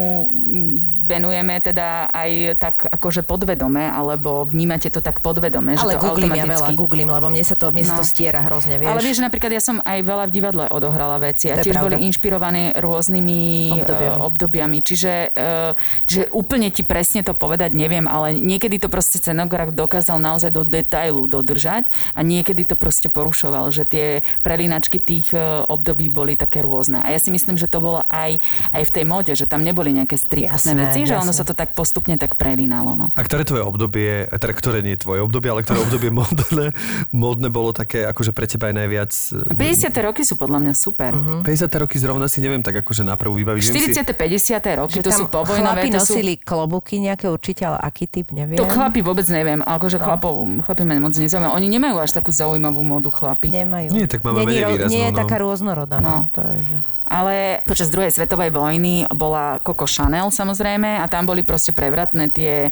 venujeme 1.04 1.60
teda 1.60 2.08
aj 2.08 2.30
tak 2.56 2.76
akože 2.88 3.22
podvedome, 3.22 3.84
alebo 3.84 4.44
vnímate 4.46 4.88
to 4.88 5.00
tak 5.00 5.20
podvedome, 5.20 5.76
Ale 5.76 5.94
že 5.94 6.00
to 6.00 6.08
googlím 6.08 6.32
ja 6.32 6.48
automaticky... 6.48 6.64
veľa, 6.64 6.80
googlím, 6.80 7.10
lebo 7.12 7.28
mne 7.28 7.44
sa 7.44 7.56
to, 7.56 7.70
mne 7.70 7.84
sa 7.84 7.92
No. 7.92 8.00
to 8.00 8.08
stiera 8.08 8.40
hrozne, 8.42 8.76
vieš. 8.78 8.88
Ale 8.90 9.02
vieš, 9.02 9.20
napríklad 9.20 9.52
ja 9.52 9.60
som 9.60 9.84
aj 9.84 10.00
veľa 10.00 10.26
v 10.26 10.34
divadle 10.34 10.64
odohrala 10.70 11.20
veci 11.20 11.52
a 11.52 11.60
To 11.60 11.62
tiež 11.62 11.76
pravda. 11.76 11.86
boli 11.92 12.05
inšpirované 12.08 12.78
rôznymi 12.78 13.40
Obdobiami. 13.76 14.22
obdobiami. 14.22 14.26
obdobiami. 14.26 14.78
Čiže, 14.82 15.14
eh, 15.32 15.72
že 16.06 16.22
úplne 16.32 16.70
ti 16.70 16.82
presne 16.82 17.22
to 17.22 17.34
povedať 17.34 17.74
neviem, 17.74 18.06
ale 18.06 18.36
niekedy 18.38 18.78
to 18.78 18.88
proste 18.88 19.20
scenograf 19.20 19.72
dokázal 19.72 20.20
naozaj 20.20 20.52
do 20.52 20.64
detailu 20.64 21.26
dodržať 21.26 21.88
a 22.14 22.22
niekedy 22.22 22.64
to 22.66 22.76
proste 22.76 23.10
porušoval, 23.10 23.70
že 23.74 23.84
tie 23.86 24.06
prelínačky 24.42 25.00
tých 25.00 25.34
eh, 25.34 25.42
období 25.66 26.08
boli 26.10 26.38
také 26.38 26.62
rôzne. 26.62 27.02
A 27.02 27.12
ja 27.12 27.20
si 27.20 27.30
myslím, 27.34 27.58
že 27.58 27.68
to 27.68 27.82
bolo 27.82 28.06
aj, 28.08 28.38
aj 28.72 28.84
v 28.86 28.92
tej 28.92 29.06
móde, 29.06 29.32
že 29.34 29.46
tam 29.46 29.62
neboli 29.66 29.92
nejaké 29.92 30.16
striktné 30.16 30.54
Jasné, 30.56 30.78
veci, 30.78 31.00
že 31.08 31.16
ono 31.16 31.32
jasné. 31.32 31.40
sa 31.42 31.48
to 31.48 31.54
tak 31.58 31.74
postupne 31.74 32.16
tak 32.16 32.36
prelínalo. 32.38 32.94
No. 32.96 33.06
A 33.16 33.22
ktoré 33.24 33.44
tvoje 33.44 33.64
obdobie, 33.64 34.28
teda 34.30 34.54
ktoré 34.54 34.80
nie 34.86 34.94
je 34.96 35.04
tvoje 35.04 35.20
obdobie, 35.24 35.50
ale 35.52 35.64
ktoré 35.66 35.82
obdobie 35.82 36.10
módne, 36.20 36.72
módne 37.12 37.50
bolo 37.50 37.72
také, 37.72 38.06
akože 38.06 38.32
pre 38.32 38.46
teba 38.46 38.70
aj 38.70 38.76
najviac... 38.76 39.12
50. 39.56 39.92
roky 40.06 40.22
sú 40.22 40.36
podľa 40.36 40.60
mňa 40.62 40.74
super. 40.76 41.12
Mhm. 41.16 41.48
50. 41.48 41.82
roky 41.82 41.95
zrovna 41.98 42.26
si 42.26 42.40
neviem 42.40 42.60
tak 42.60 42.76
akože 42.78 43.02
na 43.02 43.14
prvú 43.14 43.36
vybaviť. 43.36 43.62
Viem 43.62 43.76
si- 43.82 43.96
40. 43.96 44.12
50. 44.12 44.76
roky, 44.78 44.94
Že 44.94 45.02
to 45.02 45.10
tam 45.10 45.20
sú 45.20 45.26
povojnové. 45.28 45.62
chlapi 45.62 45.88
To 45.88 45.98
sú... 45.98 46.14
nosili 46.14 46.34
klobuky 46.36 46.96
nejaké 46.98 47.26
určite, 47.26 47.64
ale 47.64 47.78
aký 47.78 48.06
typ, 48.06 48.32
neviem. 48.32 48.56
To 48.56 48.66
chlapi 48.66 49.00
vôbec 49.00 49.26
neviem, 49.26 49.60
akože 49.60 49.98
chlapov, 49.98 50.34
chlapi 50.62 50.82
ma 50.84 50.98
moc 50.98 51.12
nezaujímajú. 51.12 51.52
Oni 51.54 51.68
nemajú 51.68 51.96
až 51.98 52.12
takú 52.12 52.30
zaujímavú 52.30 52.82
módu 52.82 53.10
chlapi. 53.10 53.50
Nemajú. 53.50 53.90
Nie, 53.90 54.06
tak 54.06 54.22
máme 54.22 54.42
nie, 54.42 54.48
menej 54.50 54.62
ro- 54.62 54.72
výraznú, 54.72 54.92
Nie 54.92 55.04
je 55.04 55.12
no. 55.12 55.20
taká 55.20 55.36
rôznorodá. 55.38 55.98
No. 55.98 56.28
No. 56.28 56.34
To 56.34 56.42
je, 56.42 56.60
že... 56.66 56.78
Ale 57.06 57.62
počas 57.70 57.94
druhej 57.94 58.10
svetovej 58.10 58.50
vojny 58.50 59.06
bola 59.14 59.62
Coco 59.62 59.86
Chanel 59.86 60.34
samozrejme 60.34 61.02
a 61.02 61.06
tam 61.06 61.30
boli 61.30 61.46
proste 61.46 61.70
prevratné 61.70 62.34
tie 62.34 62.54
e, 62.68 62.72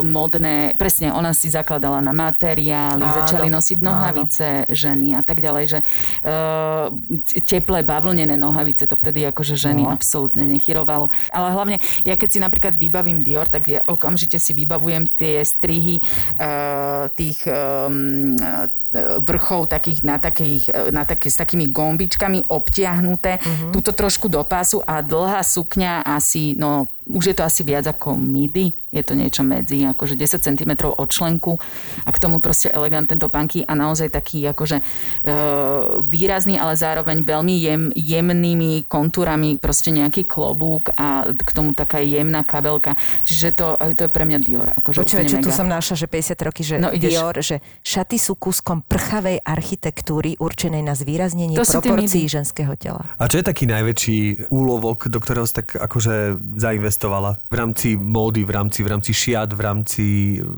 modné, 0.00 0.72
presne 0.80 1.12
ona 1.12 1.36
si 1.36 1.52
zakladala 1.52 2.00
na 2.00 2.16
materiály, 2.16 3.04
Áno, 3.04 3.16
začali 3.20 3.52
nosiť 3.52 3.78
nohavice 3.84 4.48
ženy 4.72 5.16
a 5.16 5.22
tak 5.22 5.44
ďalej, 5.44 5.64
že 5.68 5.78
e, 5.80 5.84
teplé 7.44 7.84
bavlnené 7.84 8.40
nohavice 8.40 8.88
to 8.88 8.96
vtedy 8.96 9.28
akože 9.28 9.60
ženy 9.60 9.84
no. 9.84 9.92
absolútne 9.92 10.48
nechyrovalo. 10.48 11.12
Ale 11.28 11.52
hlavne, 11.52 11.76
ja 12.08 12.16
keď 12.16 12.28
si 12.32 12.38
napríklad 12.40 12.74
vybavím 12.80 13.20
Dior, 13.20 13.48
tak 13.52 13.68
ja 13.68 13.80
okamžite 13.84 14.40
si 14.40 14.56
vybavujem 14.56 15.12
tie 15.12 15.44
strihy 15.44 16.00
e, 16.00 16.02
tých 17.12 17.44
e, 17.44 17.56
vrchov 19.20 19.68
takých 19.68 20.00
na, 20.02 20.16
takých, 20.18 20.70
na 20.90 21.04
také, 21.04 21.28
s 21.30 21.36
takými 21.36 21.68
gombičkami 21.70 22.48
obtiahnuté, 22.48 23.38
uh-huh. 23.38 23.72
túto 23.72 23.92
trošku 23.92 24.28
do 24.28 24.42
pásu 24.42 24.80
a 24.84 25.00
dlhá 25.00 25.42
sukňa 25.42 26.02
asi, 26.06 26.56
no 26.58 26.95
už 27.06 27.24
je 27.30 27.34
to 27.38 27.46
asi 27.46 27.62
viac 27.62 27.86
ako 27.86 28.18
midi, 28.18 28.74
je 28.90 29.02
to 29.04 29.12
niečo 29.12 29.44
medzi, 29.44 29.84
akože 29.84 30.16
10 30.16 30.40
cm 30.40 30.72
od 30.88 31.08
členku 31.10 31.60
a 32.02 32.08
k 32.10 32.18
tomu 32.18 32.40
proste 32.40 32.72
elegantné 32.72 33.20
topánky 33.20 33.62
a 33.68 33.76
naozaj 33.76 34.08
taký 34.08 34.46
akože 34.48 34.80
e, 34.80 34.84
výrazný, 36.00 36.56
ale 36.56 36.78
zároveň 36.78 37.20
veľmi 37.20 37.54
jem, 37.60 37.82
jemnými 37.92 38.88
kontúrami 38.88 39.60
proste 39.60 39.92
nejaký 39.92 40.24
klobúk 40.24 40.96
a 40.96 41.28
k 41.30 41.50
tomu 41.52 41.76
taká 41.76 42.00
jemná 42.00 42.40
kabelka. 42.46 42.96
Čiže 43.26 43.46
to, 43.52 43.66
to 43.94 44.08
je 44.08 44.10
pre 44.10 44.24
mňa 44.24 44.38
Dior. 44.40 44.68
Akože 44.80 45.04
úplne 45.04 45.28
čo 45.28 45.38
tu 45.44 45.50
mega. 45.52 45.58
som 45.58 45.68
našla, 45.68 45.94
že 45.98 46.06
50 46.08 46.46
roky, 46.46 46.62
že 46.64 46.74
No, 46.80 46.94
ideš. 46.94 47.10
Dior, 47.12 47.36
že 47.42 47.56
šaty 47.84 48.16
sú 48.16 48.38
kúskom 48.38 48.80
prchavej 48.86 49.44
architektúry 49.44 50.38
určenej 50.40 50.80
na 50.80 50.94
zvýraznenie 50.96 51.58
To 51.58 51.66
proporcií 51.66 52.24
ženského 52.30 52.72
tela. 52.78 53.04
A 53.20 53.28
čo 53.28 53.42
je 53.42 53.44
taký 53.44 53.68
najväčší 53.68 54.48
úlovok, 54.48 55.10
do 55.10 55.18
ktorého 55.18 55.44
si 55.44 55.58
tak 55.58 55.76
akože 55.76 56.38
zainvestovala? 56.96 57.36
V 57.46 57.54
rámci 57.54 57.88
módy, 57.94 58.40
v 58.42 58.50
rámci, 58.50 58.80
v 58.82 58.88
rámci 58.88 59.12
šiat, 59.12 59.52
v 59.52 59.60
rámci 59.60 60.04
e, 60.34 60.48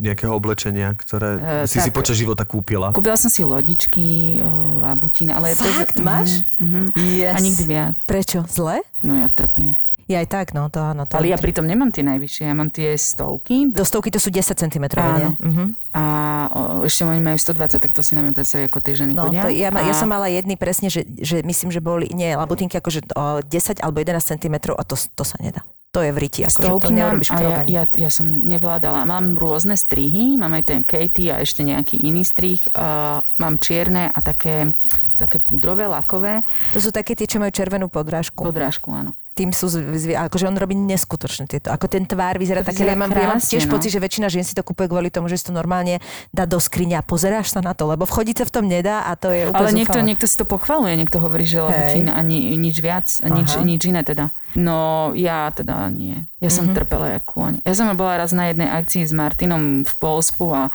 nejakého 0.00 0.32
oblečenia, 0.32 0.96
ktoré 0.96 1.62
E, 1.62 1.68
si 1.68 1.76
si 1.78 1.92
tak- 1.92 1.94
počas 1.94 2.16
života 2.16 2.42
kúpila? 2.42 2.90
Kúpila 2.90 3.14
som 3.14 3.28
si 3.28 3.44
lodičky, 3.44 4.40
e, 4.40 4.48
labutín, 4.80 5.28
ale... 5.30 5.52
Fakt, 5.52 6.00
to, 6.00 6.02
máš? 6.02 6.40
Mhm, 6.56 6.88
mhm. 6.90 7.04
Yes. 7.12 7.34
A 7.36 7.38
nikdy 7.38 7.62
viac. 7.64 7.92
Prečo? 8.08 8.38
Zle? 8.48 8.80
No 9.04 9.14
ja 9.14 9.28
trpím. 9.28 9.76
Ja 10.06 10.22
aj 10.22 10.28
tak, 10.30 10.46
no 10.54 10.70
to 10.70 10.78
áno. 10.78 11.02
To 11.02 11.18
Ale 11.18 11.34
ja 11.34 11.38
pritom 11.38 11.66
nemám 11.66 11.90
tie 11.90 12.06
najvyššie, 12.06 12.46
ja 12.46 12.54
mám 12.54 12.70
tie 12.70 12.94
stovky 12.94 13.74
Do 13.74 13.82
stovky 13.82 14.14
to 14.14 14.22
sú 14.22 14.30
10 14.30 14.54
cm, 14.54 14.84
nie? 14.86 15.30
Mhm. 15.34 15.64
a 15.90 16.04
o, 16.46 16.60
ešte 16.86 17.02
oni 17.02 17.18
majú 17.18 17.34
120, 17.34 17.82
tak 17.82 17.90
to 17.90 18.06
si 18.06 18.14
neviem 18.14 18.30
predstaviť, 18.30 18.70
ako 18.70 18.78
tie 18.84 18.94
ženy 18.94 19.12
No, 19.18 19.26
chodia. 19.26 19.42
to 19.42 19.50
ja, 19.50 19.74
ma, 19.74 19.82
ja 19.82 19.90
A- 19.90 19.98
som 19.98 20.06
mala 20.06 20.30
jedny 20.30 20.54
presne, 20.54 20.86
že, 20.92 21.02
že 21.18 21.42
myslím, 21.42 21.74
že 21.74 21.82
boli, 21.82 22.06
nie, 22.14 22.30
labutinky 22.38 22.78
akože 22.78 23.10
o 23.18 23.42
10 23.42 23.82
alebo 23.82 23.98
11 23.98 24.38
cm 24.38 24.54
a 24.78 24.82
to, 24.86 24.94
to 24.94 25.24
sa 25.26 25.34
nedá. 25.42 25.66
To 25.96 26.04
je 26.04 26.12
v 26.12 26.18
riti, 26.20 26.44
akože 26.44 26.68
to 26.68 26.92
neurobíš 26.92 27.32
ja, 27.32 27.64
ja, 27.64 27.82
ja 27.88 28.10
som 28.12 28.28
nevládala. 28.28 29.08
Mám 29.08 29.40
rôzne 29.40 29.80
strihy, 29.80 30.36
mám 30.36 30.52
aj 30.52 30.64
ten 30.68 30.80
Katie 30.84 31.32
a 31.32 31.40
ešte 31.40 31.64
nejaký 31.64 31.96
iný 31.96 32.20
strih. 32.20 32.60
Uh, 32.76 33.24
mám 33.40 33.56
čierne 33.56 34.12
a 34.12 34.20
také, 34.20 34.76
také 35.16 35.40
púdrové, 35.40 35.88
lakové. 35.88 36.44
To 36.76 36.84
sú 36.84 36.92
také 36.92 37.16
tie, 37.16 37.24
čo 37.24 37.40
majú 37.40 37.48
červenú 37.48 37.88
podrážku. 37.88 38.44
Podrážku, 38.44 38.92
áno. 38.92 39.16
Tým 39.36 39.52
sú, 39.52 39.68
zv- 39.68 39.84
zv- 39.92 40.16
akože 40.18 40.48
on 40.48 40.56
robí 40.56 40.72
neskutočne 40.72 41.44
tieto. 41.44 41.68
Ako 41.68 41.86
ten 41.86 42.02
tvár 42.02 42.40
vyzerá 42.40 42.64
To 42.64 42.72
také, 42.72 42.82
ja 42.82 42.96
mám, 42.96 43.12
ja 43.12 43.28
mám 43.28 43.36
tiež 43.36 43.68
no. 43.68 43.76
pocit, 43.76 43.92
že 43.92 44.00
väčšina 44.00 44.26
žien 44.26 44.40
si 44.40 44.56
to 44.56 44.64
kúpuje 44.64 44.88
kvôli 44.88 45.08
tomu, 45.08 45.28
že 45.28 45.36
si 45.36 45.44
to 45.44 45.52
normálne 45.52 46.00
dá 46.30 46.42
do 46.42 46.56
skrine 46.56 46.96
a 46.96 47.04
pozeráš 47.04 47.52
sa 47.52 47.60
na 47.60 47.70
to, 47.70 47.84
lebo 47.84 48.02
vchodiť 48.02 48.32
sa 48.32 48.44
v 48.44 48.52
tom 48.54 48.64
nedá 48.64 49.04
a 49.04 49.12
to 49.12 49.28
je 49.28 49.44
úplne 49.44 49.60
Ale 49.60 49.76
niekto, 49.76 49.98
niekto 50.00 50.24
si 50.24 50.34
to 50.34 50.42
pochvaluje, 50.42 50.96
niekto 50.96 51.20
hovorí, 51.20 51.44
že 51.44 51.60
labutín 51.60 52.08
ani 52.08 52.56
nič 52.56 52.80
viac, 52.80 53.04
nič, 53.20 53.48
Aha. 53.52 53.62
nič 53.62 53.82
iné 53.84 54.00
teda. 54.00 54.32
No 54.54 55.12
ja 55.12 55.52
teda 55.52 55.92
nie. 55.92 56.24
Ja 56.38 56.48
som 56.48 56.64
Mhm. 56.64 56.72
mm-hmm. 56.72 56.76
trpela 56.80 57.06
jak 57.12 57.24
kôň. 57.28 57.52
Ja 57.60 57.72
som 57.72 57.92
bola 57.92 58.16
raz 58.16 58.32
na 58.32 58.48
jednej 58.48 58.66
akcii 58.66 59.04
s 59.04 59.12
Martinom 59.12 59.84
v 59.84 59.94
Polsku 59.96 60.48
a, 60.48 60.72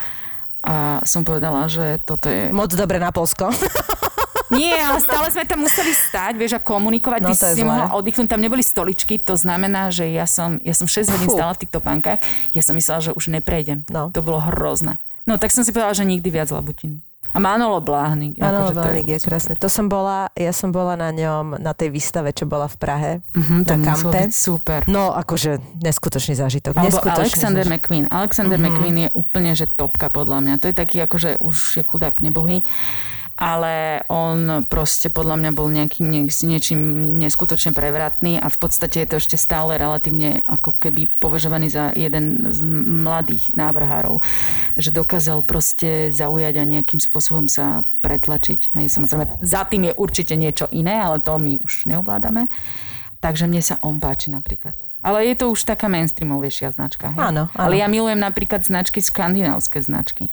a 0.62 0.74
som 1.02 1.26
povedala, 1.26 1.65
že 1.65 1.97
toto 2.00 2.30
je... 2.30 2.54
Moc 2.54 2.69
dobre 2.69 3.02
na 3.02 3.10
Polsko. 3.10 3.50
Nie, 4.52 4.78
ale 4.80 5.00
stále 5.00 5.28
sme 5.32 5.44
tam 5.48 5.64
museli 5.64 5.96
stať, 5.96 6.34
vieš, 6.36 6.58
a 6.58 6.62
komunikovať. 6.62 7.20
No, 7.24 7.30
Ty 7.32 7.36
je 7.36 7.42
si 7.56 7.62
zlé. 7.64 7.68
mohla 7.68 7.88
oddychnúť, 7.96 8.28
tam 8.28 8.44
neboli 8.44 8.64
stoličky, 8.64 9.16
to 9.20 9.40
znamená, 9.40 9.88
že 9.90 10.12
ja 10.12 10.28
som, 10.28 10.60
ja 10.62 10.76
som 10.76 10.86
6 10.86 11.08
hodín 11.08 11.30
stála 11.32 11.56
v 11.56 11.62
týchto 11.68 11.80
pánkach, 11.80 12.20
ja 12.52 12.62
som 12.62 12.76
myslela, 12.76 13.00
že 13.00 13.12
už 13.16 13.32
neprejdem. 13.32 13.88
No. 13.88 14.12
To 14.12 14.20
bolo 14.20 14.44
hrozné. 14.44 15.00
No 15.24 15.38
tak 15.38 15.54
som 15.54 15.62
si 15.64 15.72
povedala, 15.72 15.96
že 15.96 16.04
nikdy 16.04 16.28
viac 16.34 16.50
labutín. 16.50 17.00
A 17.32 17.40
Manolo 17.40 17.80
Bláhnik. 17.80 18.36
Áno, 18.44 18.68
akože 18.68 18.76
to 18.76 18.82
Bánik 18.84 19.08
je 19.08 19.20
krásne. 19.24 19.54
To 19.56 19.72
som 19.72 19.88
bola, 19.88 20.28
ja 20.36 20.52
som 20.52 20.76
bola 20.76 21.00
na 21.00 21.16
ňom 21.16 21.56
na 21.64 21.72
tej 21.72 21.88
výstave, 21.88 22.36
čo 22.36 22.44
bola 22.44 22.68
v 22.68 22.76
Prahe. 22.76 23.12
To 23.32 23.74
na 23.80 23.96
kampe. 23.96 24.28
super. 24.36 24.84
No, 24.92 25.16
akože 25.16 25.80
neskutočný 25.80 26.36
zážitok. 26.36 26.76
Alebo 26.76 26.92
neskutočný 26.92 27.24
Alexander 27.24 27.64
zážitok. 27.64 27.80
McQueen. 27.80 28.06
Alexander 28.12 28.58
mm-hmm. 28.60 28.76
McQueen 28.76 28.98
je 29.00 29.10
úplne, 29.16 29.52
že 29.56 29.66
topka 29.72 30.12
podľa 30.12 30.44
mňa. 30.44 30.54
To 30.60 30.68
je 30.68 30.76
taký, 30.76 30.98
akože 31.08 31.40
už 31.40 31.56
je 31.80 31.84
chudák 31.88 32.20
nebohý. 32.20 32.68
Ale 33.42 34.06
on 34.06 34.70
proste 34.70 35.10
podľa 35.10 35.42
mňa 35.42 35.52
bol 35.58 35.66
nejakým 35.66 36.06
nie, 36.06 36.30
niečím 36.30 36.78
neskutočne 37.18 37.74
prevratný 37.74 38.38
a 38.38 38.46
v 38.54 38.58
podstate 38.62 39.02
je 39.02 39.10
to 39.10 39.18
ešte 39.18 39.34
stále 39.34 39.82
relatívne 39.82 40.46
ako 40.46 40.78
keby 40.78 41.10
považovaný 41.18 41.74
za 41.74 41.90
jeden 41.98 42.54
z 42.54 42.62
mladých 43.02 43.50
návrhárov. 43.58 44.22
Že 44.78 44.94
dokázal 44.94 45.42
proste 45.42 46.14
zaujať 46.14 46.62
a 46.62 46.70
nejakým 46.70 47.02
spôsobom 47.02 47.50
sa 47.50 47.82
pretlačiť. 48.06 48.78
Hej, 48.78 48.94
samozrejme, 48.94 49.42
za 49.42 49.66
tým 49.66 49.90
je 49.90 49.98
určite 49.98 50.38
niečo 50.38 50.70
iné, 50.70 51.02
ale 51.02 51.18
to 51.18 51.34
my 51.42 51.58
už 51.58 51.90
neovládame. 51.90 52.46
Takže 53.26 53.50
mne 53.50 53.66
sa 53.66 53.82
on 53.82 53.98
páči 53.98 54.30
napríklad. 54.30 54.78
Ale 55.02 55.26
je 55.26 55.34
to 55.34 55.50
už 55.50 55.66
taká 55.66 55.90
mainstreamovejšia 55.90 56.78
značka. 56.78 57.10
Hej? 57.10 57.34
Áno, 57.34 57.50
áno. 57.50 57.58
Ale 57.58 57.82
ja 57.82 57.90
milujem 57.90 58.22
napríklad 58.22 58.62
značky, 58.62 59.02
skandinávske 59.02 59.82
značky. 59.82 60.30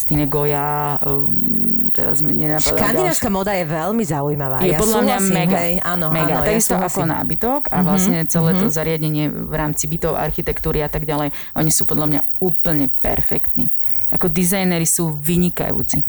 Stine 0.00 0.24
Goya, 0.32 0.96
um, 1.04 1.92
teraz 1.92 2.24
mi 2.24 2.32
nenapadá. 2.32 2.72
Škandinávska 2.72 3.28
moda 3.28 3.52
je 3.52 3.68
veľmi 3.68 4.00
zaujímavá. 4.00 4.64
je 4.64 4.72
ja 4.72 4.80
podľa 4.80 5.00
mňa 5.04 5.16
súhlasím, 5.20 5.36
mega. 5.36 5.58
Hej, 5.60 5.74
áno, 5.84 6.06
mega. 6.08 6.34
áno, 6.40 6.46
Takisto 6.48 6.74
ja 6.80 6.88
ako 6.88 7.00
nábytok 7.04 7.62
a 7.68 7.76
vlastne 7.84 8.24
celé 8.24 8.50
to 8.56 8.72
zariadenie 8.72 9.28
v 9.28 9.52
rámci 9.52 9.84
bytov, 9.92 10.16
architektúry 10.16 10.80
a 10.80 10.88
tak 10.88 11.04
ďalej. 11.04 11.36
Oni 11.52 11.68
sú 11.68 11.84
podľa 11.84 12.06
mňa 12.16 12.20
úplne 12.40 12.88
perfektní. 12.88 13.68
Ako 14.08 14.32
dizajneri 14.32 14.88
sú 14.88 15.12
vynikajúci. 15.12 16.00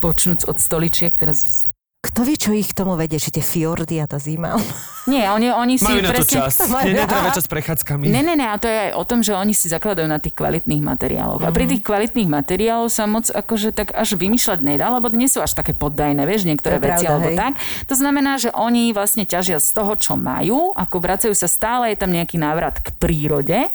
Počnúc 0.00 0.48
od 0.48 0.56
stoličiek, 0.56 1.12
teraz 1.12 1.68
Kto 2.00 2.24
vie, 2.24 2.32
čo 2.40 2.56
ich 2.56 2.72
k 2.72 2.80
tomu 2.80 2.96
vedie? 2.96 3.20
Či 3.20 3.28
tie 3.28 3.44
fjordy 3.44 4.00
a 4.00 4.08
tá 4.08 4.16
zima? 4.16 4.56
Nie, 5.12 5.28
oni, 5.36 5.52
oni 5.52 5.76
si 5.76 5.84
Majú 5.84 6.00
na 6.00 6.16
to 6.16 6.24
presne... 6.24 6.36
čas. 6.48 6.54
Nie, 6.64 6.96
netrávia 6.96 7.32
čas 7.36 7.44
prechádzkami. 7.44 8.08
Ne, 8.08 8.24
ne, 8.24 8.40
ne, 8.40 8.48
a 8.48 8.56
to 8.56 8.68
je 8.68 8.76
aj 8.88 8.92
o 8.96 9.04
tom, 9.04 9.20
že 9.20 9.36
oni 9.36 9.52
si 9.52 9.68
zakladajú 9.68 10.08
na 10.08 10.16
tých 10.16 10.32
kvalitných 10.32 10.80
materiáloch. 10.80 11.44
A 11.44 11.52
pri 11.52 11.68
tých 11.68 11.84
kvalitných 11.84 12.28
materiáloch 12.28 12.88
sa 12.88 13.04
moc 13.04 13.28
akože 13.28 13.76
tak 13.76 13.92
až 13.92 14.16
vymýšľať 14.16 14.60
nedá, 14.64 14.88
lebo 14.92 15.12
nie 15.12 15.28
sú 15.28 15.44
až 15.44 15.52
také 15.56 15.76
poddajné, 15.76 16.24
vieš, 16.24 16.48
niektoré 16.48 16.80
To 16.80 16.84
veci 16.84 17.04
pravda, 17.04 17.16
alebo 17.16 17.30
hej. 17.32 17.36
tak. 17.36 17.52
To 17.88 17.94
znamená, 17.96 18.32
že 18.40 18.48
oni 18.52 18.96
vlastne 18.96 19.24
ťažia 19.28 19.60
z 19.60 19.68
toho, 19.72 19.92
čo 19.96 20.16
majú, 20.16 20.72
ako 20.76 20.96
vracajú 21.00 21.34
sa 21.36 21.48
stále, 21.48 21.92
je 21.92 22.00
tam 22.00 22.12
nejaký 22.12 22.40
návrat 22.40 22.80
k 22.80 22.92
prírode 22.96 23.68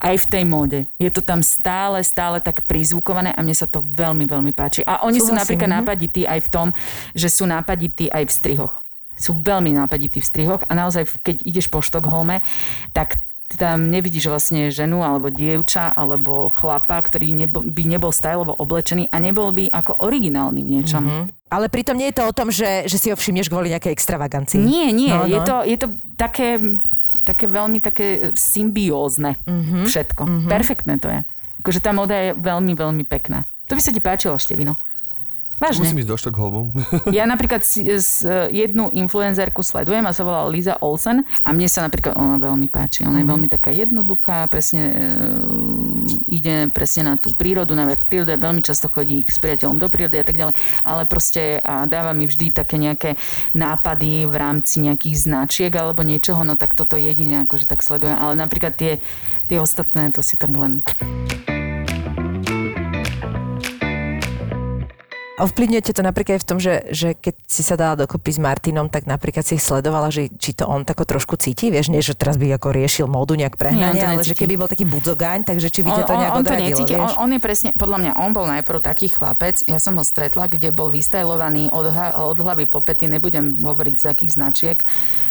aj 0.00 0.16
v 0.24 0.26
tej 0.26 0.44
móde. 0.48 0.78
Je 0.96 1.12
to 1.12 1.20
tam 1.20 1.44
stále, 1.44 2.00
stále 2.00 2.40
tak 2.40 2.64
prizvukované 2.64 3.36
a 3.36 3.44
mne 3.44 3.54
sa 3.54 3.68
to 3.68 3.84
veľmi, 3.84 4.24
veľmi 4.24 4.52
páči. 4.56 4.80
A 4.88 5.04
oni 5.04 5.20
sú 5.20 5.30
Súhlasím, 5.30 5.40
napríklad 5.44 5.70
mhm. 5.70 5.76
nápadití 5.84 6.22
aj 6.24 6.40
v 6.40 6.48
tom, 6.48 6.68
že 7.12 7.28
sú 7.28 7.44
nápadití 7.44 8.08
aj 8.08 8.24
v 8.24 8.32
strihoch. 8.32 8.74
Sú 9.20 9.36
veľmi 9.36 9.76
nápadití 9.76 10.24
v 10.24 10.26
strihoch 10.26 10.64
a 10.64 10.72
naozaj, 10.72 11.04
keď 11.20 11.44
ideš 11.44 11.68
po 11.68 11.84
Štokholme, 11.84 12.40
tak 12.96 13.20
tam 13.56 13.90
nevidíš 13.90 14.30
vlastne 14.30 14.70
ženu 14.70 15.02
alebo 15.02 15.26
dievča 15.32 15.90
alebo 15.90 16.54
chlapa, 16.54 17.02
ktorý 17.02 17.34
nebo, 17.34 17.64
by 17.64 17.82
nebol 17.82 18.14
stylovo 18.14 18.54
oblečený 18.54 19.10
a 19.10 19.16
nebol 19.18 19.50
by 19.50 19.66
ako 19.74 20.06
originálny 20.06 20.62
v 20.62 20.70
niečom. 20.78 21.02
Mm-hmm. 21.02 21.24
Ale 21.50 21.66
pritom 21.66 21.98
nie 21.98 22.14
je 22.14 22.22
to 22.22 22.24
o 22.30 22.36
tom, 22.36 22.54
že, 22.54 22.86
že 22.86 22.96
si 22.98 23.10
ho 23.10 23.18
všimneš 23.18 23.50
kvôli 23.50 23.74
nejakej 23.74 23.90
extravagancii. 23.90 24.62
Nie, 24.62 24.94
nie, 24.94 25.10
No, 25.10 25.26
no. 25.26 25.30
Je, 25.30 25.38
to, 25.42 25.56
je 25.66 25.76
to 25.82 25.88
také, 26.14 26.62
také 27.24 27.46
veľmi 27.46 27.78
také 27.78 28.32
symbiózne 28.34 29.36
mm-hmm. 29.44 29.84
všetko. 29.86 30.22
Mm-hmm. 30.24 30.50
Perfektné 30.50 30.94
to 30.98 31.08
je. 31.08 31.20
Akože 31.60 31.80
tá 31.84 31.92
moda 31.92 32.16
je 32.16 32.30
veľmi, 32.32 32.72
veľmi 32.72 33.04
pekná. 33.04 33.44
To 33.68 33.76
by 33.76 33.82
sa 33.84 33.92
ti 33.92 34.00
páčilo, 34.00 34.40
Števino. 34.40 34.80
Vážne. 35.60 35.92
Musím 35.92 36.00
ísť 36.00 36.10
do 36.10 36.16
Štokholmu. 36.16 36.62
Ja 37.20 37.28
napríklad 37.28 37.60
si, 37.60 37.84
s, 37.84 38.24
jednu 38.48 38.88
influencerku 38.96 39.60
sledujem 39.60 40.00
a 40.08 40.16
sa 40.16 40.24
volá 40.24 40.48
Liza 40.48 40.80
Olsen 40.80 41.20
a 41.44 41.48
mne 41.52 41.68
sa 41.68 41.84
napríklad 41.84 42.16
ona 42.16 42.40
veľmi 42.40 42.64
páči. 42.72 43.04
Ona 43.04 43.20
je 43.20 43.28
veľmi 43.28 43.44
taká 43.52 43.68
jednoduchá, 43.68 44.48
presne 44.48 44.80
e, 44.88 44.94
ide 46.32 46.72
presne 46.72 47.12
na 47.12 47.14
tú 47.20 47.36
prírodu, 47.36 47.76
na 47.76 47.84
vrch 47.84 48.08
prírody, 48.08 48.40
veľmi 48.40 48.64
často 48.64 48.88
chodí 48.88 49.20
s 49.28 49.36
priateľom 49.36 49.76
do 49.76 49.92
prírody 49.92 50.16
a 50.16 50.24
tak 50.24 50.40
ďalej, 50.40 50.56
ale 50.80 51.02
proste 51.04 51.60
a 51.60 51.84
dáva 51.84 52.16
mi 52.16 52.24
vždy 52.24 52.56
také 52.56 52.80
nejaké 52.80 53.20
nápady 53.52 54.24
v 54.24 54.34
rámci 54.34 54.80
nejakých 54.80 55.28
značiek 55.28 55.72
alebo 55.76 56.00
niečoho, 56.00 56.40
no 56.40 56.56
tak 56.56 56.72
toto 56.72 56.96
jedine 56.96 57.44
akože 57.44 57.68
tak 57.68 57.84
sledujem, 57.84 58.16
ale 58.16 58.32
napríklad 58.32 58.72
tie, 58.80 58.96
tie 59.44 59.60
ostatné, 59.60 60.08
to 60.08 60.24
si 60.24 60.40
tak 60.40 60.56
len 60.56 60.80
Ovplyvňujete 65.40 65.96
to 65.96 66.02
napríklad 66.04 66.36
aj 66.36 66.42
v 66.44 66.48
tom, 66.48 66.58
že, 66.60 66.84
že 66.92 67.16
keď 67.16 67.34
si 67.48 67.64
sa 67.64 67.74
dala 67.80 67.96
dokopy 67.96 68.36
s 68.36 68.40
Martinom, 68.40 68.92
tak 68.92 69.08
napríklad 69.08 69.42
si 69.42 69.56
ich 69.56 69.64
sledovala, 69.64 70.12
že 70.12 70.28
či 70.36 70.52
to 70.52 70.68
on 70.68 70.84
tako 70.84 71.08
trošku 71.08 71.40
cíti, 71.40 71.72
vieš, 71.72 71.88
nie, 71.88 72.04
že 72.04 72.12
teraz 72.12 72.36
by 72.36 72.60
ako 72.60 72.68
riešil 72.76 73.06
módu 73.08 73.34
nejak 73.40 73.56
prehnane, 73.56 73.96
on 73.96 74.20
ale 74.20 74.22
že 74.22 74.36
keby 74.36 74.60
bol 74.60 74.68
taký 74.68 74.84
budzogaň, 74.84 75.48
takže 75.48 75.72
či 75.72 75.80
by 75.80 75.90
ťa 75.96 76.04
to 76.04 76.14
nejak 76.14 76.32
on, 76.36 76.38
on 76.38 76.44
to 76.44 76.54
necíti. 76.60 76.92
vieš? 76.92 77.12
On, 77.16 77.24
on 77.24 77.30
je 77.32 77.40
presne, 77.40 77.70
podľa 77.72 77.98
mňa, 78.04 78.10
on 78.20 78.30
bol 78.36 78.46
najprv 78.46 78.78
taký 78.84 79.08
chlapec, 79.08 79.64
ja 79.64 79.80
som 79.80 79.96
ho 79.96 80.04
stretla, 80.04 80.46
kde 80.46 80.68
bol 80.70 80.92
vystajlovaný 80.92 81.72
od, 81.72 81.88
od 82.20 82.38
hlavy 82.38 82.68
po 82.68 82.84
pety, 82.84 83.08
nebudem 83.08 83.64
hovoriť 83.64 83.96
z 83.96 84.04
akých 84.12 84.32
značiek, 84.36 84.78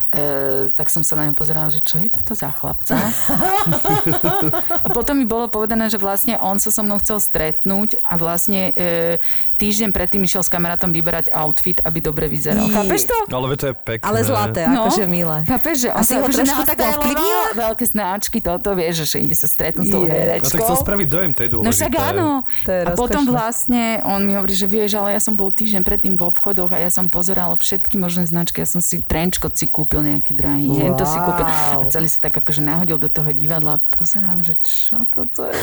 e, 0.10 0.70
tak 0.74 0.90
som 0.90 1.06
sa 1.06 1.18
na 1.18 1.30
ňo 1.30 1.34
pozerala, 1.38 1.70
že 1.70 1.82
čo 1.82 2.02
je 2.02 2.10
toto 2.10 2.34
za 2.34 2.50
chlapca? 2.50 2.98
a 4.86 4.88
potom 4.90 5.18
mi 5.18 5.26
bolo 5.30 5.50
povedané, 5.50 5.90
že 5.90 6.02
vlastne 6.02 6.38
on 6.42 6.58
sa 6.58 6.74
so 6.74 6.82
mnou 6.82 6.98
chcel 7.02 7.22
stretnúť 7.22 8.02
a 8.06 8.18
vlastne 8.18 8.74
e, 8.74 9.18
týždeň 9.60 9.92
predtým 9.92 10.24
išiel 10.24 10.42
s 10.42 10.50
kamarátom 10.50 10.90
vyberať 10.96 11.30
outfit, 11.36 11.84
aby 11.84 12.00
dobre 12.00 12.26
vyzeral. 12.32 12.66
Jí. 12.66 12.74
Chápeš 12.74 13.12
to? 13.12 13.18
Ale 13.30 13.56
to 13.60 13.66
je 13.70 13.76
pekné. 13.76 14.06
Ale 14.08 14.20
zlaté, 14.24 14.62
akože 14.66 15.06
milé. 15.06 15.38
Chápeš, 15.46 15.76
že 15.84 15.90
on 15.92 16.00
Asi 16.00 16.14
sa 16.16 16.16
ho 16.18 16.26
akože 16.26 16.38
trošku 16.42 16.64
tak 16.64 16.80
ovplyvnila? 16.80 17.46
Veľké 17.60 17.86
značky, 17.86 18.38
toto 18.40 18.70
vieš, 18.74 19.06
že 19.10 19.18
ide 19.20 19.36
sa 19.36 19.48
stretnúť 19.52 19.86
s 19.86 19.92
tou 19.92 20.04
Je. 20.08 20.10
No 20.10 20.16
tak 20.16 20.24
herečkou. 20.40 20.64
chcel 20.64 20.78
spraviť 20.80 21.08
dojem, 21.12 21.32
to 21.36 21.42
je 21.44 21.50
dôležité. 21.52 21.68
No 21.68 21.72
však 21.76 21.94
áno. 22.00 22.28
To 22.66 22.72
je 22.72 22.82
a 22.88 22.90
potom 22.96 23.22
vlastne 23.28 23.84
on 24.08 24.24
mi 24.24 24.34
hovorí, 24.34 24.56
že 24.56 24.66
vieš, 24.66 24.96
ale 24.96 25.14
ja 25.14 25.22
som 25.22 25.36
bol 25.36 25.52
týždeň 25.52 25.84
predtým 25.84 26.16
v 26.16 26.24
obchodoch 26.24 26.72
a 26.72 26.80
ja 26.80 26.90
som 26.90 27.12
pozeral 27.12 27.54
všetky 27.60 28.00
možné 28.00 28.24
značky. 28.26 28.64
Ja 28.64 28.70
som 28.70 28.80
si 28.80 29.04
trenčko 29.04 29.52
si 29.52 29.68
kúpil 29.68 29.99
nejaký 30.02 30.32
drahý, 30.36 30.68
wow. 30.70 30.80
hento 30.80 31.04
si 31.06 31.18
kúpil. 31.20 31.46
A 31.46 31.84
celý 31.90 32.08
sa 32.12 32.30
tak 32.30 32.40
akože 32.40 32.62
nahodil 32.64 32.98
do 32.98 33.10
toho 33.12 33.30
divadla. 33.32 33.78
Pozerám, 33.94 34.42
že 34.42 34.56
čo 34.62 35.04
toto 35.12 35.48
je. 35.48 35.56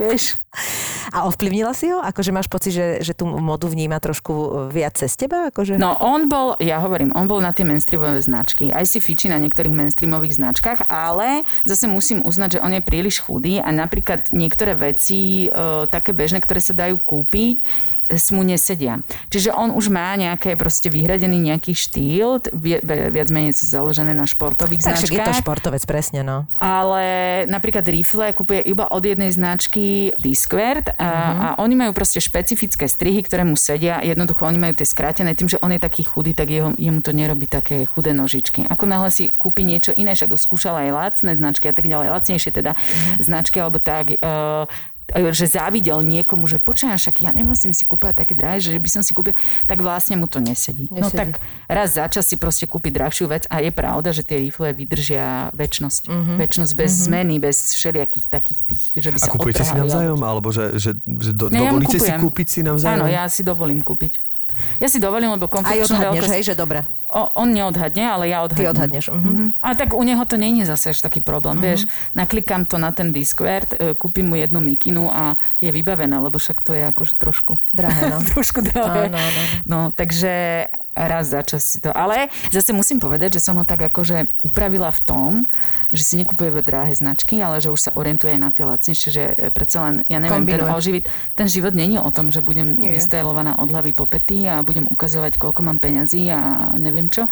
vieš? 0.00 0.38
A 1.12 1.26
ovplyvnila 1.28 1.74
si 1.74 1.90
ho? 1.90 1.98
Akože 2.00 2.30
máš 2.30 2.48
pocit, 2.50 2.74
že, 2.74 2.86
že 3.02 3.12
tú 3.12 3.26
modu 3.26 3.66
vníma 3.66 3.98
trošku 3.98 4.66
viac 4.70 4.96
cez 4.96 5.14
teba? 5.18 5.50
Akože? 5.50 5.76
No 5.76 5.98
on 5.98 6.30
bol, 6.30 6.58
ja 6.62 6.80
hovorím, 6.80 7.14
on 7.14 7.26
bol 7.26 7.42
na 7.42 7.50
tie 7.50 7.66
mainstreamové 7.66 8.22
značky. 8.22 8.70
Aj 8.70 8.86
si 8.86 8.98
fičí 9.02 9.30
na 9.30 9.38
niektorých 9.38 9.74
mainstreamových 9.74 10.38
značkách, 10.38 10.90
ale 10.90 11.42
zase 11.66 11.90
musím 11.90 12.22
uznať, 12.22 12.58
že 12.58 12.62
on 12.62 12.72
je 12.74 12.82
príliš 12.82 13.22
chudý 13.22 13.58
a 13.60 13.70
napríklad 13.70 14.30
niektoré 14.30 14.74
veci, 14.74 15.46
e, 15.46 15.86
také 15.90 16.14
bežné, 16.16 16.40
ktoré 16.42 16.62
sa 16.62 16.74
dajú 16.74 16.98
kúpiť, 17.02 17.62
mu 18.36 18.44
nesedia. 18.44 19.00
Čiže 19.32 19.56
on 19.56 19.72
už 19.72 19.88
má 19.88 20.12
nejaké 20.14 20.60
proste 20.60 20.92
vyhradený 20.92 21.40
nejaký 21.40 21.72
štýl, 21.72 22.36
viac 22.84 23.28
menej 23.32 23.56
sú 23.56 23.64
založené 23.64 24.12
na 24.12 24.28
športových 24.28 24.84
tak 24.84 25.00
však 25.00 25.08
je 25.08 25.20
to 25.20 25.32
značkách. 25.32 25.40
športovec, 25.40 25.82
presne, 25.88 26.20
no. 26.20 26.44
Ale 26.60 27.04
napríklad 27.48 27.84
rifle 27.88 28.36
kupuje 28.36 28.60
iba 28.68 28.92
od 28.92 29.00
jednej 29.00 29.32
značky 29.32 30.12
Disquared 30.20 30.92
a, 31.00 31.08
a 31.34 31.48
oni 31.64 31.74
majú 31.80 31.96
proste 31.96 32.20
špecifické 32.20 32.84
strihy, 32.84 33.24
ktoré 33.24 33.48
mu 33.48 33.56
sedia. 33.56 34.04
Jednoducho 34.04 34.44
oni 34.44 34.60
majú 34.60 34.74
tie 34.76 34.84
skrátené. 34.84 35.32
Tým, 35.32 35.48
že 35.48 35.60
on 35.64 35.72
je 35.72 35.80
taký 35.80 36.04
chudý, 36.04 36.36
tak 36.36 36.52
jeho, 36.52 36.76
jemu 36.76 37.00
to 37.00 37.16
nerobí 37.16 37.48
také 37.48 37.88
chudé 37.88 38.12
nožičky. 38.12 38.68
Ako 38.68 38.84
náhle 38.84 39.08
si 39.08 39.32
kúpi 39.32 39.64
niečo 39.64 39.96
iné, 39.96 40.12
však 40.12 40.36
skúšala 40.36 40.84
aj 40.84 40.90
lacné 40.92 41.32
značky 41.40 41.72
a 41.72 41.74
tak 41.74 41.88
ďalej, 41.88 42.12
lacnejšie 42.12 42.52
teda 42.52 42.76
značky 43.16 43.64
alebo 43.64 43.80
tak, 43.80 44.20
uh, 44.20 44.68
že 45.12 45.46
závidel 45.46 46.00
niekomu, 46.00 46.48
že 46.48 46.56
počkaj, 46.56 46.96
však 46.96 47.28
ja 47.28 47.30
nemusím 47.36 47.76
si 47.76 47.84
kúpať 47.84 48.24
také 48.24 48.32
drahé, 48.32 48.56
že 48.64 48.72
by 48.80 48.88
som 48.88 49.02
si 49.04 49.12
kúpil, 49.12 49.36
tak 49.68 49.84
vlastne 49.84 50.16
mu 50.16 50.24
to 50.24 50.40
nesedí. 50.40 50.88
No 50.88 51.04
Nesedí. 51.04 51.20
tak 51.20 51.30
raz 51.68 52.00
za 52.00 52.08
čas 52.08 52.24
si 52.24 52.40
proste 52.40 52.64
kúpi 52.64 52.88
drahšiu 52.88 53.28
vec 53.28 53.44
a 53.52 53.60
je 53.60 53.68
pravda, 53.68 54.16
že 54.16 54.24
tie 54.24 54.40
rifle 54.40 54.72
vydržia 54.72 55.52
väčnosť. 55.52 56.08
Mm-hmm. 56.08 56.36
Väčnosť 56.40 56.72
bez 56.72 56.90
mm-hmm. 56.90 57.04
zmeny, 57.04 57.34
bez 57.36 57.56
všelijakých 57.76 58.26
takých 58.32 58.60
tých, 58.64 58.82
že 58.96 59.08
by 59.12 59.18
A 59.20 59.24
sa 59.28 59.30
kupujete 59.30 59.62
si 59.62 59.74
navzájom? 59.76 60.20
Alebo 60.24 60.48
že, 60.48 60.80
že, 60.80 60.90
že 60.96 61.30
do, 61.36 61.52
Ne, 61.52 61.60
ja 61.60 61.70
mu 61.70 61.84
dovolíte 61.84 62.00
si 62.00 62.08
kupujem. 62.08 62.20
kúpiť 62.24 62.46
si 62.48 62.60
navzájom? 62.64 63.04
Áno, 63.04 63.06
ja 63.12 63.28
si 63.28 63.44
dovolím 63.44 63.84
kúpiť. 63.84 64.23
Ja 64.82 64.88
si 64.90 64.98
dovolím, 64.98 65.30
lebo 65.34 65.46
odhadneš, 65.46 65.90
veľkosť... 65.90 66.34
hej, 66.34 66.42
že 66.50 66.54
dobre. 66.58 66.82
O, 67.06 67.30
on 67.38 67.54
neodhadne, 67.54 68.04
ale 68.04 68.32
ja 68.32 68.42
odhadnem. 68.42 68.66
Ty 68.66 68.72
odhadneš. 68.74 69.04
Mhm. 69.10 69.30
Mhm. 69.30 69.46
A 69.62 69.68
tak 69.78 69.94
u 69.94 70.02
neho 70.02 70.24
to 70.26 70.34
je 70.34 70.66
zase 70.66 70.90
až 70.90 70.98
taký 71.04 71.22
problém, 71.22 71.58
vieš. 71.62 71.86
Naklikám 72.12 72.66
to 72.66 72.76
na 72.76 72.90
ten 72.90 73.14
Discord, 73.14 73.74
e, 73.74 73.94
kúpim 73.94 74.26
mu 74.26 74.34
jednu 74.34 74.58
mikinu 74.60 75.10
a 75.12 75.38
je 75.62 75.70
vybavená, 75.70 76.18
lebo 76.18 76.38
však 76.38 76.60
to 76.62 76.74
je 76.74 76.90
akože 76.90 77.14
trošku... 77.16 77.58
Drahé, 77.70 78.10
no. 78.10 78.18
trošku 78.34 78.60
drahé. 78.62 79.08
Áno, 79.10 79.18
áno. 79.18 79.40
No, 79.64 79.80
takže 79.94 80.66
raz 80.94 81.34
za 81.34 81.42
čas 81.42 81.66
si 81.66 81.82
to. 81.82 81.90
Ale 81.90 82.30
zase 82.54 82.70
musím 82.70 83.02
povedať, 83.02 83.38
že 83.38 83.44
som 83.44 83.58
ho 83.58 83.66
tak 83.66 83.82
akože 83.90 84.46
upravila 84.46 84.94
v 84.94 85.00
tom, 85.02 85.30
že 85.94 86.02
si 86.02 86.14
nekupuje 86.18 86.50
drahé 86.62 86.94
značky, 86.94 87.38
ale 87.38 87.62
že 87.62 87.70
už 87.70 87.78
sa 87.78 87.90
orientuje 87.94 88.34
na 88.34 88.50
tie 88.50 88.66
lacnejšie, 88.66 89.10
že 89.14 89.24
e, 89.34 89.50
predsa 89.54 89.86
len, 89.86 89.94
ja 90.10 90.18
neviem, 90.18 90.42
ten, 90.42 90.58
Kombinuje. 90.58 90.74
oživit, 90.74 91.04
ten 91.38 91.46
život 91.46 91.70
není 91.70 91.98
o 92.02 92.10
tom, 92.10 92.34
že 92.34 92.42
budem 92.42 92.74
Nie. 92.74 92.98
vystajlovaná 92.98 93.62
od 93.62 93.70
hlavy 93.70 93.94
po 93.94 94.06
pety 94.10 94.46
a 94.50 94.66
budem 94.66 94.90
ukazovať, 94.90 95.38
koľko 95.38 95.62
mám 95.62 95.78
peňazí 95.78 96.26
a 96.34 96.74
neviem 96.78 97.06
čo. 97.10 97.30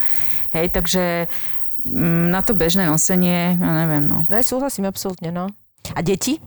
Hej, 0.55 0.71
takže 0.71 1.27
mm, 1.83 2.31
na 2.31 2.39
to 2.39 2.55
bežné 2.55 2.87
nosenie, 2.87 3.59
ja 3.59 3.71
neviem, 3.83 4.07
no. 4.07 4.23
No 4.31 4.33
ja 4.35 4.43
súhlasím 4.43 4.87
absolútne, 4.87 5.31
no. 5.35 5.51
A 5.91 5.99
deti? 5.99 6.39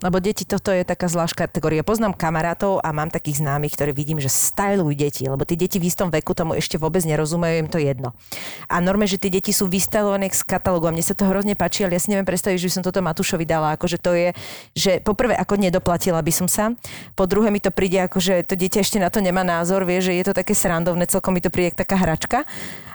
Lebo 0.00 0.16
deti, 0.16 0.48
toto 0.48 0.72
je 0.72 0.80
taká 0.80 1.12
zvlášť 1.12 1.44
kategória. 1.44 1.84
Poznám 1.84 2.16
kamarátov 2.16 2.80
a 2.80 2.88
mám 2.88 3.12
takých 3.12 3.44
známych, 3.44 3.76
ktorí 3.76 3.92
vidím, 3.92 4.16
že 4.16 4.32
stylujú 4.32 4.96
deti, 4.96 5.28
lebo 5.28 5.44
tí 5.44 5.60
deti 5.60 5.76
v 5.76 5.92
istom 5.92 6.08
veku 6.08 6.32
tomu 6.32 6.56
ešte 6.56 6.80
vôbec 6.80 7.04
nerozumejú, 7.04 7.56
im 7.60 7.68
to 7.68 7.76
jedno. 7.76 8.16
A 8.72 8.80
norme, 8.80 9.04
že 9.04 9.20
tie 9.20 9.28
deti 9.28 9.52
sú 9.52 9.68
vystylované 9.68 10.32
z 10.32 10.40
katalógu 10.40 10.88
a 10.88 10.94
mne 10.96 11.04
sa 11.04 11.12
to 11.12 11.28
hrozne 11.28 11.52
páči, 11.52 11.84
ale 11.84 11.96
ja 11.96 12.00
si 12.00 12.08
neviem 12.08 12.24
predstaviť, 12.24 12.56
že 12.56 12.68
by 12.68 12.74
som 12.80 12.84
toto 12.88 13.04
Matúšovi 13.04 13.44
dala. 13.44 13.76
Akože 13.76 14.00
to 14.00 14.16
je, 14.16 14.32
že 14.72 15.04
poprvé 15.04 15.36
ako 15.36 15.60
nedoplatila 15.60 16.24
by 16.24 16.32
som 16.32 16.48
sa, 16.48 16.72
po 17.12 17.28
druhé 17.28 17.52
mi 17.52 17.60
to 17.60 17.68
príde 17.68 18.00
ako, 18.00 18.24
že 18.24 18.40
to 18.48 18.56
dieťa 18.56 18.80
ešte 18.80 18.96
na 18.96 19.12
to 19.12 19.20
nemá 19.20 19.44
názor, 19.44 19.84
vie, 19.84 20.00
že 20.00 20.16
je 20.16 20.24
to 20.24 20.32
také 20.32 20.56
srandovné, 20.56 21.04
celkom 21.12 21.36
mi 21.36 21.44
to 21.44 21.52
príde 21.52 21.76
taká 21.76 22.00
hračka. 22.00 22.48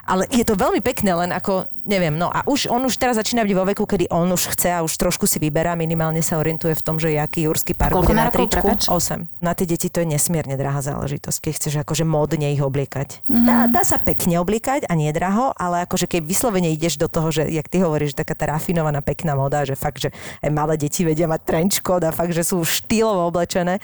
Ale 0.06 0.26
je 0.30 0.46
to 0.46 0.54
veľmi 0.54 0.78
pekné, 0.82 1.12
len 1.14 1.30
ako, 1.34 1.66
neviem, 1.86 2.14
no 2.14 2.30
a 2.30 2.46
už 2.46 2.70
on 2.70 2.82
už 2.86 2.94
teraz 2.98 3.18
začína 3.18 3.42
byť 3.42 3.54
vo 3.54 3.64
veku, 3.66 3.84
kedy 3.86 4.06
on 4.10 4.30
už 4.30 4.54
chce 4.54 4.70
a 4.70 4.82
už 4.86 4.94
trošku 4.94 5.26
si 5.26 5.42
vyberá, 5.42 5.74
minimálne 5.74 6.22
sa 6.22 6.38
orientuje 6.38 6.74
v 6.78 6.82
tom, 6.82 6.96
že 6.98 7.14
jaký 7.14 7.50
jurský 7.50 7.74
pár 7.74 7.94
bude 7.94 8.14
na 8.14 8.30
tričku. 8.30 8.62
prepáč? 8.62 8.86
8. 8.90 9.42
Na 9.42 9.52
tie 9.52 9.66
deti 9.66 9.90
to 9.90 10.02
je 10.02 10.08
nesmierne 10.08 10.54
drahá 10.54 10.78
záležitosť, 10.82 11.38
keď 11.42 11.52
chceš 11.58 11.74
akože 11.82 12.06
módne 12.06 12.54
ich 12.54 12.62
obliekať. 12.62 13.26
Mhm. 13.26 13.36
Mm-hmm. 13.36 13.46
Dá, 13.46 13.56
dá, 13.70 13.82
sa 13.86 13.98
pekne 14.02 14.42
obliekať 14.42 14.90
a 14.90 14.92
nie 14.98 15.10
draho, 15.14 15.54
ale 15.54 15.86
akože 15.86 16.10
keď 16.10 16.22
vyslovene 16.26 16.70
ideš 16.74 16.98
do 16.98 17.06
toho, 17.06 17.30
že 17.30 17.46
jak 17.46 17.70
ty 17.70 17.78
hovoríš, 17.82 18.18
taká 18.18 18.34
tá 18.34 18.50
rafinovaná 18.50 18.98
pekná 19.04 19.38
moda, 19.38 19.62
že 19.62 19.78
fakt, 19.78 20.02
že 20.02 20.10
aj 20.42 20.50
malé 20.50 20.74
deti 20.74 21.06
vedia 21.06 21.30
mať 21.30 21.42
trenčko 21.46 22.02
a 22.02 22.10
fakt, 22.10 22.34
že 22.34 22.42
sú 22.42 22.62
štýlovo 22.66 23.30
oblečené, 23.30 23.78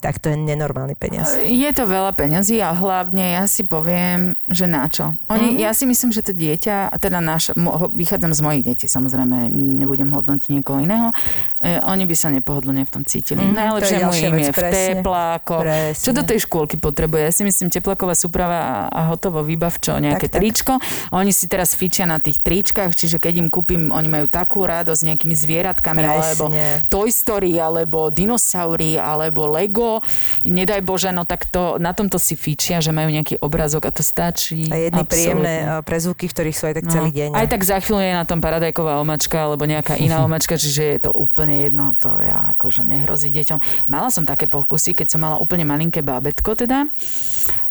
tak 0.00 0.20
to 0.20 0.28
je 0.28 0.36
nenormálny 0.36 0.94
peniaz. 0.94 1.34
Je 1.40 1.70
to 1.72 1.88
veľa 1.88 2.12
peňazí 2.12 2.60
a 2.60 2.76
hlavne 2.76 3.40
ja 3.40 3.44
si 3.48 3.64
poviem, 3.64 4.36
že 4.46 4.68
na 4.68 4.86
čo. 4.86 5.16
Oni, 5.32 5.56
mm-hmm. 5.56 5.65
Ja 5.66 5.74
si 5.74 5.84
myslím, 5.84 6.14
že 6.14 6.22
to 6.22 6.30
dieťa, 6.30 6.94
teda 7.02 7.18
mo, 7.58 7.90
vychádzam 7.90 8.30
z 8.30 8.40
mojich 8.40 8.62
detí, 8.62 8.86
samozrejme, 8.86 9.50
nebudem 9.50 10.14
hodnotiť 10.14 10.48
niekoho 10.54 10.78
iného, 10.78 11.10
e, 11.58 11.82
oni 11.82 12.06
by 12.06 12.14
sa 12.14 12.30
nepohodlne 12.30 12.86
v 12.86 12.90
tom 12.90 13.02
cítili. 13.02 13.42
Mm, 13.42 13.54
Najlepšie 13.58 13.96
mu 14.06 14.12
im 14.14 14.36
je 14.46 14.52
v 14.54 14.60
tepláko. 14.70 15.66
Presne. 15.66 16.04
Čo 16.06 16.10
do 16.14 16.22
tej 16.22 16.38
škôlky 16.46 16.78
potrebuje? 16.78 17.26
Ja 17.26 17.32
si 17.34 17.42
myslím, 17.42 17.68
tepláková 17.74 18.14
súprava 18.14 18.58
a, 18.62 18.74
a 18.94 19.00
hotovo 19.10 19.42
výbav, 19.42 19.74
čo, 19.82 19.98
nejaké 19.98 20.30
Tak, 20.30 20.38
tak. 20.38 20.40
tričko. 20.40 20.72
Oni 21.10 21.34
si 21.34 21.50
teraz 21.50 21.74
fičia 21.74 22.06
na 22.06 22.22
tých 22.22 22.38
tričkách, 22.38 22.94
čiže 22.94 23.18
keď 23.18 23.42
im 23.42 23.48
kúpim, 23.50 23.90
oni 23.90 24.06
majú 24.06 24.26
takú 24.30 24.62
radosť 24.62 25.00
s 25.02 25.06
nejakými 25.10 25.34
zvieratkami, 25.34 26.00
Presne. 26.00 26.14
alebo 26.14 26.44
Toy 26.86 27.10
Story, 27.10 27.58
alebo 27.58 28.08
dinosaury, 28.14 29.00
alebo 29.00 29.50
Lego. 29.50 29.98
Nedaj 30.46 30.80
Bože, 30.86 31.10
no 31.10 31.26
tak 31.26 31.50
to, 31.50 31.80
na 31.82 31.90
tomto 31.90 32.20
si 32.22 32.38
fičia, 32.38 32.78
že 32.78 32.94
majú 32.94 33.10
nejaký 33.10 33.42
obrazok 33.42 33.88
a 33.88 33.92
to 33.92 34.04
stačí. 34.06 34.68
A 34.70 34.76
jedny 34.76 35.02
Absolútne. 35.02 35.10
príjemné 35.10 35.55
prezvuky, 35.82 36.24
v 36.26 36.32
ktorých 36.32 36.56
sú 36.56 36.64
aj 36.66 36.74
tak 36.78 36.86
celý 36.88 37.10
deň. 37.12 37.28
No. 37.32 37.36
Aj 37.38 37.46
tak 37.46 37.62
za 37.62 37.76
chvíľu 37.78 38.00
je 38.02 38.12
na 38.12 38.24
tom 38.24 38.38
paradajková 38.40 38.98
omačka 38.98 39.38
alebo 39.38 39.64
nejaká 39.64 39.96
iná 40.06 40.22
omačka, 40.22 40.56
čiže 40.56 40.82
je 40.82 40.98
to 41.06 41.10
úplne 41.12 41.68
jedno, 41.68 41.96
to 41.96 42.08
ja 42.20 42.52
akože 42.56 42.84
nehrozí 42.84 43.30
deťom. 43.30 43.88
Mala 43.88 44.08
som 44.08 44.24
také 44.24 44.44
pokusy, 44.46 44.92
keď 44.92 45.06
som 45.12 45.20
mala 45.22 45.36
úplne 45.36 45.64
malinké 45.64 46.00
bábetko 46.00 46.54
teda, 46.54 46.88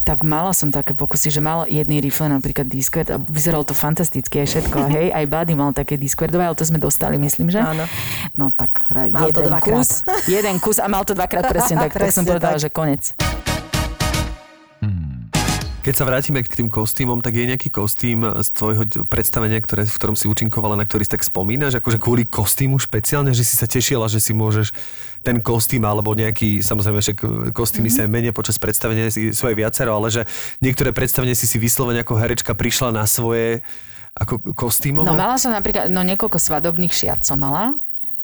tak 0.06 0.22
mala 0.22 0.54
som 0.54 0.70
také 0.70 0.94
pokusy, 0.94 1.34
že 1.34 1.42
mal 1.42 1.66
jedný 1.66 1.98
rifle, 1.98 2.30
napríklad 2.30 2.70
Discord 2.70 3.10
a 3.10 3.18
vyzeralo 3.18 3.66
to 3.66 3.74
fantasticky 3.74 4.46
aj 4.46 4.48
všetko. 4.54 4.78
hej, 4.94 5.08
aj 5.10 5.26
Buddy 5.26 5.54
mal 5.58 5.74
také 5.74 5.98
Discordové, 5.98 6.46
ale 6.46 6.54
to 6.54 6.62
sme 6.62 6.78
dostali, 6.78 7.18
myslím, 7.18 7.50
že? 7.50 7.58
Áno. 7.58 7.90
No 8.38 8.54
tak 8.54 8.86
Mal 8.94 9.34
to 9.34 9.42
jeden 9.42 9.50
dvakrát. 9.50 9.82
kus, 9.82 9.90
jeden 10.30 10.56
kus 10.62 10.78
a 10.78 10.86
mal 10.86 11.02
to 11.02 11.18
dvakrát 11.18 11.50
presne 11.50 11.82
tak, 11.82 11.90
tak 11.98 12.14
som 12.14 12.22
Presne 12.22 12.30
povedala, 12.30 12.56
tak. 12.62 12.64
že 12.64 12.70
konec. 12.70 13.04
Keď 15.86 16.02
sa 16.02 16.10
vrátime 16.10 16.42
k 16.42 16.50
tým 16.50 16.66
kostýmom, 16.74 17.22
tak 17.22 17.38
je 17.38 17.46
nejaký 17.46 17.70
kostým 17.70 18.26
z 18.26 18.50
tvojho 18.58 19.06
predstavenia, 19.06 19.62
ktoré, 19.62 19.86
v 19.86 19.94
ktorom 19.94 20.18
si 20.18 20.26
účinkovala, 20.26 20.74
na 20.74 20.82
ktorý 20.82 21.06
si 21.06 21.14
tak 21.14 21.22
spomínaš, 21.22 21.78
akože 21.78 22.02
kvôli 22.02 22.26
kostýmu 22.26 22.82
špeciálne, 22.82 23.30
že 23.38 23.46
si 23.46 23.54
sa 23.54 23.70
tešila, 23.70 24.10
že 24.10 24.18
si 24.18 24.34
môžeš 24.34 24.74
ten 25.22 25.38
kostým 25.46 25.86
alebo 25.86 26.18
nejaký, 26.18 26.66
samozrejme 26.66 27.06
však 27.06 27.18
kostýmy 27.54 27.94
mm-hmm. 27.94 28.10
sa 28.10 28.10
menia 28.10 28.34
počas 28.34 28.58
predstavenia, 28.58 29.14
sú 29.14 29.46
aj 29.46 29.54
viacero, 29.54 29.94
ale 29.94 30.10
že 30.10 30.26
niektoré 30.58 30.90
predstavenie 30.90 31.38
si 31.38 31.46
si 31.46 31.62
vyslovene 31.62 32.02
ako 32.02 32.18
herečka 32.18 32.58
prišla 32.58 32.90
na 32.90 33.06
svoje 33.06 33.62
ako 34.18 34.58
kostýmové. 34.58 35.06
No 35.06 35.14
mala 35.14 35.38
som 35.38 35.54
napríklad, 35.54 35.94
no 35.94 36.02
niekoľko 36.02 36.42
svadobných 36.42 36.98
šiat 36.98 37.22
som 37.22 37.38
mala. 37.38 37.78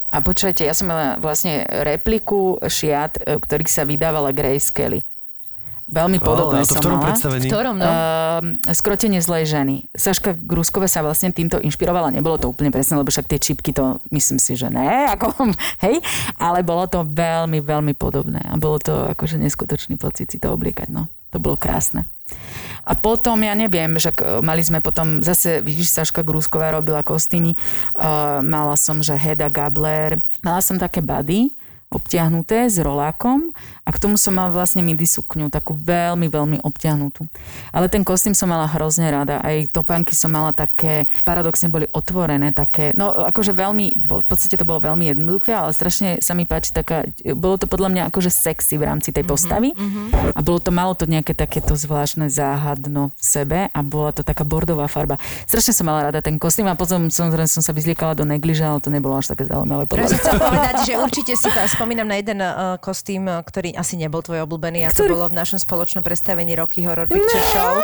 A 0.09 0.17
počujete, 0.25 0.65
ja 0.65 0.73
som 0.73 0.89
mala 0.89 1.21
vlastne 1.21 1.61
repliku 1.85 2.57
šiat, 2.57 3.21
e, 3.21 3.37
ktorých 3.37 3.69
sa 3.69 3.85
vydávala 3.85 4.33
Grace 4.33 4.73
Kelly. 4.73 5.05
Veľmi 5.91 6.23
podobné 6.23 6.63
to 6.63 6.71
v 6.71 6.79
som 6.79 6.81
ktorom 6.87 6.99
mala. 7.03 7.07
predstavení? 7.11 7.47
V 7.47 7.51
ktorom, 7.51 7.75
no? 7.75 7.83
Uh, 7.83 8.39
skrotenie 8.71 9.19
zlej 9.19 9.43
ženy. 9.43 9.75
Saška 9.91 10.39
Grúskova 10.39 10.87
sa 10.87 11.03
vlastne 11.03 11.35
týmto 11.35 11.59
inšpirovala. 11.59 12.15
Nebolo 12.15 12.39
to 12.39 12.47
úplne 12.47 12.71
presné, 12.71 12.95
lebo 12.95 13.11
však 13.11 13.27
tie 13.27 13.43
čipky 13.43 13.75
to 13.75 13.99
myslím 14.07 14.39
si, 14.39 14.55
že 14.55 14.71
ne, 14.71 15.05
ako, 15.13 15.51
hej, 15.83 15.99
ale 16.39 16.63
bolo 16.63 16.87
to 16.87 17.03
veľmi, 17.03 17.59
veľmi 17.59 17.91
podobné. 17.99 18.39
A 18.39 18.55
bolo 18.55 18.79
to 18.79 19.11
akože 19.11 19.35
neskutočný 19.35 19.99
pocit 19.99 20.31
si 20.31 20.39
to 20.39 20.55
obliekať, 20.55 20.87
no. 20.87 21.11
To 21.35 21.43
bolo 21.43 21.59
krásne. 21.59 22.07
A 22.87 22.95
potom, 22.95 23.35
ja 23.43 23.51
neviem, 23.51 23.91
že 23.99 24.15
mali 24.39 24.63
sme 24.63 24.79
potom, 24.79 25.19
zase, 25.19 25.59
vidíš, 25.59 25.91
Saška 25.91 26.23
Grúsková 26.23 26.71
robila 26.71 27.03
kostýmy, 27.03 27.53
uh, 27.99 28.39
mala 28.39 28.79
som, 28.79 29.03
že 29.03 29.11
Heda 29.11 29.51
Gabler, 29.51 30.23
mala 30.39 30.63
som 30.63 30.79
také 30.79 31.03
bady, 31.03 31.51
obtiahnuté 31.91 32.71
s 32.71 32.79
rolákom 32.79 33.51
a 33.83 33.91
k 33.91 33.99
tomu 33.99 34.15
som 34.15 34.31
mala 34.31 34.47
vlastne 34.47 34.79
midi 34.79 35.03
sukňu, 35.03 35.51
takú 35.51 35.75
veľmi, 35.75 36.31
veľmi 36.31 36.57
obtiahnutú. 36.63 37.27
Ale 37.75 37.91
ten 37.91 38.07
kostým 38.07 38.31
som 38.31 38.47
mala 38.47 38.63
hrozne 38.71 39.11
rada, 39.11 39.43
aj 39.43 39.75
topánky 39.75 40.15
som 40.15 40.31
mala 40.31 40.55
také, 40.55 41.03
paradoxne 41.27 41.67
boli 41.67 41.91
otvorené, 41.91 42.55
také, 42.55 42.95
no 42.95 43.11
akože 43.11 43.51
veľmi, 43.51 44.07
v 44.07 44.23
podstate 44.23 44.55
to 44.55 44.63
bolo 44.63 44.79
veľmi 44.79 45.11
jednoduché, 45.11 45.51
ale 45.51 45.75
strašne 45.75 46.23
sa 46.23 46.31
mi 46.31 46.47
páči 46.47 46.71
taká, 46.71 47.03
bolo 47.35 47.59
to 47.59 47.67
podľa 47.67 47.91
mňa 47.91 48.03
akože 48.07 48.31
sexy 48.31 48.79
v 48.79 48.87
rámci 48.87 49.11
tej 49.11 49.27
postavy 49.27 49.75
a 50.31 50.39
bolo 50.39 50.63
to, 50.63 50.71
malo 50.71 50.95
to 50.95 51.03
nejaké 51.03 51.35
takéto 51.35 51.75
zvláštne 51.75 52.31
záhadno 52.31 53.11
v 53.19 53.23
sebe 53.23 53.59
a 53.67 53.79
bola 53.83 54.15
to 54.15 54.23
taká 54.23 54.47
bordová 54.47 54.87
farba. 54.87 55.19
Strašne 55.43 55.75
som 55.75 55.91
mala 55.91 56.07
rada 56.07 56.23
ten 56.23 56.39
kostým 56.39 56.71
a 56.71 56.79
potom 56.79 57.11
samozrejme 57.11 57.51
som 57.51 57.59
sa 57.59 57.75
vyzliekala 57.75 58.15
do 58.15 58.23
negliže, 58.23 58.63
ale 58.63 58.79
to 58.79 58.87
nebolo 58.87 59.19
až 59.19 59.35
také 59.35 59.43
zaujímavé. 59.43 59.91
Práve 59.91 60.15
som 60.15 60.39
povedať, 60.39 60.87
že 60.87 60.93
určite 60.95 61.35
si 61.35 61.51
pa- 61.51 61.80
spomínam 61.81 62.05
na 62.05 62.21
jeden 62.21 62.37
uh, 62.37 62.77
kostým, 62.77 63.25
uh, 63.25 63.41
ktorý 63.41 63.73
asi 63.73 63.97
nebol 63.97 64.21
tvoj 64.21 64.45
obľúbený 64.45 64.85
a 64.85 64.93
to 64.93 65.09
bolo 65.09 65.25
v 65.25 65.33
našom 65.33 65.57
spoločnom 65.57 66.05
predstavení 66.05 66.53
Rocky 66.53 66.85
Horror 66.85 67.09
Picture 67.09 67.41
Show, 67.49 67.81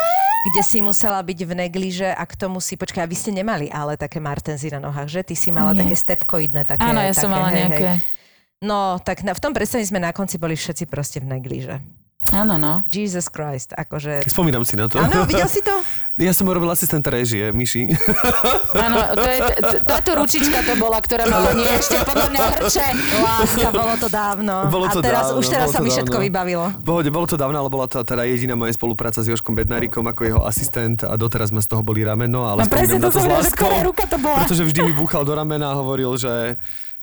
kde 0.54 0.62
si 0.62 0.86
musela 0.86 1.18
byť 1.26 1.40
v 1.42 1.54
negliže 1.66 2.14
a 2.14 2.22
k 2.30 2.34
tomu 2.38 2.62
si, 2.62 2.78
počkaj, 2.78 3.02
a 3.02 3.10
vy 3.10 3.18
ste 3.18 3.34
nemali 3.34 3.74
ale 3.74 3.98
také 3.98 4.22
martenzy 4.22 4.70
na 4.70 4.78
nohách, 4.78 5.10
že? 5.10 5.26
Ty 5.26 5.34
si 5.34 5.50
mala 5.50 5.74
Nie. 5.74 5.82
také 5.82 5.98
stepkoidné, 5.98 6.70
také. 6.70 6.86
Áno, 6.86 7.02
ja 7.02 7.10
také, 7.10 7.22
som 7.26 7.34
mala 7.34 7.50
hej, 7.50 7.58
nejaké... 7.58 7.86
Hej. 7.90 8.00
No, 8.62 9.02
tak 9.02 9.26
na, 9.26 9.34
v 9.34 9.42
tom 9.42 9.54
predstavení 9.54 9.90
sme 9.90 10.02
na 10.02 10.14
konci 10.14 10.38
boli 10.38 10.54
všetci 10.54 10.86
proste 10.86 11.18
v 11.18 11.34
negliže. 11.34 11.82
Áno, 12.28 12.58
no. 12.58 12.84
Jesus 12.90 13.30
Christ, 13.30 13.72
akože... 13.72 14.26
Spomínam 14.26 14.66
si 14.66 14.76
na 14.76 14.90
to. 14.90 14.98
Áno, 14.98 15.24
videl 15.24 15.48
si 15.48 15.62
to? 15.62 15.72
Ja 16.18 16.34
som 16.34 16.50
robil 16.50 16.66
asistenta 16.66 17.14
režie, 17.14 17.54
Myši. 17.54 17.94
Áno, 18.90 18.98
to 19.14 19.22
je, 19.22 19.38
t- 19.54 19.82
táto 19.86 20.18
ručička 20.18 20.66
to 20.66 20.74
bola, 20.74 20.98
ktorá 20.98 21.30
mala 21.30 21.54
nie 21.54 21.70
ešte 21.70 21.94
podľa 22.02 22.34
mňa 22.34 22.42
hrče. 22.58 22.86
Láska, 23.22 23.68
bolo 23.70 23.94
to 24.02 24.10
dávno. 24.10 24.54
Bolo 24.66 24.90
to 24.90 24.98
a 24.98 25.06
teraz, 25.06 25.30
dávno, 25.30 25.38
už 25.38 25.46
teraz 25.46 25.70
sa 25.70 25.78
mi 25.78 25.94
všetko 25.94 26.18
vybavilo. 26.18 26.74
Pohode, 26.82 27.14
bolo 27.14 27.30
to 27.30 27.38
dávno, 27.38 27.62
ale 27.62 27.70
bola 27.70 27.86
to 27.86 28.02
teda 28.02 28.26
jediná 28.26 28.58
moja 28.58 28.74
spolupráca 28.74 29.22
s 29.22 29.30
Joškom 29.30 29.54
Bednárikom 29.54 30.02
ako 30.02 30.22
jeho 30.26 30.42
asistent 30.42 31.06
a 31.06 31.14
doteraz 31.14 31.54
ma 31.54 31.62
z 31.62 31.70
toho 31.70 31.86
boli 31.86 32.02
rameno, 32.02 32.50
ale 32.50 32.66
No 32.66 32.68
presne, 32.68 32.98
spomínam 32.98 33.06
na 33.06 33.08
to 33.08 33.14
to 33.14 33.22
s 33.22 33.28
láskou, 33.30 33.70
ruka 33.86 34.06
to 34.10 34.18
bola. 34.18 34.38
pretože 34.42 34.66
vždy 34.66 34.80
mi 34.84 34.94
búchal 34.98 35.22
do 35.22 35.38
ramena 35.38 35.70
a 35.70 35.78
hovoril, 35.78 36.18
že 36.18 36.58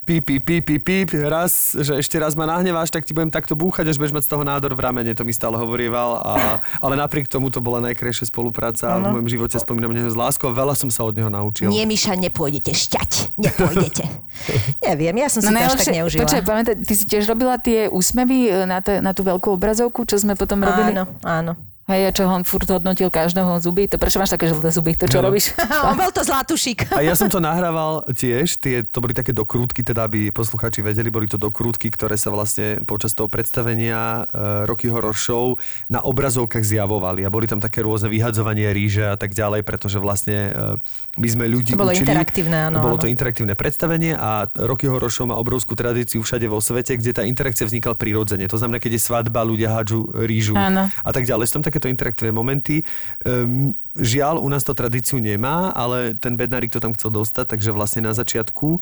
píp, 0.04 0.24
píp, 0.28 0.42
píp, 0.44 0.62
píp, 0.64 0.82
píp, 0.84 1.08
raz, 1.26 1.72
že 1.72 1.96
ešte 1.96 2.20
raz 2.20 2.36
ma 2.36 2.44
nahneváš, 2.44 2.92
tak 2.92 3.08
ti 3.08 3.16
budem 3.16 3.32
takto 3.32 3.56
búchať, 3.56 3.88
až 3.88 3.96
budeš 3.96 4.12
mať 4.12 4.24
z 4.28 4.30
toho 4.36 4.44
nádor 4.44 4.76
v 4.76 4.80
ramene, 4.84 5.16
to 5.16 5.24
mi 5.24 5.32
stále 5.32 5.56
hovorieval. 5.56 6.20
A, 6.20 6.34
ale 6.78 6.94
napriek 7.00 7.26
tomu 7.26 7.48
to 7.48 7.64
bola 7.64 7.80
najkrajšia 7.80 8.28
spolupráca 8.28 9.00
v 9.00 9.16
mojom 9.16 9.28
živote, 9.28 9.56
spomínam 9.56 9.96
na 9.96 10.04
neho 10.04 10.12
s 10.12 10.18
láskou 10.18 10.52
a 10.52 10.54
veľa 10.54 10.76
som 10.76 10.92
sa 10.92 11.08
od 11.08 11.16
neho 11.16 11.32
naučil. 11.32 11.72
Nie, 11.72 11.88
Miša, 11.88 12.14
nepôjdete 12.20 12.76
šťať. 12.76 13.40
Nepôjdete. 13.40 14.04
Neviem, 14.92 15.14
ja 15.24 15.28
som 15.32 15.40
si 15.40 15.48
to 15.48 15.56
až 15.56 15.80
tak 15.80 15.96
neužila. 15.96 16.22
No 16.22 16.24
počkaj, 16.28 16.44
pamätaj, 16.44 16.74
ty 16.84 16.94
si 16.94 17.04
tiež 17.08 17.24
robila 17.24 17.56
tie 17.56 17.88
úsmevy 17.88 18.52
e, 18.52 18.68
na, 18.68 18.84
te, 18.84 19.00
na 19.00 19.16
tú 19.16 19.24
veľkú 19.24 19.56
obrazovku, 19.56 20.04
čo 20.04 20.20
sme 20.20 20.36
potom 20.36 20.60
robili? 20.60 20.92
Áno, 20.92 21.08
áno. 21.24 21.52
Hej, 21.84 22.00
a 22.02 22.10
čo 22.10 22.24
on 22.24 22.42
furt 22.42 22.64
hodnotil 22.66 23.06
každého 23.06 23.60
zuby? 23.60 23.84
To 23.86 23.96
prečo 23.96 24.16
máš 24.16 24.32
také 24.32 24.46
žlté 24.46 24.68
zuby? 24.68 24.96
To 24.96 25.04
čo 25.04 25.20
No. 25.20 25.28
robíš? 25.28 25.52
On 25.84 25.92
bol 25.92 26.08
to 26.08 26.20
zlatušik. 26.20 26.88
A 26.90 27.00
ja 27.00 27.12
som 27.12 27.28
to 27.28 27.38
nahrával 27.38 28.08
tiež, 28.08 28.56
tie, 28.56 28.80
to 28.80 28.98
boli 28.98 29.12
také 29.12 29.30
dokrútky, 29.30 29.80
teda 29.80 30.04
aby 30.04 30.28
poslucháči 30.30 30.80
vedeli, 30.80 31.08
boli 31.08 31.24
to 31.24 31.36
dokrútky, 31.36 31.88
ktoré 31.88 32.14
sa 32.14 32.28
vlastne 32.28 32.80
počas 32.82 33.12
toho 33.12 33.28
predstavenia 33.28 34.24
uh, 34.24 34.64
Rocky 34.64 34.86
Horror 34.86 35.12
Show 35.12 35.60
na 35.86 36.00
obrazovkách 36.00 36.64
zjavovali 36.64 37.20
a 37.20 37.28
boli 37.28 37.44
tam 37.44 37.58
také 37.58 37.80
rôzne 37.80 38.08
vyhadzovanie 38.08 38.64
ríže 38.70 39.04
a 39.04 39.14
tak 39.14 39.30
ďalej, 39.30 39.60
pretože 39.62 39.96
vlastne 39.96 40.38
uh, 40.48 40.80
my 41.14 41.28
sme 41.28 41.44
ľudí 41.46 41.72
To 41.72 41.80
bolo 41.80 41.92
učili. 41.92 42.08
interaktívne, 42.08 42.72
áno, 42.72 42.80
Bolo 42.80 42.96
áno. 42.96 43.02
to 43.02 43.08
interaktívne 43.08 43.52
predstavenie 43.52 44.12
a 44.12 44.48
Rocky 44.56 44.88
Horror 44.88 45.08
Show 45.08 45.26
má 45.26 45.36
obrovskú 45.36 45.74
tradíciu 45.74 46.18
všade 46.18 46.44
vo 46.46 46.58
svete, 46.58 46.96
kde 46.96 47.12
tá 47.12 47.22
interakcia 47.22 47.62
vznikla 47.62 47.92
prirodzene. 47.92 48.48
To 48.48 48.56
znamená, 48.56 48.80
keď 48.80 48.96
je 48.96 49.02
svadba, 49.04 49.44
ľudia 49.44 49.68
hádžu 49.68 50.08
rížu 50.24 50.56
Áno. 50.56 50.88
a 50.88 51.10
tak 51.10 51.24
ďalej. 51.24 51.44
Sú 51.44 51.60
tam 51.60 51.64
takéto 51.74 51.90
interaktívne 51.90 52.30
momenty. 52.30 52.86
Um, 53.26 53.74
žiaľ, 53.98 54.38
u 54.38 54.46
nás 54.46 54.62
to 54.62 54.78
tradíciu 54.78 55.18
nemá, 55.18 55.74
ale 55.74 56.14
ten 56.14 56.38
Bednárik 56.38 56.70
to 56.70 56.78
tam 56.78 56.94
chcel 56.94 57.10
dostať, 57.10 57.50
takže 57.50 57.74
vlastne 57.74 58.06
na 58.06 58.14
začiatku 58.14 58.78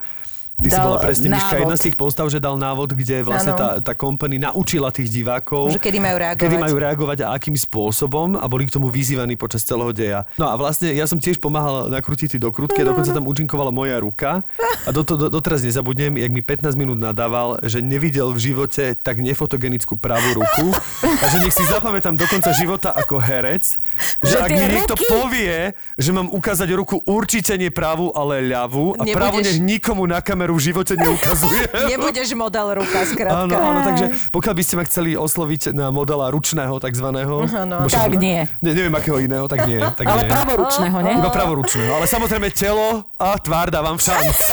Ty 0.62 0.68
si 0.68 0.72
Dal 0.72 0.86
bola 0.86 0.98
presne, 1.00 1.26
Miška, 1.26 1.58
jedna 1.58 1.74
z 1.74 1.84
tých 1.84 1.96
postav, 1.96 2.22
že 2.24 2.38
dal 2.38 2.54
návod, 2.54 2.94
kde 2.94 3.22
vlastne 3.22 3.50
tá, 3.50 3.82
tá 3.82 3.92
company 3.92 4.38
naučila 4.38 4.88
tých 4.88 5.10
divákov, 5.10 5.68
Že 5.68 5.82
kedy 5.82 5.98
majú 5.98 6.16
reagovať. 6.16 6.38
kedy 6.40 6.56
majú 6.56 6.76
reagovať 6.78 7.18
a 7.20 7.34
akým 7.34 7.56
spôsobom 7.56 8.38
a 8.38 8.46
boli 8.46 8.64
k 8.64 8.72
tomu 8.72 8.86
vyzývaní 8.86 9.34
počas 9.34 9.62
celého 9.62 9.90
deja. 9.90 10.22
No 10.38 10.46
a 10.46 10.54
vlastne 10.54 10.88
ja 10.88 11.02
som 11.04 11.18
tiež 11.18 11.36
pomáhal 11.36 11.90
nakrútiť 11.90 12.38
dokrutky, 12.38 12.78
dokonca 12.80 13.10
tam 13.10 13.26
účinkovala 13.26 13.68
moja 13.68 13.98
ruka. 13.98 14.46
A 14.86 14.90
do, 14.90 15.02
do, 15.02 15.26
doteraz 15.28 15.60
nezabudnem, 15.60 16.14
jak 16.14 16.30
mi 16.30 16.38
15 16.40 16.70
minút 16.72 16.96
nadával, 16.96 17.58
že 17.60 17.78
nevidel 17.78 18.30
v 18.30 18.38
živote 18.44 18.94
tak 18.94 19.18
nefotogenickú 19.18 19.98
pravú 19.98 20.38
ruku. 20.38 20.70
A 21.02 21.24
že 21.26 21.42
nech 21.42 21.52
si 21.52 21.66
zapamätám 21.66 22.14
do 22.14 22.24
konca 22.24 22.54
života 22.54 22.94
ako 22.94 23.18
herec, 23.18 23.82
že 24.20 24.30
Že 24.30 24.36
ak 24.38 24.50
mi 24.52 24.66
niekto 24.70 24.94
ruky- 24.94 25.10
povie, 25.10 25.56
že 25.98 26.10
mám 26.10 26.30
ukázať 26.30 26.70
ruku 26.72 27.02
určite 27.02 27.50
nie 27.56 27.68
pravú, 27.68 28.10
ale 28.10 28.40
ľavú 28.44 28.94
a 28.94 29.02
Nebudeš- 29.02 29.10
právo 29.12 29.38
nech 29.38 29.58
nikomu 29.58 30.06
na 30.06 30.22
kameru 30.22 30.51
v 30.52 30.62
živote 30.62 30.94
neukazuje. 30.94 31.66
Nebudeš 31.90 32.32
model 32.32 32.76
ruka, 32.76 33.02
skrátka. 33.02 33.42
Áno, 33.42 33.54
áno, 33.54 33.78
takže 33.82 34.04
pokiaľ 34.28 34.52
by 34.52 34.62
ste 34.62 34.74
ma 34.74 34.82
chceli 34.84 35.10
osloviť 35.12 35.70
na 35.70 35.88
modela 35.88 36.26
ručného 36.28 36.76
takzvaného, 36.76 37.46
Áno. 37.46 37.82
môžem- 37.82 37.98
Tak 37.98 38.10
nie. 38.16 38.46
Ne, 38.58 38.70
neviem 38.70 38.90
akého 38.90 39.18
iného, 39.18 39.46
tak 39.46 39.64
nie. 39.64 39.78
Tak 39.78 40.04
Ale 40.04 40.20
nie. 40.20 40.28
pravoručného, 40.28 40.96
ne? 40.98 41.10
Iba 41.14 41.28
pravoručného, 41.28 41.90
ale 41.92 42.04
samozrejme 42.04 42.48
telo 42.50 43.04
a 43.16 43.36
tvár 43.36 43.68
dávam 43.68 43.94
šanc. 43.94 44.32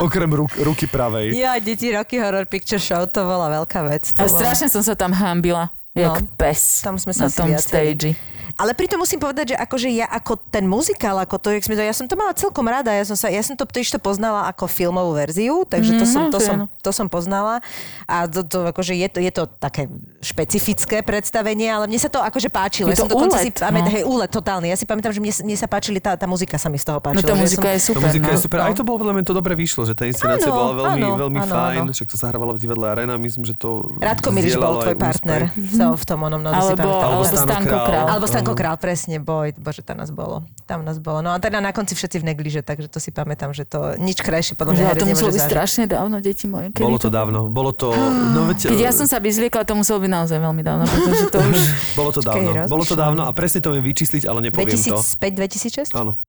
Okrem 0.00 0.30
ruk, 0.30 0.50
ruky 0.58 0.84
pravej. 0.84 1.34
Ja, 1.34 1.58
deti 1.58 1.88
Rocky 1.88 2.16
Horror 2.16 2.44
Picture 2.44 2.78
Show, 2.78 3.04
to 3.06 3.22
bola 3.22 3.46
veľká 3.52 3.80
vec. 3.84 4.10
A 4.14 4.24
strašne 4.24 4.66
som 4.66 4.80
sa 4.80 4.92
tam 4.92 5.12
hambila. 5.12 5.68
Jak 5.92 6.16
No. 6.16 6.20
pes. 6.34 6.82
Tam 6.82 6.96
sme 6.96 7.10
sa 7.10 7.24
na 7.24 7.30
tom 7.30 7.48
stage. 7.54 8.12
Ale 8.54 8.70
pritom 8.70 8.96
musím 8.96 9.18
povedať, 9.18 9.50
že 9.50 9.56
akože 9.58 9.88
ja 9.90 10.06
ako 10.06 10.38
ten 10.46 10.62
muzikál, 10.62 11.18
ako 11.18 11.36
to, 11.36 11.48
jak 11.50 11.66
sme 11.66 11.74
to, 11.74 11.82
ja 11.82 11.90
som 11.90 12.06
to 12.06 12.14
mala 12.14 12.30
celkom 12.32 12.62
rada, 12.64 12.94
ja 12.94 13.02
som, 13.02 13.14
sa, 13.14 13.26
ja 13.26 13.42
som 13.42 13.54
to 13.54 13.66
tiež 13.66 13.90
to 13.90 13.98
poznala 13.98 14.46
ako 14.46 14.64
filmovú 14.64 15.10
verziu, 15.12 15.66
takže 15.66 15.98
to, 15.98 16.06
Mhm, 16.06 16.12
som, 16.14 16.22
to, 16.30 16.38
som, 16.38 16.56
to 16.78 16.90
som 16.90 17.06
poznala 17.10 17.58
a 18.06 18.30
to, 18.30 18.46
to, 18.46 18.70
akože 18.70 18.94
je, 18.94 19.08
to, 19.10 19.18
je 19.18 19.32
to 19.32 19.50
také 19.58 19.90
špecifické 20.22 21.02
predstavenie, 21.02 21.66
ale 21.66 21.90
mne 21.90 21.98
sa 21.98 22.06
to 22.06 22.18
akože 22.18 22.46
páčilo. 22.46 22.90
Je 22.90 22.94
ja 22.94 23.02
som 23.02 23.10
to 23.10 23.18
dokonca 23.18 23.38
úlet, 23.38 23.44
si 23.44 23.50
pamätám, 23.50 23.90
no. 23.90 23.94
hej, 23.94 24.02
úlet 24.06 24.30
totálny. 24.30 24.66
Ja 24.70 24.78
si 24.78 24.86
pamätám, 24.86 25.10
že 25.10 25.18
mne, 25.18 25.32
mne 25.34 25.56
sa 25.58 25.66
páčili, 25.66 25.98
tá, 25.98 26.14
tá 26.14 26.24
muzika 26.24 26.54
sa 26.54 26.70
mi 26.70 26.78
z 26.78 26.86
toho 26.86 26.98
No 26.98 27.04
páčila. 27.04 27.26
tá 27.26 27.34
že 27.34 27.42
muzika 27.42 27.66
som, 27.66 27.74
je 27.74 27.78
Tá 27.78 27.86
super. 27.90 28.02
muzika 28.06 28.26
no. 28.26 28.32
je 28.32 28.40
super. 28.40 28.58
Aj 28.62 28.74
to 28.74 28.84
bolo 28.84 28.96
podľa 29.00 29.14
mňa 29.14 29.24
to 29.24 29.34
dobre 29.34 29.54
vyšlo, 29.54 29.82
že 29.82 29.94
tá 29.94 30.04
inscenácia 30.06 30.46
Áno, 30.46 30.54
bola 30.54 30.72
veľmi, 30.78 31.02
áno, 31.02 31.16
veľmi 31.20 31.38
áno, 31.42 31.52
fajn, 31.52 31.78
áno. 31.82 31.90
však 31.90 32.06
to 32.06 32.16
sa 32.16 32.26
hrávalo 32.30 32.54
v 32.54 32.60
divadle 32.60 32.86
Arena, 32.86 33.14
myslím, 33.18 33.42
že 33.42 33.54
to 33.54 33.82
Rádko 33.98 34.28
Miliš 34.30 34.54
bol 34.56 34.78
tvoj 34.80 34.94
partner 34.94 35.40
so, 35.74 35.98
v 35.98 36.04
tom 36.06 36.18
onom, 36.22 36.38
no, 36.38 36.50
Alebo, 36.50 36.88
Stanko 37.26 37.66
Král. 37.66 37.86
Král. 37.88 38.06
Alebo 38.08 38.26
Stanko 38.26 38.43
Ako 38.44 38.52
král, 38.52 38.76
presne, 38.76 39.16
boj, 39.18 39.56
bože, 39.56 39.80
tam 39.80 39.96
nás 39.96 40.12
bolo. 40.12 40.44
Tam 40.68 40.84
nás 40.84 41.00
bolo. 41.00 41.24
No 41.24 41.32
a 41.32 41.40
teda 41.40 41.64
na 41.64 41.72
konci 41.72 41.96
všetci 41.96 42.20
v 42.20 42.24
negliže, 42.28 42.60
takže 42.60 42.92
to 42.92 43.00
si 43.00 43.08
pamätám, 43.08 43.56
že 43.56 43.64
to 43.64 43.96
nič 43.96 44.20
krajšie 44.20 44.54
podľa 44.54 44.76
mňa 44.76 45.00
to 45.00 45.08
muselo 45.08 45.32
byť 45.32 45.42
strašne 45.48 45.84
dávno, 45.88 46.20
deti 46.20 46.44
moje. 46.44 46.70
Kedy 46.76 46.84
Bolo 46.84 46.98
to 47.00 47.08
dávno. 47.08 47.48
Bolo 47.48 47.72
to... 47.72 47.90
No, 48.36 48.52
veď, 48.52 48.68
Keď 48.70 48.80
ja 48.80 48.92
som 48.92 49.08
sa 49.08 49.18
vyzliekla, 49.18 49.64
to 49.64 49.72
muselo 49.72 49.98
byť 50.04 50.10
naozaj 50.12 50.38
veľmi 50.38 50.62
dávno, 50.62 50.84
pretože 50.84 51.24
to 51.32 51.38
už... 51.40 51.58
Bolo 51.98 52.10
to 52.12 52.20
dávno. 52.20 52.50
Bolo 52.68 52.84
to 52.84 52.94
dávno 52.94 53.22
a 53.24 53.30
presne 53.32 53.64
to 53.64 53.72
viem 53.72 53.84
vyčísliť, 53.84 54.28
ale 54.28 54.52
nepoviem 54.52 54.76
to. 54.76 55.00
2005-2006? 55.00 55.96
Áno. 55.96 56.20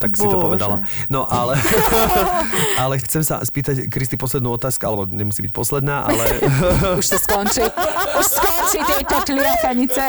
Tak 0.00 0.16
si 0.16 0.24
to 0.24 0.32
Bože. 0.32 0.44
povedala. 0.48 0.76
No 1.12 1.28
ale, 1.28 1.60
ale 2.82 2.96
chcem 3.04 3.20
sa 3.20 3.44
spýtať, 3.44 3.92
Kristi, 3.92 4.16
poslednú 4.16 4.56
otázku, 4.56 4.80
alebo 4.82 5.04
nemusí 5.04 5.44
byť 5.44 5.52
posledná, 5.52 6.08
ale 6.08 6.40
Už 7.00 7.04
to 7.04 7.18
skončí. 7.20 7.60
Už 8.16 8.26
skončí 8.26 8.80
tieto 8.80 9.16
čliakanice. 9.20 10.02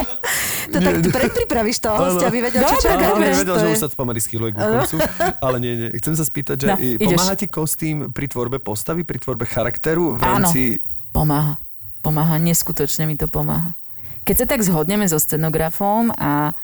To 0.72 0.78
tak 0.80 0.96
predpripravíš 1.04 1.78
toho 1.84 1.96
hostia, 2.00 2.32
aby 2.32 2.40
vedel, 2.40 2.64
čo 2.64 2.78
čaká. 2.80 3.04
ale 3.12 3.44
To 3.44 3.60
že 3.60 3.68
už 3.68 3.80
sa 3.84 3.88
pomaly 3.92 4.24
schýluje 4.24 4.56
ku 4.56 4.62
koncu. 4.62 4.96
Ale 5.46 5.60
nie, 5.60 5.74
nie. 5.76 5.90
Chcem 6.00 6.16
sa 6.16 6.24
spýtať, 6.24 6.56
že 6.56 6.68
No, 6.72 6.76
pomáha 7.04 7.36
ti 7.36 7.52
kostým 7.52 8.16
pri 8.16 8.32
tvorbe 8.32 8.64
postavy, 8.64 9.04
pri 9.04 9.20
tvorbe 9.20 9.44
charakteru 9.44 10.16
v 10.16 10.22
Áno. 10.24 10.48
rámci... 10.48 10.80
Pomáha. 11.12 11.60
Pomáha, 12.00 12.40
neskutočne 12.40 13.04
mi 13.04 13.20
to 13.20 13.28
pomáha. 13.28 13.76
Keď 14.24 14.36
sa 14.38 14.46
tak 14.48 14.64
zhodneme 14.64 15.04
so 15.12 15.20
scenografom 15.20 16.14
a 16.16 16.56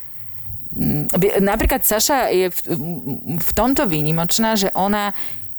napríklad 1.39 1.85
Saša 1.85 2.33
je 2.33 2.51
v, 2.51 2.59
v 3.39 3.51
tomto 3.55 3.87
výnimočná, 3.87 4.59
že 4.59 4.73
ona 4.75 5.15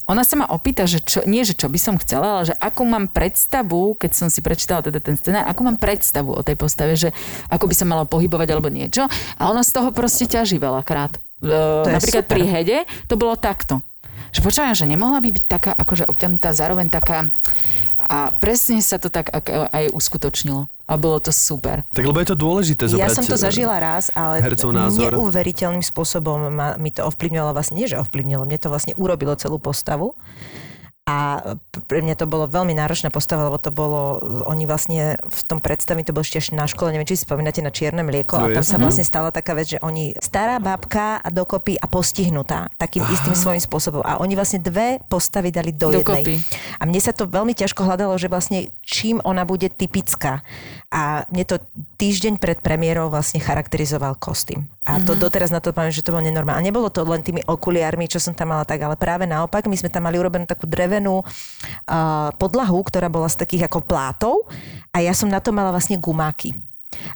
ona 0.09 0.25
sa 0.25 0.41
ma 0.41 0.49
opýta, 0.49 0.89
že 0.89 1.05
čo, 1.05 1.21
nie, 1.29 1.45
že 1.45 1.53
čo 1.53 1.69
by 1.69 1.77
som 1.77 2.01
chcela, 2.01 2.41
ale 2.41 2.49
že 2.49 2.57
akú 2.57 2.89
mám 2.89 3.13
predstavu, 3.13 3.93
keď 4.01 4.11
som 4.17 4.29
si 4.33 4.41
prečítala 4.41 4.81
teda 4.81 5.05
ten 5.05 5.21
scenár, 5.21 5.45
akú 5.45 5.61
mám 5.61 5.77
predstavu 5.77 6.33
o 6.33 6.41
tej 6.41 6.57
postave, 6.57 6.97
že 6.97 7.13
ako 7.53 7.69
by 7.69 7.75
sa 7.77 7.85
malo 7.85 8.09
pohybovať 8.09 8.49
alebo 8.49 8.73
niečo. 8.73 9.05
A 9.37 9.53
ona 9.53 9.61
z 9.61 9.77
toho 9.77 9.93
proste 9.93 10.25
ťaží 10.25 10.57
veľakrát. 10.57 11.21
E, 11.45 11.53
je 11.53 11.93
napríklad 11.93 12.25
super. 12.25 12.41
pri 12.41 12.43
Hede 12.49 12.79
to 13.05 13.21
bolo 13.21 13.37
takto. 13.37 13.85
Že 14.33 14.41
počúvam, 14.49 14.73
že 14.73 14.89
nemohla 14.89 15.21
by 15.21 15.29
byť 15.29 15.45
taká 15.45 15.73
akože 15.77 16.09
obťahnutá, 16.09 16.57
zároveň 16.57 16.89
taká 16.89 17.29
a 18.01 18.33
presne 18.33 18.81
sa 18.81 18.97
to 18.97 19.13
tak 19.13 19.29
ak- 19.29 19.69
aj 19.69 19.93
uskutočnilo. 19.93 20.73
A 20.89 20.97
bolo 20.97 21.21
to 21.21 21.29
super. 21.29 21.85
Tak 21.93 22.01
lebo 22.01 22.17
je 22.17 22.33
to 22.33 22.37
dôležité 22.37 22.89
zobrať... 22.89 23.05
Ja 23.05 23.13
som 23.13 23.29
to 23.29 23.37
eh, 23.37 23.45
zažila 23.45 23.77
raz, 23.77 24.09
ale 24.17 24.41
neuveriteľným 24.41 25.85
spôsobom 25.85 26.49
ma, 26.49 26.81
mi 26.81 26.89
to 26.89 27.05
ovplyvnilo 27.05 27.53
vlastne, 27.53 27.77
nie 27.77 27.85
že 27.85 28.01
ovplyvnilo, 28.01 28.49
mne 28.49 28.57
to 28.57 28.73
vlastne 28.73 28.97
urobilo 28.97 29.37
celú 29.37 29.61
postavu. 29.61 30.17
A 31.09 31.41
pre 31.89 32.05
mňa 32.05 32.21
to 32.21 32.29
bolo 32.29 32.45
veľmi 32.45 32.77
náročná 32.77 33.09
postava, 33.09 33.49
lebo 33.49 33.57
to 33.57 33.73
bolo, 33.73 34.21
oni 34.45 34.69
vlastne 34.69 35.17
v 35.17 35.41
tom 35.49 35.57
predstavení, 35.57 36.05
to 36.05 36.13
bolo 36.13 36.21
ešte 36.21 36.53
na 36.53 36.69
škole, 36.69 36.93
neviem, 36.93 37.09
či 37.09 37.17
si 37.17 37.25
spomínate 37.25 37.65
na 37.65 37.73
čierne 37.73 38.05
mlieko, 38.05 38.37
No 38.37 38.53
a 38.53 38.53
tam 38.53 38.61
jasne. 38.61 38.77
sa 38.77 38.77
vlastne 38.77 39.09
stala 39.09 39.33
taká 39.33 39.57
vec, 39.57 39.73
že 39.73 39.79
oni, 39.81 40.13
stará 40.21 40.61
babka 40.61 41.17
a 41.17 41.29
dokopy 41.33 41.81
a 41.81 41.89
postihnutá, 41.89 42.69
takým 42.77 43.09
istým 43.09 43.33
svojím 43.33 43.65
spôsobom. 43.65 44.05
A 44.05 44.21
oni 44.21 44.37
vlastne 44.37 44.61
dve 44.61 45.01
postavy 45.09 45.49
dali 45.49 45.73
do 45.73 45.89
Dokopy. 45.89 46.45
jednej. 46.45 46.45
A 46.77 46.85
mne 46.85 47.01
sa 47.01 47.17
to 47.17 47.25
veľmi 47.25 47.57
ťažko 47.57 47.89
hľadalo, 47.89 48.13
že 48.21 48.29
vlastne 48.29 48.69
čím 48.85 49.25
ona 49.25 49.49
bude 49.49 49.73
typická. 49.73 50.45
A 50.93 51.25
mne 51.33 51.45
to 51.49 51.57
týždeň 51.99 52.39
pred 52.39 52.63
premiérou 52.63 53.11
vlastne 53.11 53.43
charakterizoval 53.43 54.15
kostým. 54.23 54.71
A 54.87 55.03
to 55.03 55.19
doteraz 55.19 55.51
na 55.51 55.59
to 55.59 55.75
pamätám, 55.75 55.99
že 55.99 56.07
to 56.07 56.15
bolo 56.15 56.23
nenormálne. 56.23 56.63
A 56.63 56.67
nebolo 56.71 56.89
to 56.95 57.03
len 57.03 57.27
tými 57.27 57.43
okuliármi, 57.43 58.07
čo 58.07 58.23
som 58.23 58.33
tam 58.39 58.55
mala 58.55 58.63
tak, 58.63 58.79
ale 58.79 58.95
práve 58.95 59.27
naopak, 59.27 59.67
my 59.67 59.75
sme 59.75 59.91
tam 59.91 60.07
mali 60.07 60.17
urobenú 60.17 60.47
takú 60.47 60.71
drevenú 60.71 61.21
uh, 61.21 62.31
podlahu, 62.39 62.79
ktorá 62.87 63.11
bola 63.11 63.27
z 63.27 63.43
takých 63.43 63.67
ako 63.67 63.83
plátov 63.83 64.47
a 64.95 65.03
ja 65.03 65.11
som 65.11 65.27
na 65.27 65.43
to 65.43 65.51
mala 65.51 65.75
vlastne 65.75 65.99
gumáky. 65.99 66.55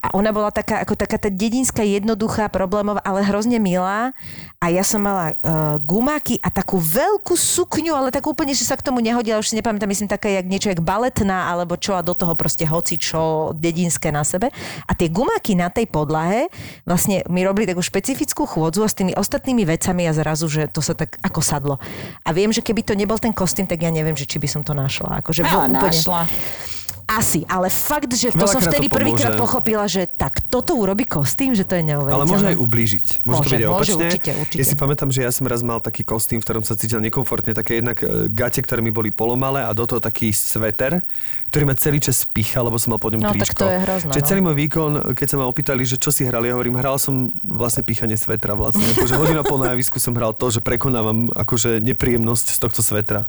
A 0.03 0.15
ona 0.15 0.31
bola 0.31 0.51
taká, 0.51 0.83
ako 0.83 0.95
taká 0.99 1.19
tá 1.19 1.31
dedinská, 1.31 1.83
jednoduchá, 1.83 2.51
problémová, 2.53 3.03
ale 3.03 3.23
hrozne 3.27 3.59
milá. 3.59 4.15
A 4.63 4.71
ja 4.71 4.87
som 4.87 5.03
mala 5.03 5.35
uh, 5.43 5.79
gumáky 5.83 6.39
a 6.39 6.47
takú 6.47 6.79
veľkú 6.79 7.35
sukňu, 7.35 7.99
ale 7.99 8.15
tak 8.15 8.23
úplne, 8.31 8.55
že 8.55 8.63
sa 8.63 8.79
k 8.79 8.87
tomu 8.87 9.03
nehodila, 9.03 9.43
už 9.43 9.51
si 9.51 9.59
nepamätám, 9.59 9.91
myslím, 9.91 10.07
taká 10.07 10.31
jak 10.31 10.47
niečo 10.47 10.71
jak 10.71 10.79
baletná, 10.79 11.51
alebo 11.51 11.75
čo 11.75 11.99
a 11.99 12.07
do 12.07 12.15
toho 12.15 12.39
proste 12.39 12.63
hoci 12.63 12.95
čo 12.95 13.51
dedinské 13.59 14.15
na 14.15 14.23
sebe. 14.23 14.55
A 14.87 14.95
tie 14.95 15.11
gumáky 15.11 15.59
na 15.59 15.67
tej 15.67 15.91
podlahe 15.91 16.47
vlastne 16.87 17.27
mi 17.27 17.43
robili 17.43 17.67
takú 17.67 17.83
špecifickú 17.83 18.47
chôdzu 18.47 18.87
a 18.87 18.89
s 18.89 18.95
tými 18.95 19.19
ostatnými 19.19 19.67
vecami 19.67 20.07
a 20.07 20.15
zrazu, 20.15 20.47
že 20.47 20.71
to 20.71 20.79
sa 20.79 20.95
tak 20.95 21.19
ako 21.27 21.43
sadlo. 21.43 21.75
A 22.23 22.31
viem, 22.31 22.55
že 22.55 22.63
keby 22.63 22.87
to 22.87 22.95
nebol 22.95 23.19
ten 23.19 23.35
kostým, 23.35 23.67
tak 23.67 23.83
ja 23.83 23.91
neviem, 23.91 24.15
že 24.15 24.31
či 24.31 24.39
by 24.39 24.47
som 24.47 24.63
to 24.63 24.79
našla. 24.79 25.19
Akože 25.19 25.43
Ja, 25.43 25.67
úplne... 25.67 25.83
našla. 25.83 26.31
Asi, 27.07 27.45
ale 27.45 27.69
fakt, 27.69 28.09
že 28.15 28.33
to 28.33 28.47
som 28.47 28.59
Veľakrát 28.59 28.63
to 28.63 28.73
vtedy 28.73 28.87
prvýkrát 28.89 29.35
pochopila, 29.37 29.85
že 29.85 30.07
tak 30.07 30.41
toto 30.49 30.79
urobí 30.79 31.05
kostým, 31.05 31.53
že 31.53 31.67
to 31.67 31.77
je 31.77 31.85
neuveriteľné. 31.85 32.23
Ale 32.23 32.27
môže 32.31 32.47
aj 32.49 32.57
ublížiť. 32.57 33.07
Môže, 33.23 33.39
to 33.39 33.49
Môže, 33.49 33.53
byť 33.53 33.63
aj 33.63 33.69
môže, 33.69 33.93
opačne. 33.93 34.05
určite, 34.09 34.31
určite. 34.39 34.61
Ja 34.61 34.65
si 34.65 34.75
pamätám, 34.79 35.09
že 35.13 35.21
ja 35.27 35.33
som 35.35 35.45
raz 35.45 35.61
mal 35.61 35.79
taký 35.83 36.03
kostým, 36.03 36.39
v 36.41 36.45
ktorom 36.47 36.63
sa 36.65 36.79
cítil 36.79 37.03
nekomfortne, 37.05 37.53
také 37.53 37.83
jednak 37.83 38.01
e, 38.01 38.31
gate, 38.33 38.63
ktoré 38.65 38.81
mi 38.81 38.95
boli 38.95 39.13
polomalé 39.13 39.67
a 39.67 39.71
do 39.77 39.85
toho 39.85 40.01
taký 40.01 40.33
sveter, 40.33 41.05
ktorý 41.53 41.63
ma 41.69 41.75
celý 41.77 42.01
čas 42.01 42.25
píchal, 42.25 42.65
lebo 42.67 42.81
som 42.81 42.97
mal 42.97 43.01
pod 43.03 43.13
ňom 43.13 43.21
No, 43.23 43.31
tak 43.37 43.53
tričko. 43.53 43.61
to 43.61 43.69
je 43.69 43.79
hrozné, 43.85 44.11
Čiže 44.17 44.25
no. 44.25 44.29
celý 44.33 44.41
môj 44.41 44.57
výkon, 44.57 44.91
keď 45.13 45.27
sa 45.29 45.37
ma 45.37 45.47
opýtali, 45.47 45.83
že 45.85 46.01
čo 46.01 46.09
si 46.09 46.25
hral, 46.25 46.43
ja 46.49 46.57
hovorím, 46.57 46.81
hral 46.81 46.97
som 46.97 47.29
vlastne 47.45 47.85
píchanie 47.85 48.17
svetra 48.17 48.57
vlastne. 48.57 48.83
Akože 48.97 49.15
hodina 49.21 49.45
po 49.45 49.61
na 49.61 49.77
javisku 49.77 50.01
som 50.01 50.17
hral 50.17 50.33
to, 50.33 50.49
že 50.49 50.65
prekonávam 50.65 51.29
akože 51.29 51.85
nepríjemnosť 51.85 52.47
z 52.57 52.59
tohto 52.59 52.81
svetra. 52.81 53.29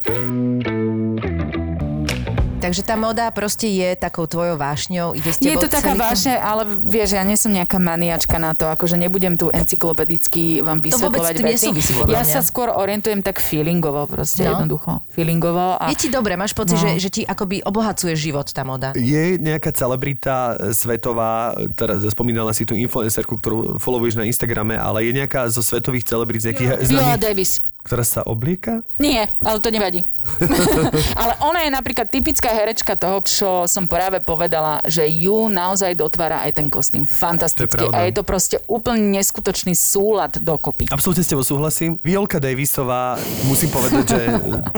Takže 2.64 2.80
tá 2.80 2.96
moda 2.96 3.28
proste 3.36 3.68
je 3.68 3.92
takou 4.00 4.24
tvojou 4.24 4.56
vášňou, 4.56 5.20
ide 5.20 5.36
s 5.36 5.44
je 5.44 5.60
to 5.60 5.68
taká 5.68 6.00
vážne, 6.00 6.40
ale 6.40 6.64
vieš, 6.64 7.20
ja 7.20 7.28
nie 7.28 7.36
som 7.36 7.52
nejaká 7.52 7.76
maniačka 7.76 8.40
na 8.40 8.56
to, 8.56 8.72
akože 8.72 8.96
nebudem 8.96 9.36
tu 9.36 9.52
encyklopedicky 9.52 10.64
vám 10.64 10.80
To 10.80 10.88
vysvetľovať 10.88 11.34
tým 11.36 11.48
veci. 11.52 11.70
Ja 12.08 12.24
sa 12.24 12.40
skôr 12.40 12.72
orientujem 12.72 13.20
tak 13.20 13.44
feelingovo, 13.44 14.08
proste 14.08 14.48
No. 14.48 14.56
jednoducho. 14.56 15.04
Feelingovo. 15.12 15.76
A... 15.76 15.92
Je 15.92 16.08
ti 16.08 16.08
dobre, 16.08 16.40
máš 16.40 16.56
pocit, 16.56 16.80
No. 16.80 16.88
že, 16.88 17.04
že 17.04 17.10
ti 17.12 17.22
akoby 17.28 17.68
obohacuje 17.68 18.16
život 18.16 18.48
tá 18.48 18.64
moda. 18.64 18.96
Je 18.96 19.36
nejaká 19.36 19.76
celebrita 19.76 20.56
e, 20.56 20.72
svetová, 20.72 21.60
teraz 21.76 22.00
spomínala 22.16 22.56
si 22.56 22.64
tú 22.64 22.80
influencerku, 22.80 23.36
ktorú 23.44 23.76
followuješ 23.76 24.16
na 24.16 24.24
Instagrame, 24.24 24.80
ale 24.80 25.04
je 25.04 25.12
nejaká 25.12 25.52
zo 25.52 25.60
svetových 25.60 26.08
celebrit 26.08 26.40
z 26.40 26.56
nejakých 26.56 26.70
Viola 26.88 27.12
známych, 27.12 27.20
Davis. 27.20 27.73
Ktorá 27.84 28.08
sa 28.08 28.24
oblieka? 28.24 28.88
Nie, 28.96 29.28
ale 29.44 29.60
to 29.60 29.68
nevadí. 29.68 30.08
ale 31.20 31.36
ona 31.44 31.68
je 31.68 31.72
napríklad 31.76 32.08
typická 32.08 32.48
herečka 32.56 32.96
toho, 32.96 33.20
čo 33.28 33.50
som 33.68 33.92
práve 33.92 34.24
povedala, 34.24 34.80
že 34.88 35.04
ju 35.04 35.52
naozaj 35.52 36.00
dotvára 36.00 36.48
aj 36.48 36.64
ten 36.64 36.72
kostým. 36.72 37.04
Fantasticky. 37.04 37.92
A 37.92 38.08
je 38.08 38.16
to 38.16 38.24
proste 38.24 38.64
úplne 38.72 39.20
neskutočný 39.20 39.76
súlad 39.76 40.40
dokopy. 40.40 40.88
Absolútne 40.96 41.28
s 41.28 41.30
tebou 41.30 41.44
súhlasím. 41.44 42.00
Violka 42.00 42.40
Davisová, 42.40 43.20
musím 43.52 43.68
povedať, 43.76 44.16
že 44.16 44.22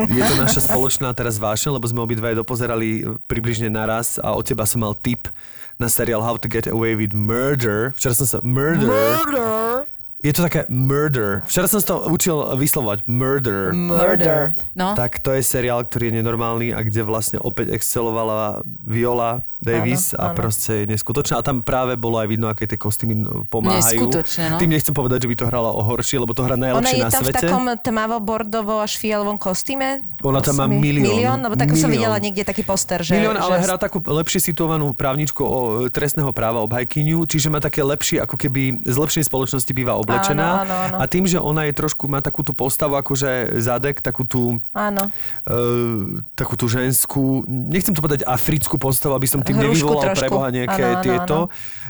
je 0.09 0.21
to 0.25 0.35
naša 0.41 0.65
spoločná 0.65 1.13
teraz 1.13 1.37
vášeň, 1.37 1.77
lebo 1.77 1.85
sme 1.85 2.01
obidvaja 2.01 2.41
dopozerali 2.41 3.05
približne 3.29 3.69
naraz 3.69 4.17
a 4.17 4.33
od 4.33 4.41
teba 4.41 4.65
som 4.65 4.81
mal 4.81 4.97
tip 4.97 5.29
na 5.77 5.85
seriál 5.91 6.25
How 6.25 6.41
to 6.41 6.49
Get 6.49 6.65
Away 6.65 6.97
with 6.97 7.13
Murder. 7.13 7.93
Včera 7.93 8.17
som 8.17 8.25
sa... 8.25 8.37
Murder. 8.41 8.89
Murder. 8.89 9.94
Je 10.25 10.33
to 10.33 10.41
také 10.41 10.65
murder. 10.73 11.45
Včera 11.45 11.69
som 11.69 11.77
to 11.85 12.09
učil 12.09 12.57
vyslovať. 12.57 13.05
Murder. 13.05 13.77
Murder. 13.77 14.57
No, 14.73 14.97
Tak 14.97 15.21
to 15.21 15.37
je 15.37 15.45
seriál, 15.45 15.85
ktorý 15.85 16.09
je 16.09 16.25
nenormálny 16.25 16.73
a 16.73 16.81
kde 16.81 17.05
vlastne 17.05 17.37
opäť 17.37 17.77
excelovala 17.77 18.65
Viola 18.65 19.45
Davis 19.65 20.13
Áno, 20.13 20.21
a 20.21 20.25
áno. 20.29 20.37
proste 20.37 20.83
je 20.83 20.85
neskutočná. 20.93 21.39
A 21.39 21.43
tam 21.45 21.65
práve 21.65 21.97
bolo 21.97 22.21
aj 22.21 22.27
vidno, 22.29 22.45
aké 22.51 22.69
tie 22.69 22.77
kostýmy 22.77 23.47
pomáhajú. 23.49 23.81
Neskutočne, 23.81 24.43
no. 24.53 24.57
Tým 24.61 24.69
nechcem 24.69 24.93
povedať, 24.93 25.25
že 25.25 25.27
by 25.31 25.35
to 25.41 25.45
hrala 25.49 25.69
o 25.73 25.81
horšie, 25.81 26.21
lebo 26.21 26.37
to 26.37 26.45
hrá 26.45 26.53
Ona 26.53 26.69
najlepšie 26.69 26.97
je 26.97 27.05
na 27.05 27.09
tam 27.09 27.21
v 27.21 27.25
svete. 27.25 27.37
takom 27.49 27.65
tmavo-bordovo 27.81 28.73
až 28.83 28.99
fialovom 29.01 29.41
kostýme? 29.41 30.05
Ona 30.21 30.43
tam 30.45 30.61
má 30.61 30.65
milión. 30.69 31.17
Milión? 31.17 31.39
Lebo 31.41 31.55
tak 31.57 31.73
som 31.73 31.89
videla 31.89 32.19
niekde 32.21 32.45
taký 32.45 32.61
poster, 32.61 33.01
že... 33.01 33.17
Milión, 33.17 33.39
ale 33.39 33.57
že... 33.57 33.65
hrá 33.65 33.75
takú 33.81 34.03
lepšie 34.03 34.53
situovanú 34.53 34.93
právničku 34.93 35.41
o 35.41 35.59
e, 35.87 35.93
trestného 35.93 36.29
práva 36.35 36.61
obhajkyňu, 36.67 37.25
čiže 37.25 37.49
má 37.49 37.57
také 37.57 37.81
lepšie, 37.81 38.21
ako 38.21 38.37
keby 38.37 38.85
z 38.85 38.97
lepšej 38.99 39.23
spoločnosti 39.25 39.71
býva 39.71 39.97
oblečená. 40.15 40.47
Áno, 40.47 40.63
áno, 40.63 40.75
áno. 40.95 40.97
A 40.97 41.05
tým, 41.05 41.27
že 41.27 41.37
ona 41.37 41.67
je 41.67 41.73
trošku, 41.75 42.07
má 42.07 42.23
takú 42.23 42.41
tú 42.41 42.55
postavu, 42.55 42.95
akože 42.95 43.59
zadek, 43.59 43.99
takú 43.99 44.23
tú, 44.23 44.63
Áno. 44.71 45.11
uh, 45.45 46.23
takú 46.33 46.55
tú 46.55 46.71
ženskú, 46.71 47.43
nechcem 47.47 47.91
to 47.91 47.99
povedať 47.99 48.23
africkú 48.23 48.79
postavu, 48.79 49.13
aby 49.13 49.27
som 49.27 49.43
tým 49.43 49.59
Hrušku 49.59 49.75
nevyvolal 49.75 50.03
trošku. 50.11 50.19
pre 50.19 50.27
Boha 50.31 50.47
nejaké 50.49 50.83
Áno, 50.83 50.95
áno, 50.95 51.03
tieto 51.03 51.37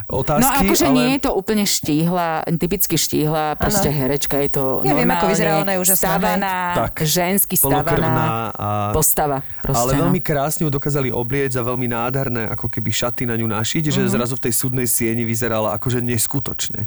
No 0.06 0.22
otázky. 0.22 0.70
akože 0.70 0.86
ale... 0.86 0.94
nie 0.94 1.08
je 1.18 1.22
to 1.26 1.32
úplne 1.34 1.66
štíhla, 1.66 2.46
typicky 2.62 2.94
štíhla, 2.94 3.58
proste 3.58 3.90
herečka, 3.90 4.38
je 4.46 4.50
to 4.54 4.64
Ja 4.86 4.94
viem, 4.94 5.10
ako 5.10 5.26
normálne 5.26 5.32
vyzerá, 5.34 5.52
ona 5.66 5.72
je 5.74 5.80
úžasná, 5.82 6.06
Stávaná, 6.06 6.54
Tak. 6.78 6.94
žensky 7.02 7.56
stávaná 7.58 8.26
a... 8.54 8.68
postava. 8.94 9.42
Proste, 9.66 9.82
ale 9.82 9.92
no. 9.98 10.00
veľmi 10.08 10.22
krásne 10.22 10.62
ju 10.66 10.72
dokázali 10.72 11.10
obliecť 11.10 11.58
a 11.58 11.64
veľmi 11.66 11.88
nádherné 11.90 12.42
ako 12.54 12.70
keby 12.70 12.90
šaty 12.94 13.26
na 13.26 13.34
ňu 13.36 13.50
našiť, 13.50 13.84
že 13.90 14.02
zrazu 14.06 14.38
v 14.38 14.46
tej 14.46 14.54
súdnej 14.54 14.86
sieni 14.86 15.26
vyzerala 15.26 15.74
akože 15.74 16.00
neskutočne. 16.00 16.86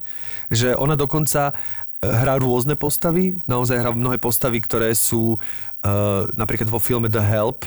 Že 0.49 0.79
ona 0.79 0.95
dokonca 0.95 1.28
e, 1.35 1.51
hrá 1.99 2.39
rôzne 2.39 2.79
postavy, 2.79 3.43
naozaj 3.51 3.83
hrá 3.83 3.91
mnohé 3.91 4.23
postavy, 4.23 4.63
ktoré 4.63 4.95
sú 4.95 5.35
uh, 5.35 6.23
napríklad 6.39 6.71
vo 6.71 6.79
filme 6.79 7.11
The 7.11 7.19
Help, 7.19 7.67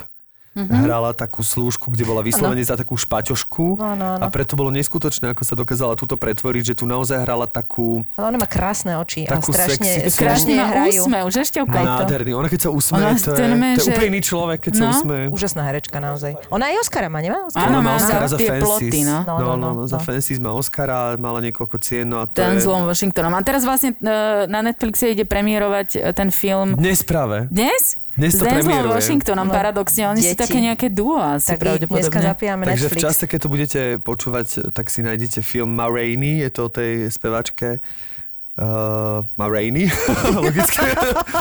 hrala 0.53 1.11
takú 1.11 1.39
slúžku, 1.41 1.87
kde 1.87 2.03
bola 2.03 2.19
vyslovene 2.19 2.59
za 2.59 2.73
takú 2.73 2.93
špaťošku 2.93 3.77
Áno, 3.77 4.05
áno. 4.13 4.19
a 4.19 4.27
preto 4.27 4.53
bolo 4.53 4.67
neskutočné, 4.69 5.31
ako 5.31 5.41
sa 5.41 5.53
dokázala 5.53 5.93
túto 5.93 6.13
pretvoriť, 6.13 6.63
že 6.65 6.73
tu 6.73 6.83
naozaj 6.83 7.19
hrala 7.19 7.45
takú 7.45 8.03
Ale 8.13 8.27
ona 8.27 8.37
má 8.37 8.45
krásne 8.45 8.95
oči 8.95 9.23
a 9.25 9.37
strašne, 9.37 9.79
sexy- 9.79 10.11
strašne 10.11 10.51
má 10.53 10.67
hrajú. 10.67 11.01
úsmev, 11.01 11.25
že 11.27 11.41
Števka? 11.41 11.77
nádherný. 11.77 12.31
Ona 12.33 12.47
keď 12.47 12.59
sa 12.59 12.69
Ona 12.69 12.77
usmeje, 12.77 13.15
to 13.17 13.31
je, 13.31 13.37
to 13.37 13.43
je 13.73 13.79
že- 13.79 13.89
úplne 13.89 14.07
iný 14.09 14.21
človek, 14.21 14.59
keď 14.61 14.73
sa 14.73 14.83
No. 14.83 14.91
usmeje. 14.93 15.25
Úžasná 15.29 15.61
herečka 15.63 15.97
naozaj. 15.97 16.31
Ona 16.49 16.63
aj 16.65 16.75
Oscara 16.81 17.07
má, 17.07 17.19
nemá? 17.19 17.39
Oscara? 17.41 17.63
Áno, 17.63 17.73
Ona 17.73 17.81
má 17.81 17.91
Oscara 17.95 18.25
za 18.25 18.35
za 18.35 18.37
Fences. 18.37 18.59
ploty, 18.61 18.99
no. 19.01 19.17
No, 19.21 19.31
No, 19.31 19.39
no, 19.39 19.53
no, 19.53 19.55
no, 19.55 19.69
no, 19.77 19.83
za 19.85 19.97
no. 19.97 20.03
Fences 20.03 20.37
má 20.37 20.51
Oscara, 20.51 21.15
mala 21.15 21.39
niekoľko 21.41 21.75
cien, 21.77 22.05
no 22.05 22.19
a 22.19 22.25
to 22.25 22.35
Ten 22.37 22.53
je... 22.53 22.61
zlom 22.61 22.83
Washingtonom. 22.83 23.31
A 23.31 23.39
teraz 23.39 23.61
vlastne 23.61 23.93
e, 23.93 24.05
na 24.45 24.59
Netflixe 24.61 25.07
ide 25.07 25.23
premiérovať 25.23 25.89
e, 25.93 26.11
ten 26.11 26.29
film 26.29 26.75
Dnes 26.75 26.99
práve. 27.01 27.47
dnes? 27.47 27.95
Dnes 28.11 28.33
to 28.33 28.43
premiéruje. 28.43 28.91
Washingtonom, 28.91 29.47
No, 29.47 29.53
paradoxne. 29.53 30.03
Oni 30.05 30.19
sú 30.19 30.35
deti. 30.35 30.41
také 30.41 30.59
nejaké 30.59 30.87
duo 30.87 31.15
asi 31.15 31.47
Tak 31.47 31.57
dneska 31.57 31.87
pravdepodobne. 31.87 32.21
zapíjame 32.21 32.63
Takže 32.65 32.77
v 32.81 32.91
Netflix. 32.91 33.05
čase, 33.07 33.23
keď 33.25 33.39
to 33.39 33.49
budete 33.49 33.81
počúvať, 33.99 34.47
tak 34.69 34.85
si 34.87 34.99
nájdete 34.99 35.39
film 35.41 35.71
Ma 35.71 35.87
Rainey, 35.87 36.39
je 36.39 36.49
to 36.49 36.61
o 36.61 36.71
tej 36.71 37.07
spevačke 37.07 37.79
Uh, 38.51 39.23
Ma 39.39 39.47
Rainey, 39.47 39.87
logicky. 40.35 40.83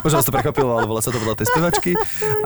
Možno 0.07 0.23
vás 0.23 0.27
to 0.27 0.31
prekvapilo, 0.31 0.79
ale 0.79 0.87
volá 0.87 1.03
sa 1.03 1.11
to 1.11 1.19
podľa 1.19 1.43
tej 1.43 1.51
spevačky. 1.51 1.91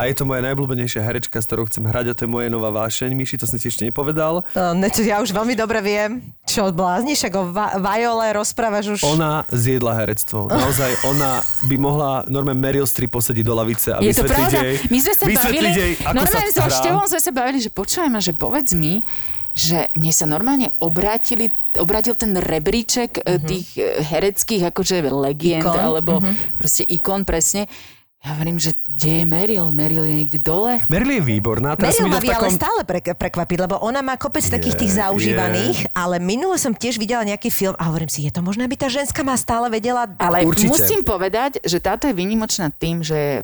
A 0.00 0.08
je 0.08 0.16
to 0.16 0.24
moja 0.24 0.40
najobľúbenejšia 0.40 1.04
herečka, 1.04 1.36
s 1.36 1.44
ktorou 1.44 1.68
chcem 1.68 1.84
hrať 1.84 2.10
a 2.10 2.12
to 2.16 2.24
je 2.24 2.30
moje 2.32 2.48
nová 2.48 2.72
vášeň. 2.72 3.12
Myši, 3.12 3.36
to 3.36 3.44
som 3.44 3.60
ti 3.60 3.68
ešte 3.68 3.84
nepovedal. 3.84 4.40
Ne, 4.56 4.88
to 4.88 5.04
ja 5.04 5.20
už 5.20 5.36
veľmi 5.36 5.52
dobre 5.52 5.84
viem. 5.84 6.32
Čo 6.48 6.72
blázniš, 6.72 7.28
ako 7.28 7.52
Va- 7.52 7.76
Vajole 7.76 8.32
rozprávaš 8.32 8.96
už... 8.96 9.00
Ona 9.04 9.44
zjedla 9.52 10.00
herectvo. 10.00 10.48
Naozaj, 10.48 11.12
ona 11.12 11.44
by 11.68 11.76
mohla 11.76 12.10
normálne 12.32 12.56
Meryl 12.56 12.88
Streep 12.88 13.12
posediť 13.12 13.44
do 13.44 13.52
lavice 13.52 13.92
a 13.92 14.00
Je 14.00 14.16
vysvetliť 14.16 14.48
jej, 14.48 14.74
My 14.88 14.98
sme 15.04 15.12
sa 15.12 15.24
bavili, 15.28 15.68
jej, 15.76 15.92
ako 16.00 16.08
sa 16.08 16.16
normálne 16.16 16.50
so. 16.50 16.62
Števom 16.72 17.04
sme 17.04 17.20
sa 17.20 17.30
bavili, 17.36 17.58
že 17.60 17.68
počúvaj 17.68 18.08
ma, 18.08 18.18
že 18.18 18.32
povedz 18.32 18.72
mi, 18.72 19.04
že 19.54 19.88
mne 19.94 20.12
sa 20.12 20.26
normálne 20.26 20.74
obrátili 20.82 21.54
obrátil 21.74 22.14
ten 22.14 22.34
rebríček 22.38 23.18
mm-hmm. 23.18 23.46
tých 23.50 23.68
e, 23.78 23.98
hereckých 24.06 24.62
akože 24.70 25.02
legend, 25.10 25.66
Ikon. 25.66 25.78
alebo 25.78 26.22
mm-hmm. 26.22 26.58
proste 26.58 26.86
ikon 26.86 27.26
presne. 27.26 27.66
Ja 28.24 28.32
hovorím, 28.40 28.56
že 28.56 28.72
kde 28.88 29.20
je 29.20 29.24
Meryl? 29.28 29.68
Meryl 29.68 30.00
je 30.08 30.14
niekde 30.24 30.40
dole? 30.40 30.80
Meryl 30.88 31.20
je 31.20 31.22
výborná. 31.28 31.76
Teraz 31.76 32.00
Meryl 32.00 32.08
ma 32.08 32.24
vie 32.24 32.32
v 32.32 32.40
ale 32.40 32.48
takom... 32.48 32.56
stále 32.56 32.80
pre, 32.88 33.00
prekvapiť, 33.04 33.58
lebo 33.68 33.76
ona 33.84 34.00
má 34.00 34.16
kopec 34.16 34.40
takých 34.48 34.80
tých 34.80 34.96
Je, 34.96 34.98
zaužívaných, 35.04 35.92
ale 35.92 36.16
minule 36.24 36.56
som 36.56 36.72
tiež 36.72 36.96
videla 36.96 37.20
nejaký 37.20 37.52
film 37.52 37.76
a 37.76 37.84
hovorím 37.92 38.08
si, 38.08 38.24
je 38.24 38.32
to 38.32 38.40
možné, 38.40 38.64
aby 38.64 38.80
tá 38.80 38.88
ženská 38.88 39.20
ma 39.20 39.36
stále 39.36 39.68
vedela... 39.68 40.08
Ale 40.16 40.40
Určite. 40.40 40.72
musím 40.72 41.04
povedať, 41.04 41.60
že 41.68 41.76
táto 41.84 42.08
je 42.08 42.16
výnimočná 42.16 42.72
tým, 42.72 43.04
že 43.04 43.12
je 43.12 43.34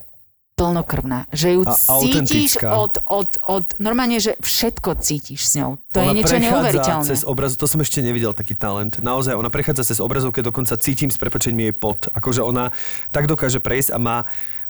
plnokrvná. 0.61 1.25
Že 1.33 1.49
ju 1.57 1.63
A 1.65 1.73
cítiš 1.73 1.89
autentická. 1.89 2.69
od, 2.77 2.95
od, 3.09 3.31
od... 3.49 3.65
Normálne, 3.81 4.21
že 4.21 4.37
všetko 4.37 5.01
cítiš 5.01 5.41
s 5.49 5.57
ňou. 5.57 5.81
To 5.97 6.05
ona 6.05 6.13
je 6.13 6.21
niečo 6.21 6.37
neuveriteľné. 6.37 7.09
cez 7.09 7.25
obraz, 7.25 7.57
to 7.57 7.65
som 7.65 7.81
ešte 7.81 8.05
nevidel 8.05 8.37
taký 8.37 8.53
talent. 8.53 9.01
Naozaj, 9.01 9.41
ona 9.41 9.49
prechádza 9.49 9.89
cez 9.89 9.99
obrazovke, 10.05 10.45
dokonca 10.45 10.77
cítim 10.77 11.09
s 11.09 11.17
prepačením 11.17 11.73
jej 11.73 11.75
pot. 11.75 12.13
Akože 12.13 12.45
ona 12.45 12.69
tak 13.09 13.25
dokáže 13.25 13.65
prejsť 13.65 13.97
a 13.97 13.99
má, 13.99 14.19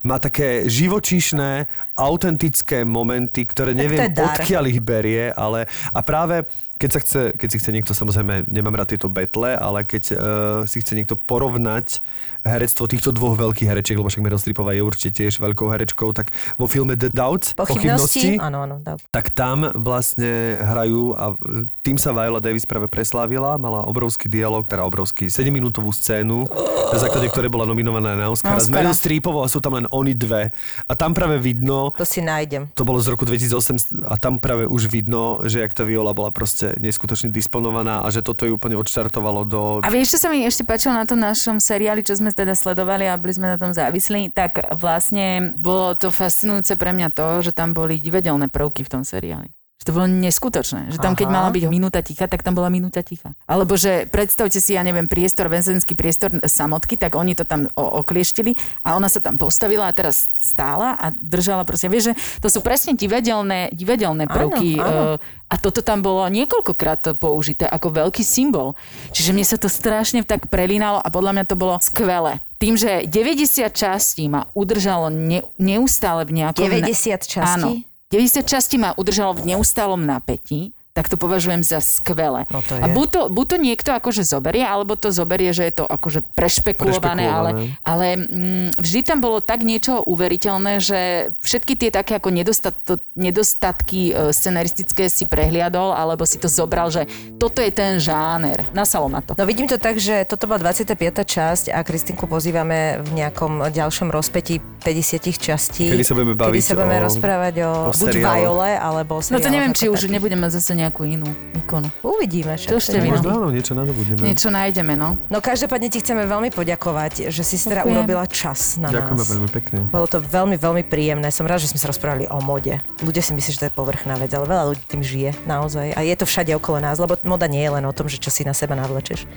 má 0.01 0.16
také 0.16 0.64
živočíšne, 0.68 1.68
autentické 1.96 2.88
momenty, 2.88 3.44
ktoré 3.44 3.76
to 3.76 3.80
neviem, 3.84 4.09
odkiaľ 4.09 4.64
ich 4.72 4.80
berie, 4.80 5.28
ale 5.36 5.68
a 5.92 6.01
práve 6.01 6.48
keď, 6.80 6.90
sa 6.96 7.01
chce, 7.05 7.20
keď 7.36 7.48
si 7.53 7.57
chce 7.61 7.70
niekto, 7.76 7.92
samozrejme, 7.92 8.48
nemám 8.48 8.72
rád 8.72 8.96
tieto 8.96 9.12
betle, 9.12 9.53
ale 9.53 9.84
keď 9.84 10.05
uh, 10.16 10.16
si 10.64 10.80
chce 10.80 10.96
niekto 10.96 11.12
porovnať 11.12 12.01
herectvo 12.40 12.88
týchto 12.88 13.12
dvoch 13.12 13.36
veľkých 13.36 13.68
herečiek, 13.68 14.01
lebo 14.01 14.09
však 14.09 14.24
Meryl 14.24 14.40
Streepová 14.40 14.72
je 14.72 14.80
určite 14.80 15.12
tiež 15.20 15.44
veľkou 15.44 15.68
herečkou, 15.68 16.16
tak 16.16 16.32
vo 16.57 16.64
filme 16.64 16.96
The 16.96 17.12
Doubts, 17.12 17.53
Pochybnosti? 17.53 18.40
Áno, 18.40 18.64
áno. 18.64 18.80
dá. 18.80 18.96
tak 19.12 19.28
tam 19.36 19.68
vlastne 19.76 20.57
hrajú 20.57 21.12
a 21.20 21.36
e, 21.36 21.68
tým 21.84 22.01
sa 22.01 22.16
Viola 22.16 22.40
Davis 22.40 22.64
práve 22.64 22.88
preslávila, 22.88 23.61
mala 23.61 23.84
obrovský 23.84 24.32
dialog, 24.32 24.64
teda 24.64 24.88
obrovský 24.88 25.28
7-minútovú 25.28 25.92
scénu, 25.92 26.48
na 26.88 26.96
základe 26.96 27.28
ktorej 27.28 27.53
bola 27.53 27.68
nominovaná 27.68 28.16
na 28.16 28.32
Oscara, 28.32 28.57
s 28.57 28.72
Oscara. 28.72 28.88
Meryl 28.88 28.96
Streepovou 28.96 29.44
a 29.44 29.53
sú 29.53 29.61
tam 29.61 29.76
len 29.76 29.84
oni 29.91 30.14
dve. 30.14 30.51
A 30.88 30.93
tam 30.95 31.12
práve 31.12 31.36
vidno, 31.38 31.93
To 31.99 32.07
si 32.07 32.22
nájdem. 32.24 32.70
to 32.74 32.86
bolo 32.86 33.03
z 33.03 33.12
roku 33.12 33.26
2008 33.26 34.07
a 34.09 34.14
tam 34.16 34.38
práve 34.38 34.64
už 34.66 34.88
vidno, 34.88 35.43
že 35.45 35.61
jak 35.61 35.74
tá 35.74 35.84
Viola 35.84 36.14
bola 36.16 36.30
proste 36.30 36.72
neskutočne 36.78 37.28
disponovaná 37.28 38.03
a 38.03 38.09
že 38.09 38.24
toto 38.24 38.49
ju 38.49 38.57
úplne 38.57 38.78
odštartovalo 38.78 39.45
do... 39.45 39.61
A 39.84 39.91
vieš, 39.93 40.16
čo 40.16 40.18
sa 40.24 40.28
mi 40.32 40.43
ešte 40.47 40.64
páčilo 40.64 40.95
na 40.97 41.05
tom 41.05 41.20
našom 41.20 41.61
seriáli, 41.61 42.01
čo 42.01 42.16
sme 42.16 42.32
teda 42.32 42.57
sledovali 42.57 43.07
a 43.11 43.20
boli 43.20 43.34
sme 43.36 43.51
na 43.51 43.59
tom 43.61 43.74
závislí, 43.76 44.32
tak 44.32 44.64
vlastne 44.78 45.53
bolo 45.59 45.93
to 45.99 46.09
fascinujúce 46.09 46.74
pre 46.78 46.95
mňa 46.97 47.12
to, 47.12 47.45
že 47.45 47.53
tam 47.53 47.76
boli 47.76 48.01
divadelné 48.01 48.49
prvky 48.49 48.86
v 48.86 48.93
tom 48.93 49.03
seriáli. 49.05 49.51
Že 49.80 49.84
to 49.88 49.96
bolo 49.96 50.06
neskutočné. 50.12 50.92
Že 50.92 50.98
tam, 51.00 51.16
keď 51.16 51.32
Aha. 51.32 51.36
mala 51.40 51.48
byť 51.56 51.64
minúta 51.72 52.04
ticha, 52.04 52.28
tak 52.28 52.44
tam 52.44 52.52
bola 52.52 52.68
minúta 52.68 53.00
ticha. 53.00 53.32
Alebo 53.48 53.80
že 53.80 54.04
predstavte 54.12 54.60
si, 54.60 54.76
ja 54.76 54.84
neviem, 54.84 55.08
priestor, 55.08 55.48
väzenský 55.48 55.96
priestor 55.96 56.36
samotky, 56.44 57.00
tak 57.00 57.16
oni 57.16 57.32
to 57.32 57.48
tam 57.48 57.64
o- 57.72 58.04
oklieštili 58.04 58.60
a 58.84 58.92
ona 59.00 59.08
sa 59.08 59.24
tam 59.24 59.40
postavila 59.40 59.88
a 59.88 59.96
teraz 59.96 60.20
stála 60.36 61.00
a 61.00 61.08
držala 61.08 61.64
proste. 61.64 61.88
Vieš, 61.88 62.12
že 62.12 62.14
to 62.44 62.52
sú 62.52 62.60
presne 62.60 62.92
divadelné, 62.92 63.72
divadelné 63.72 64.28
Áno, 64.28 64.36
prvky. 64.36 64.76
áno. 64.76 65.16
e, 65.16 65.48
a 65.48 65.54
toto 65.56 65.80
tam 65.80 66.04
bolo 66.04 66.28
niekoľkokrát 66.28 67.16
použité 67.16 67.64
ako 67.64 68.04
veľký 68.04 68.20
symbol. 68.20 68.76
Čiže 69.16 69.32
mne 69.32 69.48
sa 69.48 69.56
to 69.56 69.72
strašne 69.72 70.28
tak 70.28 70.52
prelínalo 70.52 71.00
a 71.00 71.08
podľa 71.08 71.40
mňa 71.40 71.44
to 71.48 71.56
bolo 71.56 71.80
skvelé. 71.80 72.36
Tým, 72.60 72.76
že 72.76 73.08
90 73.08 73.72
častí 73.72 74.28
ma 74.28 74.44
udržalo 74.52 75.08
ne, 75.08 75.40
neustále 75.56 76.28
v 76.28 76.44
nejakom... 76.44 76.68
90 76.68 77.16
častí? 77.24 77.80
Áno. 77.80 77.89
90 78.11 78.42
častí 78.42 78.74
ma 78.74 78.90
udržalo 78.98 79.38
v 79.38 79.54
neustálom 79.54 80.02
napätí, 80.02 80.74
tak 80.91 81.07
to 81.07 81.14
považujem 81.14 81.62
za 81.62 81.78
skvelé. 81.78 82.51
No 82.51 82.61
to 82.61 82.74
A 82.74 82.86
je. 82.86 82.93
buď 82.93 83.09
to, 83.09 83.20
buď 83.28 83.47
to 83.47 83.57
niekto 83.57 83.91
akože 83.93 84.22
zoberie, 84.22 84.62
alebo 84.62 84.95
to 84.95 85.09
zoberie, 85.09 85.51
že 85.51 85.64
je 85.64 85.74
to 85.76 85.84
akože 85.84 86.26
prešpekulované, 86.34 87.24
ale, 87.24 87.51
Prešpekulované. 87.55 87.86
ale 87.86 88.07
mm, 88.18 88.68
vždy 88.74 89.01
tam 89.01 89.18
bolo 89.18 89.38
tak 89.38 89.62
niečo 89.62 90.03
uveriteľné, 90.03 90.78
že 90.78 91.01
všetky 91.41 91.74
tie 91.76 91.91
také 91.91 92.18
ako 92.18 92.28
nedostat, 92.28 92.74
nedostatky 93.14 94.11
e, 94.11 94.34
scenaristické 94.34 95.07
si 95.07 95.24
prehliadol, 95.24 95.95
alebo 95.95 96.26
si 96.26 96.36
to 96.36 96.51
zobral, 96.51 96.91
že 96.91 97.07
toto 97.38 97.62
je 97.62 97.70
ten 97.70 97.97
žáner. 97.97 98.66
Nasalo 98.74 99.07
ma 99.07 99.22
to. 99.22 99.38
No 99.38 99.47
vidím 99.47 99.70
to 99.70 99.78
tak, 99.78 99.97
že 99.97 100.26
toto 100.26 100.51
bola 100.51 100.59
25. 100.59 100.99
časť 101.22 101.64
a 101.70 101.80
Kristinku 101.80 102.26
pozývame 102.26 102.99
v 103.01 103.11
nejakom 103.14 103.70
ďalšom 103.70 104.11
rozpetí 104.11 104.59
50 104.82 105.38
častí. 105.38 105.86
Kedy 105.86 106.03
sa 106.03 106.12
budeme 106.12 106.34
baviť 106.34 106.51
Kedy 106.51 106.61
sa 106.61 106.74
budeme 106.74 106.99
o- 106.99 107.05
rozprávať 107.07 107.55
o, 107.62 107.70
o 107.88 107.95
buď. 107.95 108.14
Viole, 108.20 108.70
alebo 108.74 109.16
o 109.16 109.22
No 109.22 109.38
to 109.38 109.49
neviem, 109.49 109.70
či 109.70 109.86
už 109.86 110.11
nebudeme 110.11 110.51
zase 110.51 110.74
nejakú 110.91 111.07
inú 111.07 111.30
ikonu. 111.55 111.86
Uvidíme. 112.03 112.59
však 112.59 112.70
To 112.74 112.82
ešte 112.82 112.99
vino. 112.99 113.14
Možno 113.14 113.30
áno, 113.30 113.49
niečo 113.55 113.72
nadobudneme. 113.78 114.26
Niečo 114.26 114.51
nájdeme, 114.51 114.99
no. 114.99 115.14
No 115.30 115.38
každopádne 115.38 115.86
ti 115.86 116.03
chceme 116.03 116.26
veľmi 116.26 116.51
poďakovať, 116.51 117.30
že 117.30 117.43
si 117.47 117.55
teda 117.62 117.86
Ďakujem. 117.86 117.95
urobila 117.95 118.24
čas 118.26 118.74
na 118.82 118.91
Ďakujeme 118.91 119.22
nás. 119.22 119.30
veľmi 119.30 119.51
pekne. 119.55 119.78
Bolo 119.86 120.07
to 120.11 120.18
veľmi, 120.18 120.59
veľmi 120.59 120.82
príjemné. 120.82 121.30
Som 121.30 121.47
rád, 121.47 121.62
že 121.62 121.70
sme 121.70 121.78
sa 121.78 121.86
rozprávali 121.95 122.26
o 122.26 122.43
mode. 122.43 122.82
Ľudia 123.07 123.22
si 123.22 123.32
myslí, 123.32 123.51
že 123.55 123.61
to 123.62 123.66
je 123.70 123.74
povrchná 123.78 124.18
vec, 124.18 124.34
ale 124.34 124.51
veľa 124.51 124.64
ľudí 124.74 124.82
tým 124.91 125.03
žije 125.07 125.30
naozaj. 125.47 125.95
A 125.95 126.03
je 126.03 126.14
to 126.18 126.26
všade 126.26 126.51
okolo 126.59 126.82
nás, 126.82 126.99
lebo 126.99 127.14
moda 127.22 127.47
nie 127.47 127.62
je 127.62 127.70
len 127.70 127.84
o 127.86 127.95
tom, 127.95 128.11
že 128.11 128.18
čo 128.18 128.34
si 128.34 128.43
na 128.43 128.51
seba 128.53 128.74
navlečeš. 128.74 129.30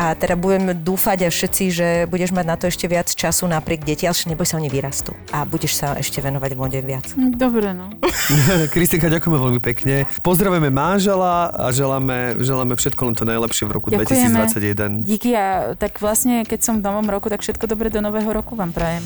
A 0.00 0.16
teda 0.16 0.34
budem 0.34 0.72
dúfať 0.74 1.28
aj 1.28 1.32
všetci, 1.36 1.64
že 1.70 1.88
budeš 2.08 2.32
mať 2.32 2.46
na 2.48 2.56
to 2.56 2.66
ešte 2.66 2.88
viac 2.88 3.06
času 3.06 3.44
napriek 3.46 3.84
deti, 3.84 4.08
ale 4.08 4.16
neboj 4.26 4.48
sa, 4.48 4.56
oni 4.56 4.72
vyrastú. 4.72 5.12
A 5.28 5.44
budeš 5.44 5.76
sa 5.76 5.92
ešte 6.00 6.24
venovať 6.24 6.56
mode 6.56 6.80
viac. 6.80 7.04
Dobre, 7.14 7.76
no. 7.76 7.92
Kristinka, 8.74 9.12
ďakujeme 9.12 9.36
veľmi 9.36 9.60
pekne. 9.60 10.08
Pozdravujeme 10.24 10.69
manžela 10.70 11.50
a 11.52 11.68
želáme, 11.74 12.38
želáme 12.40 12.74
všetko 12.78 13.00
len 13.10 13.14
to 13.14 13.28
najlepšie 13.28 13.68
v 13.68 13.72
roku 13.76 13.88
Ďakujeme. 13.90 14.40
2021. 15.04 15.04
Díky 15.04 15.30
a 15.36 15.74
tak 15.74 15.98
vlastne, 15.98 16.46
keď 16.46 16.60
som 16.62 16.74
v 16.78 16.86
novom 16.86 17.06
roku, 17.10 17.28
tak 17.28 17.42
všetko 17.42 17.66
dobre 17.66 17.90
do 17.92 18.00
nového 18.00 18.30
roku 18.30 18.54
vám 18.54 18.70
prajem. 18.70 19.04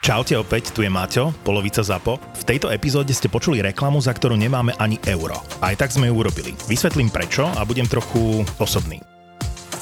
Čaute 0.00 0.32
opäť, 0.40 0.72
tu 0.72 0.80
je 0.80 0.88
Maťo, 0.88 1.36
polovica 1.44 1.84
ZAPO. 1.84 2.16
V 2.40 2.42
tejto 2.48 2.72
epizóde 2.72 3.12
ste 3.12 3.28
počuli 3.28 3.60
reklamu, 3.60 4.00
za 4.00 4.16
ktorú 4.16 4.32
nemáme 4.32 4.72
ani 4.80 4.96
euro. 5.04 5.36
Aj 5.60 5.76
tak 5.76 5.92
sme 5.92 6.08
ju 6.08 6.16
urobili. 6.16 6.56
Vysvetlím 6.64 7.12
prečo 7.12 7.44
a 7.44 7.60
budem 7.68 7.84
trochu 7.84 8.40
osobný. 8.56 9.09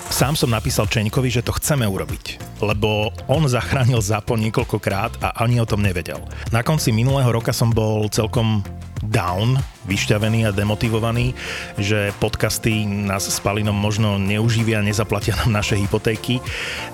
Sám 0.09 0.35
som 0.35 0.51
napísal 0.51 0.89
Čeňkovi, 0.89 1.29
že 1.29 1.45
to 1.45 1.53
chceme 1.55 1.85
urobiť, 1.85 2.59
lebo 2.65 3.13
on 3.29 3.45
zachránil 3.45 4.01
ZAPO 4.01 4.41
niekoľkokrát 4.41 5.21
a 5.21 5.45
ani 5.45 5.61
o 5.61 5.69
tom 5.69 5.85
nevedel. 5.85 6.19
Na 6.49 6.65
konci 6.65 6.91
minulého 6.91 7.29
roka 7.29 7.53
som 7.53 7.69
bol 7.69 8.09
celkom 8.09 8.65
down, 9.05 9.61
vyšťavený 9.87 10.49
a 10.49 10.57
demotivovaný, 10.57 11.37
že 11.79 12.11
podcasty 12.19 12.83
nás 12.83 13.31
s 13.31 13.39
Palinom 13.39 13.77
možno 13.77 14.19
neuživia, 14.19 14.83
nezaplatia 14.83 15.39
nám 15.45 15.63
naše 15.63 15.79
hypotéky. 15.79 16.43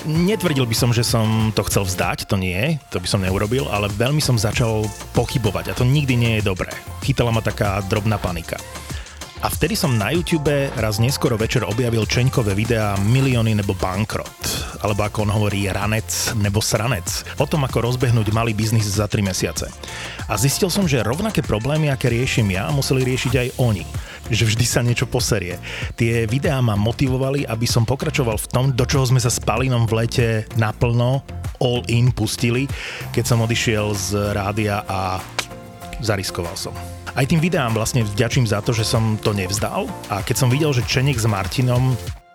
Netvrdil 0.05 0.69
by 0.69 0.77
som, 0.77 0.91
že 0.93 1.07
som 1.07 1.49
to 1.57 1.65
chcel 1.65 1.89
vzdať, 1.89 2.29
to 2.29 2.37
nie, 2.37 2.77
to 2.93 3.01
by 3.01 3.09
som 3.09 3.25
neurobil, 3.25 3.65
ale 3.73 3.89
veľmi 3.89 4.21
som 4.21 4.37
začal 4.37 4.85
pochybovať 5.17 5.73
a 5.73 5.77
to 5.79 5.89
nikdy 5.89 6.19
nie 6.19 6.33
je 6.39 6.47
dobré. 6.51 6.71
Chytala 7.01 7.33
ma 7.33 7.41
taká 7.41 7.81
drobná 7.89 8.21
panika. 8.21 8.61
A 9.45 9.53
vtedy 9.53 9.76
som 9.76 9.92
na 9.92 10.09
YouTube 10.09 10.72
raz 10.72 10.97
neskoro 10.97 11.36
večer 11.36 11.68
objavil 11.68 12.09
Čeňkové 12.09 12.57
videá 12.57 12.97
Milióny 12.97 13.53
nebo 13.53 13.76
bankrot, 13.76 14.40
alebo 14.80 15.05
ako 15.05 15.28
on 15.28 15.36
hovorí 15.36 15.68
ranec 15.68 16.32
nebo 16.40 16.64
sranec, 16.64 17.05
o 17.36 17.45
tom 17.45 17.68
ako 17.68 17.92
rozbehnúť 17.92 18.32
malý 18.32 18.57
biznis 18.57 18.88
za 18.88 19.05
3 19.05 19.20
mesiace. 19.20 19.68
A 20.32 20.40
zistil 20.40 20.72
som, 20.72 20.88
že 20.88 21.05
rovnaké 21.05 21.45
problémy, 21.45 21.92
aké 21.92 22.09
riešim 22.09 22.49
ja, 22.57 22.72
museli 22.72 23.05
riešiť 23.05 23.32
aj 23.36 23.49
oni 23.61 23.84
že 24.24 24.49
vždy 24.49 24.64
sa 24.64 24.80
niečo 24.80 25.05
poserie. 25.05 25.61
Tie 26.01 26.24
videá 26.24 26.57
ma 26.64 26.80
motivovali, 26.80 27.45
aby 27.45 27.68
som 27.68 27.84
pokračoval 27.84 28.40
v 28.40 28.49
tom, 28.49 28.64
do 28.72 28.88
čoho 28.88 29.05
sme 29.05 29.20
sa 29.20 29.28
s 29.28 29.36
Palinom 29.36 29.84
v 29.84 30.01
lete 30.01 30.28
naplno 30.57 31.20
all 31.61 31.84
in 31.92 32.09
pustili, 32.09 32.64
keď 33.12 33.24
som 33.28 33.45
odišiel 33.45 33.92
z 33.92 34.32
rádia 34.32 34.80
a 34.88 35.20
zariskoval 36.01 36.57
som. 36.57 36.72
Aj 37.15 37.23
tým 37.23 37.39
videám 37.39 37.79
vlastne 37.79 38.03
vďačím 38.03 38.43
za 38.43 38.59
to, 38.59 38.75
že 38.75 38.83
som 38.83 39.15
to 39.23 39.31
nevzdal. 39.31 39.87
A 40.11 40.27
keď 40.27 40.35
som 40.35 40.51
videl, 40.51 40.75
že 40.75 40.83
Čenek 40.83 41.15
s 41.15 41.31
Martinom 41.31 41.95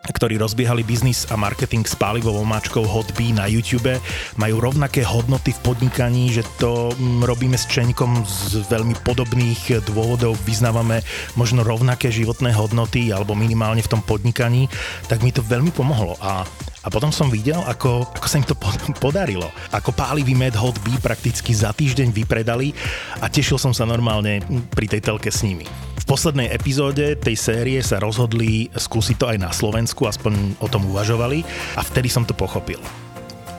ktorí 0.09 0.41
rozbiehali 0.41 0.81
biznis 0.81 1.29
a 1.29 1.37
marketing 1.37 1.85
s 1.85 1.93
pálivou 1.93 2.33
omáčkou 2.41 2.81
Hotbee 2.81 3.35
na 3.35 3.45
YouTube, 3.45 3.93
majú 4.41 4.55
rovnaké 4.57 5.05
hodnoty 5.05 5.53
v 5.53 5.59
podnikaní, 5.61 6.33
že 6.33 6.41
to 6.57 6.89
mm, 6.97 7.27
robíme 7.27 7.53
s 7.53 7.69
Čeňkom 7.69 8.25
z 8.25 8.65
veľmi 8.73 8.97
podobných 9.05 9.85
dôvodov, 9.85 10.39
vyznávame 10.49 11.05
možno 11.37 11.61
rovnaké 11.61 12.09
životné 12.09 12.55
hodnoty 12.55 13.13
alebo 13.13 13.37
minimálne 13.37 13.85
v 13.85 13.91
tom 13.91 14.01
podnikaní, 14.01 14.65
tak 15.05 15.21
mi 15.21 15.29
to 15.29 15.45
veľmi 15.45 15.69
pomohlo. 15.75 16.17
A 16.23 16.41
a 16.83 16.87
potom 16.87 17.11
som 17.11 17.27
videl, 17.27 17.59
ako, 17.67 18.07
ako 18.15 18.27
sa 18.27 18.39
im 18.39 18.47
to 18.47 18.55
podarilo. 19.03 19.51
Ako 19.75 19.91
pálivý 19.91 20.35
med 20.35 20.55
Hot 20.55 20.79
Bee 20.83 20.99
prakticky 20.99 21.51
za 21.51 21.75
týždeň 21.75 22.15
vypredali 22.15 22.71
a 23.19 23.27
tešil 23.27 23.59
som 23.59 23.75
sa 23.75 23.83
normálne 23.83 24.39
pri 24.71 24.87
tej 24.87 25.01
telke 25.03 25.29
s 25.31 25.43
nimi 25.43 25.67
poslednej 26.09 26.49
epizóde 26.49 27.13
tej 27.21 27.37
série 27.37 27.77
sa 27.85 28.01
rozhodli 28.01 28.65
skúsiť 28.73 29.15
to 29.21 29.29
aj 29.29 29.37
na 29.37 29.53
Slovensku, 29.53 30.09
aspoň 30.09 30.57
o 30.57 30.65
tom 30.65 30.89
uvažovali 30.89 31.45
a 31.77 31.85
vtedy 31.85 32.09
som 32.09 32.25
to 32.25 32.33
pochopil 32.33 32.81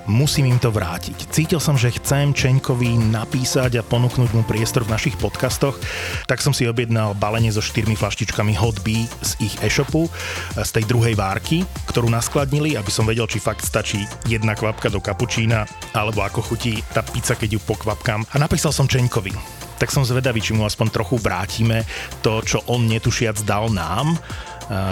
musím 0.07 0.53
im 0.53 0.59
to 0.63 0.73
vrátiť. 0.73 1.29
Cítil 1.33 1.61
som, 1.61 1.77
že 1.77 1.93
chcem 1.97 2.33
Čeňkovi 2.33 3.11
napísať 3.11 3.81
a 3.81 3.87
ponúknuť 3.87 4.31
mu 4.33 4.43
priestor 4.47 4.87
v 4.87 4.93
našich 4.95 5.17
podcastoch, 5.21 5.77
tak 6.25 6.41
som 6.41 6.55
si 6.55 6.69
objednal 6.69 7.13
balenie 7.19 7.53
so 7.53 7.61
štyrmi 7.61 7.99
flaštičkami 7.99 8.55
Hot 8.57 8.81
Bee 8.81 9.09
z 9.21 9.37
ich 9.43 9.55
e-shopu, 9.61 10.09
z 10.57 10.71
tej 10.71 10.85
druhej 10.89 11.19
várky, 11.19 11.67
ktorú 11.91 12.09
naskladnili, 12.09 12.79
aby 12.79 12.91
som 12.93 13.05
vedel, 13.05 13.29
či 13.29 13.43
fakt 13.43 13.67
stačí 13.67 14.05
jedna 14.31 14.57
kvapka 14.57 14.89
do 14.89 15.03
kapučína, 15.03 15.67
alebo 15.93 16.25
ako 16.25 16.41
chutí 16.41 16.81
tá 16.95 17.05
pizza, 17.05 17.37
keď 17.37 17.57
ju 17.57 17.61
pokvapkám. 17.67 18.25
A 18.33 18.37
napísal 18.39 18.71
som 18.71 18.89
Čeňkovi 18.89 19.61
tak 19.81 19.89
som 19.89 20.05
zvedavý, 20.05 20.45
či 20.45 20.53
mu 20.53 20.69
aspoň 20.69 20.93
trochu 20.93 21.17
vrátime 21.17 21.89
to, 22.21 22.45
čo 22.45 22.61
on 22.69 22.85
netušiac 22.85 23.41
dal 23.49 23.73
nám, 23.73 24.13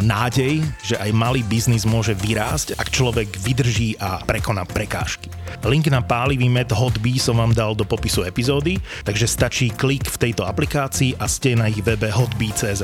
nádej, 0.02 0.60
že 0.82 0.98
aj 0.98 1.10
malý 1.14 1.46
biznis 1.46 1.86
môže 1.86 2.12
vyrásť, 2.18 2.74
ak 2.74 2.90
človek 2.90 3.30
vydrží 3.38 3.94
a 4.02 4.18
prekoná 4.26 4.66
prekážky. 4.66 5.30
Link 5.62 5.86
na 5.88 6.02
pálivý 6.02 6.50
med 6.50 6.70
Hotbee 6.74 7.22
som 7.22 7.38
vám 7.38 7.54
dal 7.54 7.78
do 7.78 7.86
popisu 7.86 8.26
epizódy, 8.26 8.82
takže 9.06 9.30
stačí 9.30 9.66
klik 9.70 10.04
v 10.10 10.28
tejto 10.28 10.42
aplikácii 10.42 11.14
a 11.22 11.30
ste 11.30 11.54
na 11.54 11.70
ich 11.70 11.80
webe 11.82 12.10
hotbee.cz. 12.10 12.82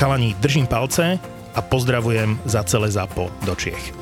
Chalani, 0.00 0.32
držím 0.40 0.64
palce 0.64 1.20
a 1.52 1.60
pozdravujem 1.60 2.40
za 2.48 2.64
celé 2.64 2.88
ZAPO 2.88 3.28
do 3.44 3.52
Čiech. 3.52 3.92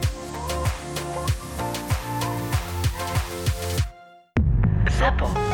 ZAPO. 5.00 5.49